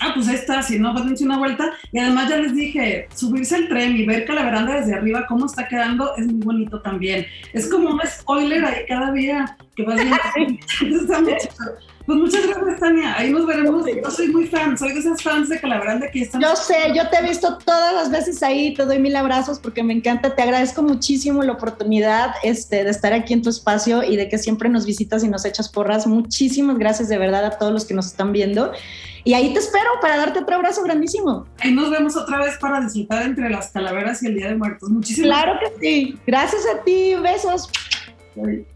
Ah, 0.00 0.12
pues 0.14 0.26
ahí 0.28 0.34
está, 0.34 0.62
si 0.62 0.78
no, 0.78 0.94
dense 0.94 1.24
una 1.24 1.38
vuelta. 1.38 1.72
Y 1.92 1.98
además 1.98 2.28
ya 2.28 2.38
les 2.38 2.54
dije, 2.54 3.08
subirse 3.14 3.54
al 3.54 3.68
tren 3.68 3.96
y 3.96 4.06
ver 4.06 4.24
Calaveranda 4.24 4.80
desde 4.80 4.94
arriba, 4.94 5.26
cómo 5.28 5.46
está 5.46 5.68
quedando, 5.68 6.16
es 6.16 6.26
muy 6.26 6.42
bonito 6.42 6.80
también. 6.80 7.26
Es 7.52 7.68
como 7.68 7.90
un 7.90 8.00
spoiler 8.06 8.64
ahí 8.64 8.84
cada 8.88 9.12
día 9.12 9.56
que 9.76 9.84
vas 9.84 9.96
viendo. 9.96 10.16
está 11.02 11.20
muy 11.20 11.36
chido. 11.36 11.91
Pues 12.06 12.18
muchas 12.18 12.46
gracias, 12.46 12.80
Tania. 12.80 13.16
Ahí 13.16 13.30
nos 13.30 13.46
veremos. 13.46 13.86
Yo 13.86 14.10
soy 14.10 14.28
muy 14.28 14.46
fan, 14.46 14.76
soy 14.76 14.92
de 14.92 15.00
esas 15.00 15.22
fans 15.22 15.48
de 15.48 15.60
Calaveranda 15.60 16.10
que 16.10 16.22
están. 16.22 16.40
Yo 16.40 16.56
sé, 16.56 16.92
yo 16.94 17.08
te 17.08 17.18
he 17.18 17.22
visto 17.22 17.58
todas 17.58 17.94
las 17.94 18.10
veces 18.10 18.42
ahí, 18.42 18.74
te 18.74 18.84
doy 18.84 18.98
mil 18.98 19.14
abrazos 19.16 19.58
porque 19.58 19.82
me 19.82 19.92
encanta. 19.92 20.34
Te 20.34 20.42
agradezco 20.42 20.82
muchísimo 20.82 21.42
la 21.42 21.52
oportunidad 21.52 22.34
este, 22.42 22.84
de 22.84 22.90
estar 22.90 23.12
aquí 23.12 23.34
en 23.34 23.42
tu 23.42 23.50
espacio 23.50 24.02
y 24.02 24.16
de 24.16 24.28
que 24.28 24.38
siempre 24.38 24.68
nos 24.68 24.86
visitas 24.86 25.22
y 25.24 25.28
nos 25.28 25.44
echas 25.44 25.68
porras. 25.68 26.06
Muchísimas 26.06 26.78
gracias 26.78 27.08
de 27.08 27.18
verdad 27.18 27.44
a 27.44 27.58
todos 27.58 27.72
los 27.72 27.84
que 27.84 27.94
nos 27.94 28.06
están 28.06 28.32
viendo. 28.32 28.72
Y 29.24 29.34
ahí 29.34 29.52
te 29.52 29.60
espero 29.60 29.88
para 30.00 30.16
darte 30.16 30.40
otro 30.40 30.56
abrazo 30.56 30.82
grandísimo. 30.82 31.46
Ahí 31.60 31.72
nos 31.72 31.90
vemos 31.90 32.16
otra 32.16 32.38
vez 32.38 32.58
para 32.58 32.80
disfrutar 32.80 33.22
entre 33.22 33.48
las 33.50 33.70
calaveras 33.70 34.22
y 34.22 34.26
el 34.26 34.34
Día 34.34 34.48
de 34.48 34.56
Muertos. 34.56 34.90
Muchísimas 34.90 35.28
Claro 35.28 35.60
que 35.60 35.80
sí. 35.80 36.18
Gracias 36.26 36.62
a 36.66 36.82
ti. 36.82 37.14
Besos. 37.22 37.70
Bye. 38.34 38.71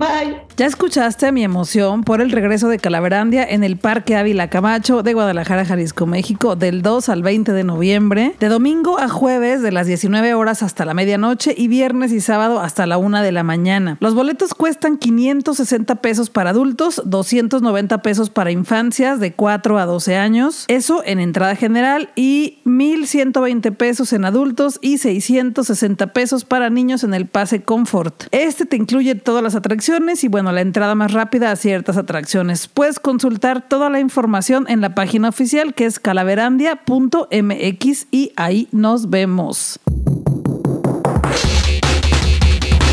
Bye. 0.00 0.40
Ya 0.56 0.66
escuchaste 0.66 1.30
mi 1.32 1.42
emoción 1.44 2.04
por 2.04 2.20
el 2.20 2.32
regreso 2.32 2.68
de 2.68 2.78
Calaverandia 2.78 3.44
en 3.44 3.64
el 3.64 3.76
Parque 3.76 4.16
Ávila 4.16 4.50
Camacho 4.50 5.02
de 5.02 5.14
Guadalajara, 5.14 5.64
Jalisco, 5.64 6.06
México, 6.06 6.56
del 6.56 6.82
2 6.82 7.08
al 7.08 7.22
20 7.22 7.52
de 7.52 7.64
noviembre, 7.64 8.34
de 8.38 8.48
domingo 8.48 8.98
a 8.98 9.08
jueves 9.08 9.62
de 9.62 9.72
las 9.72 9.86
19 9.86 10.34
horas 10.34 10.62
hasta 10.62 10.84
la 10.84 10.94
medianoche 10.94 11.54
y 11.56 11.68
viernes 11.68 12.12
y 12.12 12.20
sábado 12.20 12.60
hasta 12.60 12.86
la 12.86 12.98
1 12.98 13.22
de 13.22 13.32
la 13.32 13.42
mañana. 13.42 13.96
Los 14.00 14.14
boletos 14.14 14.54
cuestan 14.54 14.98
560 14.98 15.96
pesos 15.96 16.30
para 16.30 16.50
adultos, 16.50 17.02
290 17.04 18.02
pesos 18.02 18.28
para 18.28 18.50
infancias 18.50 19.20
de 19.20 19.32
4 19.32 19.78
a 19.78 19.86
12 19.86 20.16
años, 20.16 20.64
eso 20.68 21.02
en 21.04 21.20
entrada 21.20 21.56
general 21.56 22.10
y 22.16 22.58
1120 22.64 23.72
pesos 23.72 24.12
en 24.12 24.24
adultos 24.24 24.78
y 24.82 24.98
660 24.98 26.12
pesos 26.12 26.44
para 26.44 26.70
niños 26.70 27.02
en 27.04 27.14
el 27.14 27.26
pase 27.26 27.62
Comfort. 27.62 28.24
Este 28.30 28.66
te 28.66 28.76
incluye 28.76 29.14
todas 29.14 29.42
las 29.42 29.54
atracciones 29.54 29.89
y 30.22 30.28
bueno, 30.28 30.52
la 30.52 30.60
entrada 30.60 30.94
más 30.94 31.12
rápida 31.12 31.50
a 31.50 31.56
ciertas 31.56 31.96
atracciones. 31.96 32.68
Puedes 32.68 33.00
consultar 33.00 33.68
toda 33.68 33.90
la 33.90 33.98
información 33.98 34.66
en 34.68 34.80
la 34.80 34.94
página 34.94 35.28
oficial 35.28 35.74
que 35.74 35.84
es 35.84 35.98
calaverandia.mx 35.98 38.06
y 38.12 38.32
ahí 38.36 38.68
nos 38.70 39.10
vemos. 39.10 39.80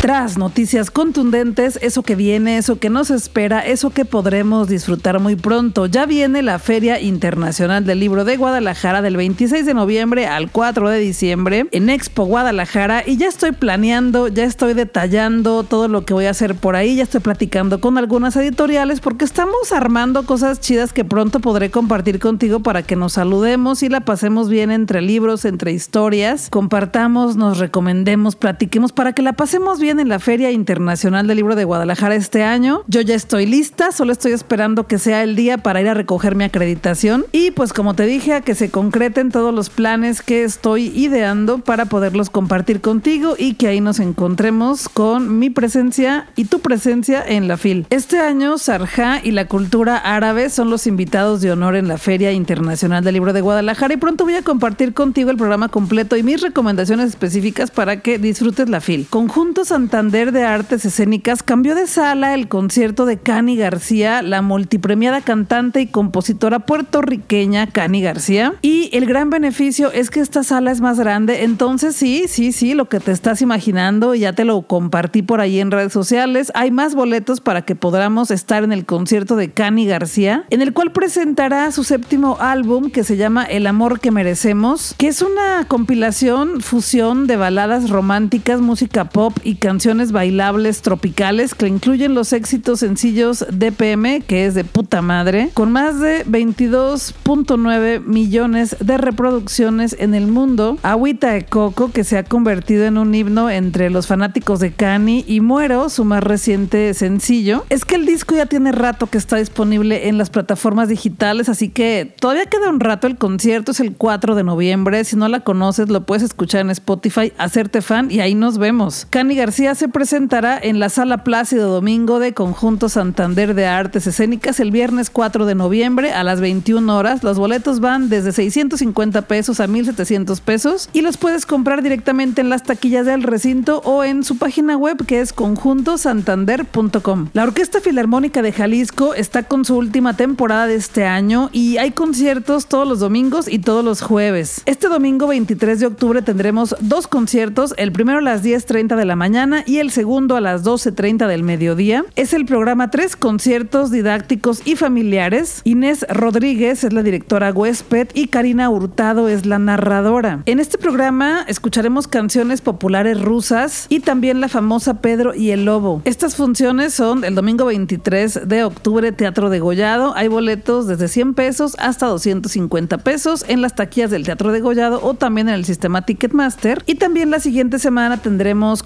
Tras 0.08 0.38
noticias 0.38 0.90
contundentes, 0.90 1.78
eso 1.82 2.02
que 2.02 2.16
viene, 2.16 2.56
eso 2.56 2.78
que 2.78 2.88
nos 2.88 3.10
espera, 3.10 3.60
eso 3.60 3.90
que 3.90 4.06
podremos 4.06 4.66
disfrutar 4.66 5.20
muy 5.20 5.36
pronto. 5.36 5.84
Ya 5.84 6.06
viene 6.06 6.40
la 6.40 6.58
Feria 6.58 6.98
Internacional 6.98 7.84
del 7.84 8.00
Libro 8.00 8.24
de 8.24 8.38
Guadalajara 8.38 9.02
del 9.02 9.18
26 9.18 9.66
de 9.66 9.74
noviembre 9.74 10.26
al 10.26 10.50
4 10.50 10.88
de 10.88 10.98
diciembre 10.98 11.66
en 11.72 11.90
Expo 11.90 12.24
Guadalajara 12.24 13.02
y 13.06 13.18
ya 13.18 13.28
estoy 13.28 13.52
planeando, 13.52 14.28
ya 14.28 14.44
estoy 14.44 14.72
detallando 14.72 15.62
todo 15.62 15.88
lo 15.88 16.06
que 16.06 16.14
voy 16.14 16.24
a 16.24 16.30
hacer 16.30 16.54
por 16.54 16.74
ahí, 16.74 16.96
ya 16.96 17.02
estoy 17.02 17.20
platicando 17.20 17.82
con 17.82 17.98
algunas 17.98 18.34
editoriales 18.36 19.00
porque 19.00 19.26
estamos 19.26 19.72
armando 19.72 20.24
cosas 20.24 20.58
chidas 20.58 20.94
que 20.94 21.04
pronto 21.04 21.40
podré 21.40 21.70
compartir 21.70 22.18
contigo 22.18 22.60
para 22.60 22.82
que 22.82 22.96
nos 22.96 23.12
saludemos 23.12 23.82
y 23.82 23.90
la 23.90 24.00
pasemos 24.00 24.48
bien 24.48 24.70
entre 24.70 25.02
libros, 25.02 25.44
entre 25.44 25.72
historias, 25.72 26.48
compartamos, 26.48 27.36
nos 27.36 27.58
recomendemos, 27.58 28.36
platiquemos 28.36 28.92
para 28.92 29.12
que 29.12 29.20
la 29.20 29.34
pasemos 29.34 29.78
bien 29.80 29.97
en 30.00 30.08
la 30.08 30.18
Feria 30.18 30.50
Internacional 30.50 31.26
del 31.26 31.36
Libro 31.36 31.56
de 31.56 31.64
Guadalajara 31.64 32.14
este 32.14 32.42
año. 32.42 32.82
Yo 32.86 33.00
ya 33.00 33.14
estoy 33.14 33.46
lista, 33.46 33.92
solo 33.92 34.12
estoy 34.12 34.32
esperando 34.32 34.86
que 34.86 34.98
sea 34.98 35.22
el 35.22 35.36
día 35.36 35.58
para 35.58 35.80
ir 35.80 35.88
a 35.88 35.94
recoger 35.94 36.34
mi 36.34 36.44
acreditación 36.44 37.26
y 37.32 37.50
pues 37.50 37.72
como 37.72 37.94
te 37.94 38.06
dije, 38.06 38.34
a 38.34 38.40
que 38.40 38.54
se 38.54 38.70
concreten 38.70 39.30
todos 39.30 39.54
los 39.54 39.70
planes 39.70 40.22
que 40.22 40.44
estoy 40.44 40.88
ideando 40.88 41.58
para 41.58 41.86
poderlos 41.86 42.30
compartir 42.30 42.80
contigo 42.80 43.34
y 43.38 43.54
que 43.54 43.68
ahí 43.68 43.80
nos 43.80 44.00
encontremos 44.00 44.88
con 44.88 45.38
mi 45.38 45.50
presencia 45.50 46.28
y 46.36 46.44
tu 46.44 46.60
presencia 46.60 47.24
en 47.26 47.48
la 47.48 47.56
FIL. 47.56 47.86
Este 47.90 48.18
año 48.18 48.58
Sarja 48.58 49.20
y 49.22 49.32
la 49.32 49.46
cultura 49.46 49.96
árabe 49.96 50.50
son 50.50 50.70
los 50.70 50.86
invitados 50.86 51.40
de 51.40 51.52
honor 51.52 51.76
en 51.76 51.88
la 51.88 51.98
Feria 51.98 52.32
Internacional 52.32 53.04
del 53.04 53.14
Libro 53.14 53.32
de 53.32 53.40
Guadalajara 53.40 53.94
y 53.94 53.96
pronto 53.96 54.24
voy 54.24 54.34
a 54.34 54.42
compartir 54.42 54.94
contigo 54.94 55.30
el 55.30 55.36
programa 55.36 55.68
completo 55.68 56.16
y 56.16 56.22
mis 56.22 56.40
recomendaciones 56.40 57.08
específicas 57.08 57.70
para 57.70 58.00
que 58.00 58.18
disfrutes 58.18 58.68
la 58.68 58.80
FIL. 58.80 59.06
Conjunto 59.08 59.64
Santander 59.88 60.32
de 60.32 60.44
Artes 60.44 60.84
Escénicas 60.84 61.42
cambió 61.42 61.74
de 61.74 61.86
sala 61.86 62.34
el 62.34 62.48
concierto 62.48 63.06
de 63.06 63.16
Cani 63.16 63.56
García, 63.56 64.20
la 64.20 64.42
multipremiada 64.42 65.22
cantante 65.22 65.80
y 65.80 65.86
compositora 65.86 66.58
puertorriqueña 66.58 67.68
Cani 67.68 68.02
García. 68.02 68.52
Y 68.60 68.90
el 68.94 69.06
gran 69.06 69.30
beneficio 69.30 69.90
es 69.90 70.10
que 70.10 70.20
esta 70.20 70.42
sala 70.42 70.72
es 70.72 70.82
más 70.82 71.00
grande, 71.00 71.44
entonces 71.44 71.96
sí, 71.96 72.24
sí, 72.28 72.52
sí, 72.52 72.74
lo 72.74 72.90
que 72.90 73.00
te 73.00 73.12
estás 73.12 73.40
imaginando, 73.40 74.14
ya 74.14 74.34
te 74.34 74.44
lo 74.44 74.60
compartí 74.60 75.22
por 75.22 75.40
ahí 75.40 75.58
en 75.58 75.70
redes 75.70 75.94
sociales, 75.94 76.52
hay 76.54 76.70
más 76.70 76.94
boletos 76.94 77.40
para 77.40 77.62
que 77.62 77.74
podamos 77.74 78.30
estar 78.30 78.64
en 78.64 78.72
el 78.72 78.84
concierto 78.84 79.36
de 79.36 79.52
Cani 79.52 79.86
García, 79.86 80.44
en 80.50 80.60
el 80.60 80.74
cual 80.74 80.92
presentará 80.92 81.72
su 81.72 81.82
séptimo 81.82 82.36
álbum 82.40 82.90
que 82.90 83.04
se 83.04 83.16
llama 83.16 83.44
El 83.44 83.66
amor 83.66 84.00
que 84.00 84.10
merecemos, 84.10 84.94
que 84.98 85.08
es 85.08 85.22
una 85.22 85.64
compilación, 85.66 86.60
fusión 86.60 87.26
de 87.26 87.38
baladas 87.38 87.88
románticas, 87.88 88.60
música 88.60 89.06
pop 89.06 89.34
y 89.44 89.54
canciones 89.54 89.77
bailables 90.12 90.82
tropicales 90.82 91.54
que 91.54 91.66
incluyen 91.68 92.14
los 92.14 92.32
éxitos 92.32 92.80
sencillos 92.80 93.46
DPM, 93.50 94.22
que 94.22 94.46
es 94.46 94.54
de 94.54 94.64
puta 94.64 95.02
madre, 95.02 95.50
con 95.54 95.72
más 95.72 96.00
de 96.00 96.24
22.9 96.26 98.00
millones 98.00 98.76
de 98.80 98.98
reproducciones 98.98 99.96
en 99.98 100.14
el 100.14 100.26
mundo, 100.26 100.78
Agüita 100.82 101.30
de 101.30 101.44
Coco, 101.44 101.90
que 101.92 102.04
se 102.04 102.18
ha 102.18 102.24
convertido 102.24 102.84
en 102.84 102.98
un 102.98 103.14
himno 103.14 103.50
entre 103.50 103.90
los 103.90 104.06
fanáticos 104.06 104.60
de 104.60 104.72
Cani, 104.72 105.24
y 105.26 105.40
Muero, 105.40 105.88
su 105.88 106.04
más 106.04 106.22
reciente 106.22 106.92
sencillo. 106.94 107.64
Es 107.70 107.84
que 107.84 107.94
el 107.94 108.06
disco 108.06 108.34
ya 108.34 108.46
tiene 108.46 108.72
rato 108.72 109.06
que 109.06 109.18
está 109.18 109.36
disponible 109.36 110.08
en 110.08 110.18
las 110.18 110.30
plataformas 110.30 110.88
digitales, 110.88 111.48
así 111.48 111.68
que 111.68 112.14
todavía 112.20 112.46
queda 112.46 112.68
un 112.68 112.80
rato. 112.80 113.06
El 113.06 113.16
concierto 113.16 113.72
es 113.72 113.80
el 113.80 113.94
4 113.94 114.34
de 114.34 114.44
noviembre. 114.44 115.04
Si 115.04 115.16
no 115.16 115.28
la 115.28 115.40
conoces, 115.40 115.88
lo 115.88 116.04
puedes 116.04 116.22
escuchar 116.22 116.62
en 116.62 116.70
Spotify, 116.70 117.32
hacerte 117.38 117.80
fan 117.80 118.10
y 118.10 118.20
ahí 118.20 118.34
nos 118.34 118.58
vemos. 118.58 119.06
Cani 119.08 119.34
García 119.36 119.67
se 119.74 119.88
presentará 119.88 120.58
en 120.62 120.78
la 120.78 120.88
Sala 120.88 121.24
Plácido 121.24 121.70
Domingo 121.70 122.18
de 122.20 122.32
Conjunto 122.32 122.88
Santander 122.88 123.54
de 123.54 123.66
Artes 123.66 124.06
Escénicas 124.06 124.60
el 124.60 124.70
viernes 124.70 125.10
4 125.10 125.46
de 125.46 125.54
noviembre 125.54 126.12
a 126.12 126.22
las 126.22 126.40
21 126.40 126.96
horas. 126.96 127.24
Los 127.24 127.38
boletos 127.38 127.80
van 127.80 128.08
desde 128.08 128.32
650 128.32 129.22
pesos 129.22 129.60
a 129.60 129.66
1700 129.66 130.40
pesos 130.40 130.88
y 130.92 131.02
los 131.02 131.16
puedes 131.16 131.44
comprar 131.44 131.82
directamente 131.82 132.40
en 132.40 132.50
las 132.50 132.62
taquillas 132.62 133.06
del 133.06 133.22
recinto 133.22 133.80
o 133.84 134.04
en 134.04 134.22
su 134.22 134.38
página 134.38 134.76
web 134.76 135.04
que 135.06 135.20
es 135.20 135.32
conjuntosantander.com. 135.32 137.28
La 137.32 137.42
Orquesta 137.42 137.80
Filarmónica 137.80 138.42
de 138.42 138.52
Jalisco 138.52 139.14
está 139.14 139.42
con 139.42 139.64
su 139.64 139.76
última 139.76 140.14
temporada 140.14 140.66
de 140.66 140.76
este 140.76 141.04
año 141.04 141.50
y 141.52 141.78
hay 141.78 141.90
conciertos 141.90 142.66
todos 142.66 142.86
los 142.86 143.00
domingos 143.00 143.48
y 143.48 143.58
todos 143.58 143.84
los 143.84 144.02
jueves. 144.02 144.62
Este 144.66 144.88
domingo 144.88 145.26
23 145.26 145.80
de 145.80 145.86
octubre 145.86 146.22
tendremos 146.22 146.76
dos 146.80 147.06
conciertos, 147.06 147.74
el 147.76 147.92
primero 147.92 148.18
a 148.18 148.22
las 148.22 148.44
10.30 148.44 148.96
de 148.96 149.04
la 149.04 149.16
mañana 149.16 149.47
y 149.66 149.78
el 149.78 149.90
segundo 149.90 150.36
a 150.36 150.40
las 150.40 150.64
12.30 150.64 151.26
del 151.26 151.42
mediodía. 151.42 152.04
Es 152.16 152.32
el 152.32 152.44
programa 152.44 152.90
Tres 152.90 153.16
Conciertos 153.16 153.90
Didácticos 153.90 154.60
y 154.66 154.76
Familiares. 154.76 155.62
Inés 155.64 156.06
Rodríguez 156.10 156.84
es 156.84 156.92
la 156.92 157.02
directora 157.02 157.52
huésped 157.52 158.08
y 158.14 158.28
Karina 158.28 158.68
Hurtado 158.68 159.28
es 159.28 159.46
la 159.46 159.58
narradora. 159.58 160.42
En 160.46 160.60
este 160.60 160.76
programa 160.76 161.44
escucharemos 161.48 162.08
canciones 162.08 162.60
populares 162.60 163.20
rusas 163.20 163.86
y 163.88 164.00
también 164.00 164.40
la 164.40 164.48
famosa 164.48 165.00
Pedro 165.00 165.34
y 165.34 165.50
el 165.50 165.64
Lobo. 165.64 166.02
Estas 166.04 166.36
funciones 166.36 166.92
son 166.92 167.24
el 167.24 167.34
domingo 167.34 167.66
23 167.66 168.48
de 168.48 168.64
octubre, 168.64 169.12
Teatro 169.12 169.50
de 169.50 169.60
Gollado. 169.60 170.14
Hay 170.14 170.28
boletos 170.28 170.86
desde 170.86 171.08
100 171.08 171.34
pesos 171.34 171.76
hasta 171.78 172.06
250 172.06 172.98
pesos 172.98 173.44
en 173.48 173.62
las 173.62 173.74
taquillas 173.74 174.10
del 174.10 174.24
Teatro 174.24 174.52
de 174.52 174.60
Gollado 174.60 175.00
o 175.02 175.14
también 175.14 175.48
en 175.48 175.54
el 175.54 175.64
sistema 175.64 176.02
Ticketmaster. 176.02 176.82
Y 176.86 176.96
también 176.96 177.30
la 177.30 177.40
siguiente 177.40 177.78
semana 177.78 178.18
tendremos 178.18 178.82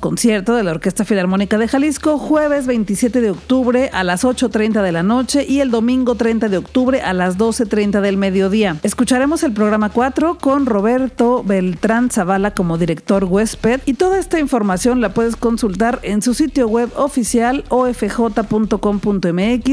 de 0.55 0.63
la 0.63 0.73
Orquesta 0.73 1.05
Filarmónica 1.05 1.59
de 1.59 1.69
Jalisco, 1.69 2.19
jueves 2.19 2.67
27 2.67 3.21
de 3.21 3.31
octubre 3.31 3.91
a 3.93 4.05
las 4.05 4.25
8.30 4.25 4.83
de 4.83 4.93
la 4.93 5.03
noche 5.03 5.45
y 5.49 5.61
el 5.61 5.71
domingo 5.71 6.15
30 6.15 6.49
de 6.49 6.59
octubre 6.59 7.01
a 7.01 7.13
las 7.13 7.39
12.30 7.39 8.01
del 8.01 8.17
mediodía. 8.17 8.77
Escucharemos 8.83 9.43
el 9.43 9.53
programa 9.53 9.91
4 9.91 10.39
con 10.39 10.67
Roberto 10.67 11.43
Beltrán 11.43 12.11
Zavala 12.11 12.53
como 12.53 12.79
director 12.79 13.25
huésped 13.25 13.81
y 13.87 13.95
toda 13.95 14.19
esta 14.19 14.39
información 14.39 15.01
la 15.01 15.15
puedes 15.15 15.37
consultar 15.37 15.99
en 16.03 16.23
su 16.23 16.35
sitio 16.35 16.69
web 16.69 16.91
oficial 16.97 17.65
ofj.com.mx. 17.69 18.21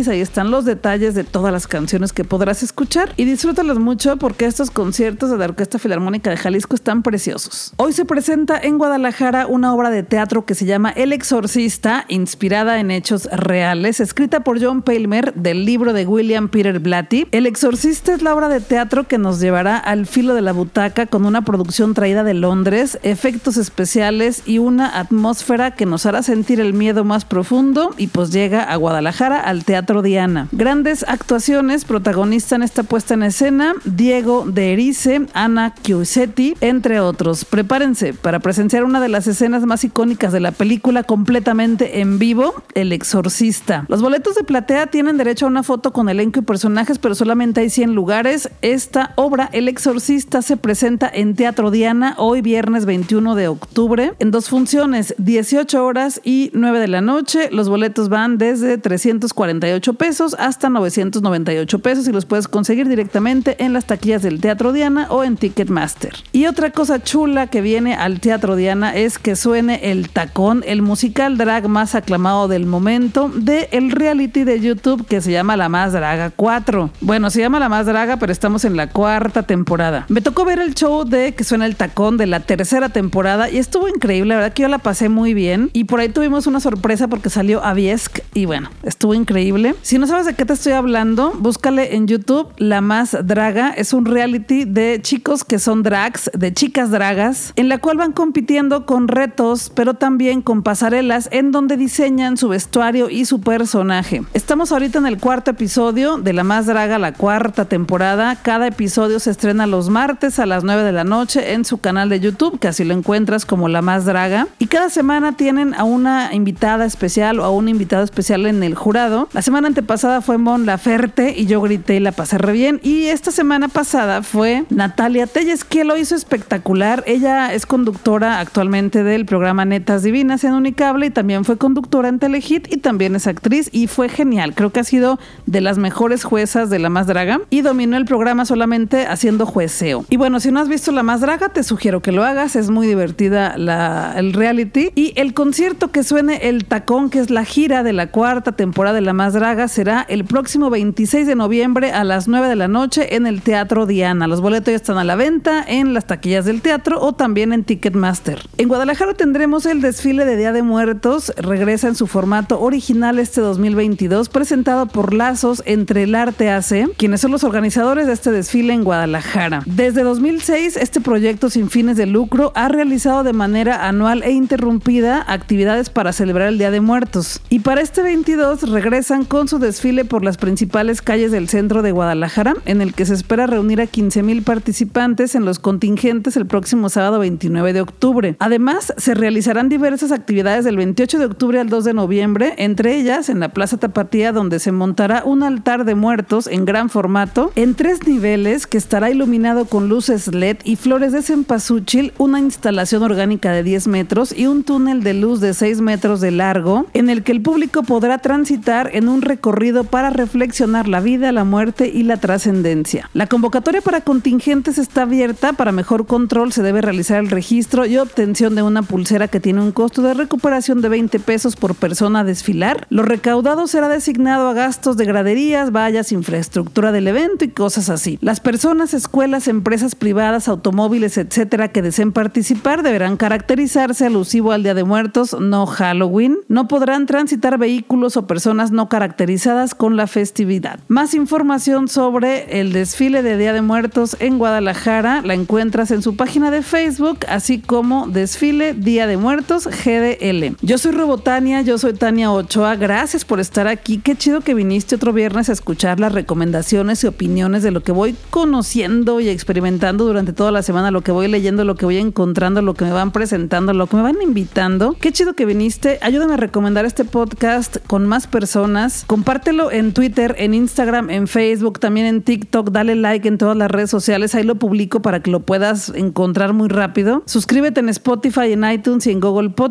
Ahí 0.08 0.22
están 0.22 0.52
los 0.52 0.66
detalles 0.66 1.16
de 1.16 1.24
todas 1.24 1.52
las 1.52 1.68
canciones 1.68 2.14
que 2.14 2.24
podrás 2.24 2.64
escuchar 2.64 3.14
y 3.18 3.26
disfrútalos 3.26 3.80
mucho 3.80 4.18
porque 4.18 4.46
estos 4.46 4.72
conciertos 4.72 5.30
de 5.30 5.38
la 5.38 5.46
Orquesta 5.46 5.80
Filarmónica 5.80 6.30
de 6.30 6.38
Jalisco 6.38 6.76
están 6.76 7.04
preciosos. 7.04 7.74
Hoy 7.78 7.94
se 7.94 8.06
presenta 8.06 8.60
en 8.60 8.78
Guadalajara 8.78 9.48
una 9.48 9.74
obra 9.74 9.90
de 9.90 10.04
teatro 10.04 10.46
que 10.46 10.56
se 10.56 10.66
llama 10.66 10.69
El 10.70 11.14
Exorcista, 11.14 12.06
inspirada 12.10 12.80
en 12.80 12.92
hechos 12.92 13.28
reales, 13.32 14.00
escrita 14.00 14.42
por 14.42 14.62
John 14.64 14.84
Palmer 14.84 15.34
del 15.34 15.66
libro 15.66 15.94
de 15.94 16.06
William 16.06 16.48
Peter 16.48 16.78
Blatty. 16.78 17.26
El 17.32 17.48
Exorcista 17.48 18.14
es 18.14 18.22
la 18.22 18.36
obra 18.36 18.50
de 18.50 18.60
teatro 18.60 19.08
que 19.08 19.18
nos 19.18 19.40
llevará 19.40 19.78
al 19.78 20.06
filo 20.06 20.36
de 20.36 20.42
la 20.42 20.52
butaca 20.52 21.08
con 21.08 21.26
una 21.26 21.42
producción 21.42 21.96
traída 21.96 22.24
de 22.24 22.36
Londres, 22.36 23.00
efectos 23.02 23.58
especiales 23.58 24.44
y 24.46 24.60
una 24.60 25.00
atmósfera 25.00 25.72
que 25.72 25.88
nos 25.88 26.06
hará 26.06 26.22
sentir 26.22 26.60
el 26.60 26.74
miedo 26.74 27.04
más 27.04 27.26
profundo 27.26 27.96
y 27.98 28.06
pues 28.06 28.32
llega 28.32 28.62
a 28.62 28.76
Guadalajara 28.76 29.40
al 29.40 29.66
Teatro 29.66 30.04
Diana. 30.04 30.50
Grandes 30.52 31.04
actuaciones 31.08 31.84
protagonizan 31.84 32.62
esta 32.62 32.84
puesta 32.84 33.16
en 33.16 33.24
escena 33.24 33.74
Diego 33.86 34.46
de 34.46 34.74
Erice, 34.74 35.26
Ana 35.34 35.74
Chiusetti, 35.82 36.54
entre 36.62 37.00
otros. 37.00 37.44
Prepárense 37.44 38.14
para 38.14 38.38
presenciar 38.38 38.84
una 38.84 39.02
de 39.02 39.10
las 39.10 39.26
escenas 39.26 39.64
más 39.66 39.84
icónicas 39.84 40.32
de 40.32 40.40
la 40.40 40.59
película 40.60 41.04
completamente 41.04 42.02
en 42.02 42.20
vivo, 42.20 42.54
El 42.76 42.92
Exorcista. 42.92 43.86
Los 43.88 44.02
boletos 44.02 44.36
de 44.36 44.44
platea 44.44 44.88
tienen 44.88 45.16
derecho 45.16 45.46
a 45.46 45.48
una 45.48 45.64
foto 45.64 45.94
con 45.94 46.10
elenco 46.10 46.40
y 46.40 46.44
personajes, 46.44 47.00
pero 47.00 47.16
solamente 47.16 47.62
hay 47.62 47.70
100 47.70 47.96
lugares. 47.96 48.50
Esta 48.62 49.14
obra, 49.16 49.50
El 49.54 49.70
Exorcista, 49.70 50.42
se 50.42 50.58
presenta 50.58 51.10
en 51.14 51.36
Teatro 51.36 51.72
Diana 51.72 52.14
hoy 52.18 52.42
viernes 52.42 52.84
21 52.86 53.36
de 53.36 53.48
octubre 53.48 54.12
en 54.20 54.32
dos 54.32 54.50
funciones, 54.50 55.16
18 55.18 55.86
horas 55.86 56.20
y 56.26 56.52
9 56.54 56.80
de 56.80 56.88
la 56.90 57.00
noche. 57.00 57.48
Los 57.54 57.70
boletos 57.70 58.10
van 58.10 58.38
desde 58.38 58.78
348 58.78 59.94
pesos 59.94 60.36
hasta 60.38 60.70
998 60.70 61.80
pesos 61.80 62.06
y 62.06 62.12
los 62.12 62.26
puedes 62.26 62.50
conseguir 62.50 62.90
directamente 62.90 63.64
en 63.64 63.72
las 63.72 63.86
taquillas 63.86 64.24
del 64.24 64.42
Teatro 64.42 64.74
Diana 64.74 65.08
o 65.10 65.24
en 65.24 65.38
Ticketmaster. 65.38 66.16
Y 66.34 66.48
otra 66.48 66.72
cosa 66.72 67.02
chula 67.02 67.48
que 67.48 67.62
viene 67.62 67.96
al 67.96 68.20
Teatro 68.20 68.58
Diana 68.58 68.94
es 68.94 69.20
que 69.20 69.38
suene 69.38 69.92
El 69.92 70.10
Tacón, 70.10 70.49
el 70.66 70.82
musical 70.82 71.38
drag 71.38 71.68
más 71.68 71.94
aclamado 71.94 72.48
del 72.48 72.66
momento 72.66 73.30
de 73.34 73.70
el 73.72 73.92
reality 73.92 74.44
de 74.44 74.60
YouTube 74.60 75.06
que 75.06 75.22
se 75.22 75.32
llama 75.32 75.56
La 75.56 75.70
Más 75.70 75.94
Draga 75.94 76.32
4. 76.32 76.90
Bueno, 77.02 77.30
se 77.30 77.42
llama 77.42 77.60
La 77.60 77.70
Más 77.70 77.86
Draga, 77.86 78.18
pero 78.18 78.32
estamos 78.32 78.66
en 78.66 78.76
la 78.76 78.90
cuarta 78.90 79.44
temporada. 79.44 80.06
Me 80.10 80.22
tocó 80.22 80.46
ver 80.46 80.60
el 80.60 80.74
show 80.74 81.06
de 81.06 81.34
que 81.36 81.44
suena 81.44 81.66
El 81.66 81.76
Tacón 81.76 82.18
de 82.18 82.26
la 82.26 82.40
tercera 82.40 82.90
temporada 82.90 83.50
y 83.50 83.58
estuvo 83.58 83.88
increíble, 83.88 84.30
la 84.30 84.36
verdad 84.42 84.54
que 84.54 84.64
yo 84.64 84.68
la 84.68 84.80
pasé 84.80 85.08
muy 85.08 85.34
bien 85.34 85.70
y 85.74 85.84
por 85.84 86.00
ahí 86.00 86.10
tuvimos 86.10 86.48
una 86.48 86.60
sorpresa 86.60 87.08
porque 87.08 87.30
salió 87.30 87.64
Aviesk 87.64 88.20
y 88.34 88.46
bueno, 88.46 88.70
estuvo 88.84 89.14
increíble. 89.14 89.76
Si 89.84 90.00
no 90.00 90.08
sabes 90.08 90.26
de 90.26 90.34
qué 90.34 90.46
te 90.46 90.54
estoy 90.54 90.74
hablando, 90.74 91.32
búscale 91.38 91.96
en 91.96 92.08
YouTube 92.08 92.52
La 92.58 92.82
Más 92.82 93.16
Draga. 93.24 93.70
Es 93.70 93.94
un 93.94 94.06
reality 94.06 94.66
de 94.66 95.00
chicos 95.02 95.44
que 95.44 95.60
son 95.60 95.84
drags, 95.84 96.32
de 96.34 96.54
chicas 96.54 96.90
dragas, 96.92 97.54
en 97.56 97.70
la 97.70 97.78
cual 97.78 97.98
van 97.98 98.14
compitiendo 98.14 98.86
con 98.86 99.08
retos, 99.08 99.72
pero 99.74 99.94
también 99.94 100.39
con 100.42 100.64
pasarelas 100.64 101.30
en 101.32 101.52
donde 101.52 101.78
diseñan 101.78 102.38
su 102.38 102.50
vestuario 102.50 103.10
y 103.10 103.26
su 103.26 103.42
personaje. 103.42 104.24
Estamos 104.34 104.72
ahorita 104.72 105.00
en 105.00 105.06
el 105.06 105.18
cuarto 105.18 105.52
episodio 105.52 106.18
de 106.18 106.34
La 106.34 106.44
Más 106.44 106.66
Draga, 106.66 107.00
la 107.00 107.14
cuarta 107.14 107.66
temporada. 107.66 108.36
Cada 108.42 108.68
episodio 108.68 109.20
se 109.20 109.32
estrena 109.32 109.68
los 109.68 109.90
martes 109.90 110.40
a 110.40 110.46
las 110.46 110.64
9 110.64 110.84
de 110.84 110.92
la 110.92 111.04
noche 111.04 111.54
en 111.54 111.66
su 111.66 111.80
canal 111.80 112.10
de 112.10 112.20
YouTube, 112.20 112.60
que 112.60 112.68
así 112.68 112.84
lo 112.84 112.94
encuentras 112.94 113.46
como 113.46 113.68
La 113.68 113.82
Más 113.82 114.06
Draga. 114.06 114.48
Y 114.60 114.68
cada 114.68 114.90
semana 114.90 115.36
tienen 115.36 115.74
a 115.74 115.84
una 115.84 116.34
invitada 116.34 116.86
especial 116.86 117.40
o 117.40 117.44
a 117.44 117.50
un 117.50 117.68
invitado 117.70 118.04
especial 118.04 118.46
en 118.46 118.64
el 118.64 118.76
jurado. 118.76 119.30
La 119.34 119.42
semana 119.42 119.68
antepasada 119.68 120.22
fue 120.22 120.38
Mon 120.38 120.66
Laferte 120.66 121.34
y 121.38 121.46
yo 121.46 121.62
grité 121.62 121.96
y 121.96 122.00
la 122.00 122.12
pasé 122.12 122.38
re 122.38 122.54
bien. 122.54 122.80
Y 122.84 123.06
esta 123.06 123.32
semana 123.32 123.68
pasada 123.68 124.24
fue 124.24 124.66
Natalia 124.70 125.28
Telles, 125.28 125.64
que 125.64 125.84
lo 125.84 125.98
hizo 125.98 126.16
espectacular. 126.16 127.04
Ella 127.08 127.54
es 127.54 127.66
conductora 127.66 128.40
actualmente 128.40 129.04
del 129.04 129.26
programa 129.26 129.66
Netas 129.66 130.04
Divinas 130.04 130.29
en 130.30 130.54
Unicable 130.54 131.08
y 131.08 131.10
también 131.10 131.44
fue 131.44 131.58
conductora 131.58 132.08
en 132.08 132.20
Telehit 132.20 132.72
y 132.72 132.78
también 132.78 133.16
es 133.16 133.26
actriz 133.26 133.70
y 133.72 133.88
fue 133.88 134.10
genial. 134.10 134.54
Creo 134.54 134.72
que 134.72 134.80
ha 134.80 134.84
sido 134.84 135.20
de 135.48 135.60
las 135.60 135.80
mejores 135.80 136.24
juezas 136.24 136.70
de 136.70 136.78
La 136.78 136.90
Más 136.90 137.08
Draga 137.08 137.42
y 137.50 137.62
dominó 137.62 137.98
el 137.98 138.06
programa 138.06 138.46
solamente 138.46 139.08
haciendo 139.08 139.48
jueceo. 139.48 140.06
Y 140.10 140.18
bueno, 140.18 140.40
si 140.40 140.52
no 140.52 140.60
has 140.60 140.70
visto 140.70 140.92
La 140.92 141.02
Más 141.02 141.22
Draga, 141.22 141.50
te 141.50 141.64
sugiero 141.64 142.02
que 142.02 142.12
lo 142.12 142.24
hagas. 142.24 142.56
Es 142.56 142.70
muy 142.70 142.86
divertida 142.86 143.58
la, 143.58 144.14
el 144.18 144.34
reality. 144.34 144.92
Y 144.94 145.14
el 145.16 145.34
concierto 145.34 145.92
que 145.92 146.04
suene 146.04 146.48
El 146.50 146.66
Tacón, 146.66 147.10
que 147.10 147.20
es 147.20 147.32
la 147.32 147.44
gira 147.44 147.82
de 147.82 147.94
la 147.94 148.12
cuarta 148.12 148.52
temporada 148.52 148.96
de 148.96 149.02
La 149.02 149.14
Más 149.14 149.34
Draga, 149.34 149.68
será 149.68 150.06
el 150.08 150.26
próximo 150.26 150.70
26 150.70 151.26
de 151.26 151.36
noviembre 151.36 151.92
a 151.92 152.04
las 152.04 152.28
9 152.28 152.48
de 152.48 152.56
la 152.56 152.68
noche 152.68 153.16
en 153.16 153.26
el 153.26 153.42
Teatro 153.42 153.88
Diana. 153.88 154.28
Los 154.28 154.42
boletos 154.42 154.72
ya 154.72 154.76
están 154.76 154.98
a 155.00 155.04
la 155.04 155.16
venta 155.16 155.64
en 155.68 155.94
las 155.94 156.06
taquillas 156.06 156.46
del 156.46 156.62
teatro 156.62 157.02
o 157.02 157.14
también 157.14 157.54
en 157.54 157.64
Ticketmaster. 157.64 158.42
En 158.58 158.68
Guadalajara 158.68 159.14
tendremos 159.14 159.66
el 159.66 159.82
desfile 159.82 160.19
de 160.26 160.38
Día 160.38 160.52
de 160.52 160.64
Muertos. 160.64 161.34
Regresa 161.38 161.88
en 161.88 161.96
su 161.96 162.08
formato 162.08 162.60
original 162.62 163.20
este 163.20 163.42
2022, 163.42 164.30
presentado 164.30 164.88
por 164.88 165.14
Lazos 165.14 165.64
entre 165.66 166.04
el 166.04 166.16
Arte 166.16 166.50
AC, 166.50 166.90
quienes 166.98 167.22
son 167.22 167.32
los 167.32 167.44
organizadores 167.44 168.08
de 168.08 168.14
este 168.14 168.32
desfile 168.32 168.74
en 168.74 168.84
Guadalajara. 168.84 169.64
Desde 169.66 170.04
2006, 170.04 170.78
este 170.78 171.02
proyecto 171.02 171.50
sin 171.50 171.70
fines 171.70 171.98
de 171.98 172.06
lucro 172.06 172.52
ha 172.56 172.68
realizado 172.70 173.24
de 173.24 173.34
manera 173.34 173.88
anual 173.88 174.24
e 174.24 174.32
interrumpida 174.32 175.26
actividades 175.28 175.90
para 175.90 176.14
celebrar 176.14 176.50
el 176.50 176.58
Día 176.58 176.72
de 176.72 176.82
Muertos. 176.82 177.42
Y 177.50 177.60
para 177.60 177.82
este 177.82 178.02
22 178.02 178.70
regresan 178.70 179.26
con 179.26 179.48
su 179.48 179.60
desfile 179.60 180.06
por 180.06 180.24
las 180.24 180.38
principales 180.38 181.02
calles 181.02 181.32
del 181.32 181.50
centro 181.50 181.82
de 181.82 181.92
Guadalajara, 181.92 182.56
en 182.66 182.82
el 182.82 182.94
que 182.94 183.06
se 183.06 183.14
espera 183.14 183.48
reunir 183.48 183.82
a 183.82 183.88
15 183.88 184.24
mil 184.24 184.44
participantes 184.44 185.36
en 185.36 185.46
los 185.46 185.60
contingentes 185.60 186.36
el 186.38 186.46
próximo 186.46 186.90
sábado 186.90 187.20
29 187.20 187.74
de 187.74 187.82
octubre. 187.82 188.36
Además, 188.40 188.94
se 188.98 189.14
realizarán 189.14 189.70
diversas 189.70 189.99
actividades 190.04 190.66
del 190.66 190.78
28 190.78 191.20
de 191.20 191.26
octubre 191.26 191.60
al 191.60 191.70
2 191.70 191.84
de 191.84 191.94
noviembre, 191.94 192.54
entre 192.58 192.96
ellas 192.96 193.30
en 193.30 193.40
la 193.40 193.50
Plaza 193.50 193.78
Tapatía, 193.78 194.32
donde 194.32 194.60
se 194.60 194.72
montará 194.72 195.24
un 195.26 195.44
altar 195.44 195.86
de 195.86 195.96
muertos 195.96 196.48
en 196.48 196.66
gran 196.66 196.90
formato, 196.90 197.52
en 197.56 197.76
tres 197.76 198.08
niveles, 198.08 198.66
que 198.66 198.78
estará 198.78 199.10
iluminado 199.10 199.66
con 199.66 199.90
luces 199.90 200.34
LED 200.34 200.58
y 200.64 200.76
flores 200.76 201.12
de 201.12 201.22
cempasúchil, 201.22 202.14
una 202.18 202.40
instalación 202.40 203.04
orgánica 203.04 203.52
de 203.52 203.64
10 203.64 203.88
metros 203.88 204.38
y 204.38 204.48
un 204.48 204.64
túnel 204.64 205.04
de 205.04 205.14
luz 205.14 205.42
de 205.42 205.54
6 205.54 205.82
metros 205.82 206.22
de 206.22 206.32
largo, 206.32 206.86
en 206.94 207.10
el 207.10 207.24
que 207.24 207.32
el 207.32 207.42
público 207.42 207.84
podrá 207.84 208.20
transitar 208.20 208.90
en 208.94 209.10
un 209.10 209.22
recorrido 209.22 209.84
para 209.84 210.10
reflexionar 210.10 210.88
la 210.88 211.02
vida, 211.02 211.32
la 211.32 211.44
muerte 211.44 211.92
y 211.94 212.04
la 212.04 212.18
trascendencia. 212.18 213.10
La 213.14 213.28
convocatoria 213.28 213.82
para 213.82 214.02
contingentes 214.02 214.78
está 214.78 215.04
abierta. 215.04 215.54
Para 215.54 215.72
mejor 215.72 216.06
control 216.06 216.54
se 216.54 216.64
debe 216.64 216.82
realizar 216.82 217.20
el 217.20 217.30
registro 217.30 217.86
y 217.86 217.98
obtención 217.98 218.56
de 218.56 218.62
una 218.62 218.82
pulsera 218.82 219.28
que 219.28 219.40
tiene 219.40 219.62
un 219.62 219.72
costo 219.72 219.89
de 219.98 220.14
recuperación 220.14 220.82
de 220.82 220.90
20 220.90 221.20
pesos 221.20 221.56
por 221.56 221.76
persona 221.76 222.20
a 222.20 222.24
desfilar. 222.24 222.86
Lo 222.90 223.04
recaudado 223.04 223.68
será 223.68 223.90
designado 223.90 224.48
a 224.48 224.54
gastos 224.54 224.96
de 224.98 225.06
graderías, 225.06 225.72
vallas, 225.72 226.12
infraestructura 226.12 226.92
del 226.92 227.08
evento 227.08 227.44
y 227.44 227.50
cosas 227.50 227.90
así. 227.90 228.20
Las 228.22 228.40
personas, 228.40 228.94
escuelas, 228.94 229.48
empresas 229.48 229.96
privadas, 229.96 230.48
automóviles, 230.48 231.18
etcétera, 231.18 231.70
que 231.70 231.82
deseen 231.82 232.12
participar 232.12 232.84
deberán 232.84 233.18
caracterizarse 233.18 234.06
alusivo 234.06 234.52
al 234.52 234.64
Día 234.64 234.76
de 234.76 234.84
Muertos, 234.84 235.36
no 235.40 235.66
Halloween. 235.66 236.38
No 236.48 236.68
podrán 236.68 237.08
transitar 237.08 237.58
vehículos 237.58 238.16
o 238.16 238.28
personas 238.28 238.72
no 238.72 238.88
caracterizadas 238.90 239.74
con 239.74 239.98
la 239.98 240.08
festividad. 240.08 240.80
Más 240.88 241.14
información 241.16 241.88
sobre 241.88 242.62
el 242.62 242.72
desfile 242.72 243.24
de 243.24 243.38
Día 243.38 243.54
de 243.54 243.62
Muertos 243.62 244.16
en 244.20 244.38
Guadalajara 244.38 245.22
la 245.24 245.34
encuentras 245.34 245.92
en 245.92 246.02
su 246.04 246.16
página 246.16 246.52
de 246.52 246.62
Facebook, 246.62 247.20
así 247.28 247.60
como 247.60 248.08
Desfile 248.08 248.74
Día 248.74 249.08
de 249.08 249.18
Muertos 249.18 249.68
GDL. 249.84 250.58
Yo 250.62 250.78
soy 250.78 250.92
Robotania, 250.92 251.62
yo 251.62 251.78
soy 251.78 251.94
Tania 251.94 252.32
Ochoa. 252.32 252.76
Gracias 252.76 253.24
por 253.24 253.40
estar 253.40 253.68
aquí. 253.68 254.00
Qué 254.00 254.16
chido 254.16 254.42
que 254.42 254.54
viniste 254.54 254.96
otro 254.96 255.14
viernes 255.14 255.50
a 255.50 255.54
escuchar 255.54 256.00
las 256.00 256.12
recomendaciones 256.12 257.04
y 257.04 257.08
opiniones 257.08 257.64
de 257.64 257.72
lo 257.72 257.82
que 257.82 257.92
voy 257.92 258.16
conociendo 258.30 259.20
y 259.20 259.30
experimentando 259.30 260.06
durante 260.06 260.34
toda 260.34 260.52
la 260.52 260.64
semana, 260.64 260.92
lo 260.92 261.02
que 261.02 261.12
voy 261.12 261.28
leyendo, 261.28 261.64
lo 261.64 261.76
que 261.76 261.86
voy 261.86 261.98
encontrando, 261.98 262.62
lo 262.62 262.74
que 262.74 262.86
me 262.86 262.92
van 262.92 263.12
presentando, 263.12 263.74
lo 263.74 263.88
que 263.88 263.96
me 263.96 264.04
van 264.04 264.22
invitando. 264.22 264.96
Qué 265.00 265.12
chido 265.12 265.34
que 265.34 265.46
viniste. 265.46 266.00
Ayúdame 266.02 266.34
a 266.34 266.38
recomendar 266.38 266.86
este 266.86 267.06
podcast 267.06 267.78
con 267.88 268.06
más 268.06 268.28
personas. 268.28 269.06
Compártelo 269.08 269.72
en 269.72 269.94
Twitter, 269.94 270.36
en 270.38 270.54
Instagram, 270.54 271.10
en 271.10 271.28
Facebook, 271.28 271.80
también 271.80 272.06
en 272.06 272.22
TikTok. 272.22 272.72
Dale 272.72 272.96
like 272.96 273.28
en 273.28 273.38
todas 273.38 273.56
las 273.56 273.72
redes 273.72 273.90
sociales. 273.90 274.36
Ahí 274.36 274.44
lo 274.44 274.56
publico 274.56 275.02
para 275.02 275.22
que 275.22 275.32
lo 275.32 275.40
puedas 275.40 275.90
encontrar 275.96 276.54
muy 276.54 276.68
rápido. 276.68 277.24
Suscríbete 277.26 277.80
en 277.80 277.90
Spotify, 277.90 278.52
en 278.52 278.70
iTunes 278.70 279.08
y 279.08 279.12
en 279.12 279.20
Google 279.20 279.50
Podcast 279.52 279.69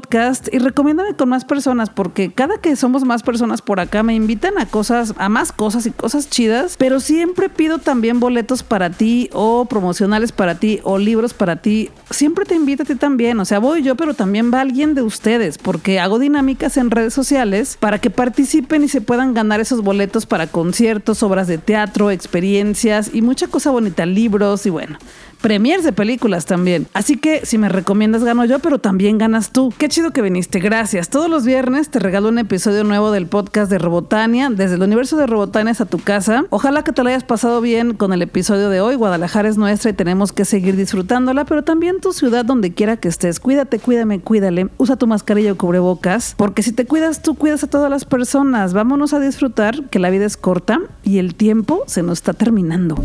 y 0.53 0.59
recomiéndame 0.59 1.15
con 1.15 1.29
más 1.29 1.45
personas 1.45 1.91
porque 1.91 2.33
cada 2.33 2.59
que 2.59 2.77
somos 2.77 3.05
más 3.05 3.23
personas 3.23 3.63
por 3.63 3.81
acá 3.81 4.03
me 4.03 4.15
invitan 4.15 4.59
a 4.59 4.67
cosas, 4.67 5.15
a 5.19 5.29
más 5.29 5.53
cosas 5.53 5.87
y 5.87 5.91
cosas 5.91 6.29
chidas, 6.31 6.77
pero 6.79 7.01
siempre 7.01 7.49
pido 7.49 7.79
también 7.79 8.21
boletos 8.21 8.63
para 8.63 8.91
ti 8.91 9.31
o 9.33 9.67
promocionales 9.67 10.33
para 10.33 10.57
ti 10.57 10.81
o 10.83 10.99
libros 10.99 11.35
para 11.35 11.57
ti. 11.57 11.91
Siempre 12.11 12.45
te 12.45 12.55
invito 12.55 12.83
a 12.83 12.87
ti 12.87 12.95
también, 12.95 13.39
o 13.41 13.45
sea, 13.45 13.59
voy 13.59 13.83
yo, 13.83 13.97
pero 13.97 14.15
también 14.15 14.53
va 14.53 14.61
alguien 14.61 14.95
de 14.95 15.03
ustedes 15.03 15.59
porque 15.59 16.01
hago 16.01 16.19
dinámicas 16.19 16.77
en 16.77 16.91
redes 16.91 17.15
sociales 17.15 17.77
para 17.79 17.99
que 17.99 18.11
participen 18.11 18.85
y 18.85 18.89
se 18.89 19.01
puedan 19.01 19.35
ganar 19.35 19.61
esos 19.61 19.83
boletos 19.83 20.27
para 20.27 20.47
conciertos, 20.47 21.23
obras 21.23 21.49
de 21.49 21.59
teatro, 21.59 22.11
experiencias 22.11 23.11
y 23.13 23.23
mucha 23.23 23.49
cosa 23.49 23.71
bonita, 23.71 24.07
libros 24.07 24.67
y 24.67 24.71
bueno 24.71 24.99
premiers 25.41 25.85
de 25.85 25.93
películas 25.93 26.47
también. 26.47 26.87
Así 26.93 27.17
que 27.17 27.47
si 27.47 27.59
me 27.59 27.69
recomiendas 27.69 28.25
gano 28.25 28.45
yo, 28.45 28.59
pero 28.59 28.79
también 28.79 29.19
ganas 29.19 29.53
tú. 29.53 29.73
Qué 29.79 29.89
chido 29.89 30.11
que 30.11 30.23
viniste, 30.23 30.59
gracias. 30.59 31.09
Todos 31.09 31.31
los 31.31 31.45
viernes 31.45 31.89
te 31.91 31.99
regalo 31.99 32.29
un 32.29 32.39
episodio 32.39 32.85
nuevo 32.85 33.11
del 33.11 33.27
podcast 33.27 33.71
de 33.71 33.79
Robotania, 33.79 34.51
desde 34.51 34.75
el 34.75 34.83
universo 34.83 35.17
de 35.17 35.27
Robotania 35.27 35.69
a 35.79 35.85
tu 35.85 35.99
casa. 35.99 36.45
Ojalá 36.49 36.83
que 36.83 36.93
te 36.93 37.03
lo 37.03 37.11
hayas 37.11 37.25
pasado 37.25 37.61
bien 37.61 37.93
con 37.95 38.13
el 38.13 38.23
episodio 38.23 38.71
de 38.71 38.81
hoy. 38.81 38.95
Guadalajara 38.95 39.49
es 39.49 39.59
nuestra 39.59 39.91
y 39.91 39.93
tenemos 39.93 40.33
que 40.33 40.45
seguir 40.45 40.77
disfrutándola, 40.77 41.45
pero 41.45 41.63
también 41.63 42.01
tu 42.01 42.13
ciudad 42.13 42.45
donde 42.45 42.73
quiera 42.73 42.97
que 42.97 43.09
estés. 43.09 43.39
Cuídate, 43.39 43.79
cuídame, 43.79 44.21
cuídale. 44.21 44.69
Usa 44.79 44.97
tu 44.97 45.07
mascarilla 45.07 45.53
o 45.53 45.57
cubrebocas, 45.57 46.35
porque 46.37 46.63
si 46.63 46.73
te 46.73 46.87
cuidas 46.87 47.23
tú, 47.23 47.35
cuidas 47.35 47.65
a 47.65 47.67
todas 47.67 47.91
las 47.91 48.05
personas. 48.05 48.73
Vámonos 48.73 49.13
a 49.13 49.21
disfrutar 49.21 49.85
que 49.91 49.99
la 49.99 50.11
vida 50.11 50.25
es 50.25 50.37
corta 50.37 50.81
y 51.03 51.19
el 51.19 51.35
tiempo 51.35 51.85
se 51.87 52.03
nos 52.03 52.19
está 52.19 52.33
terminando. 52.33 52.97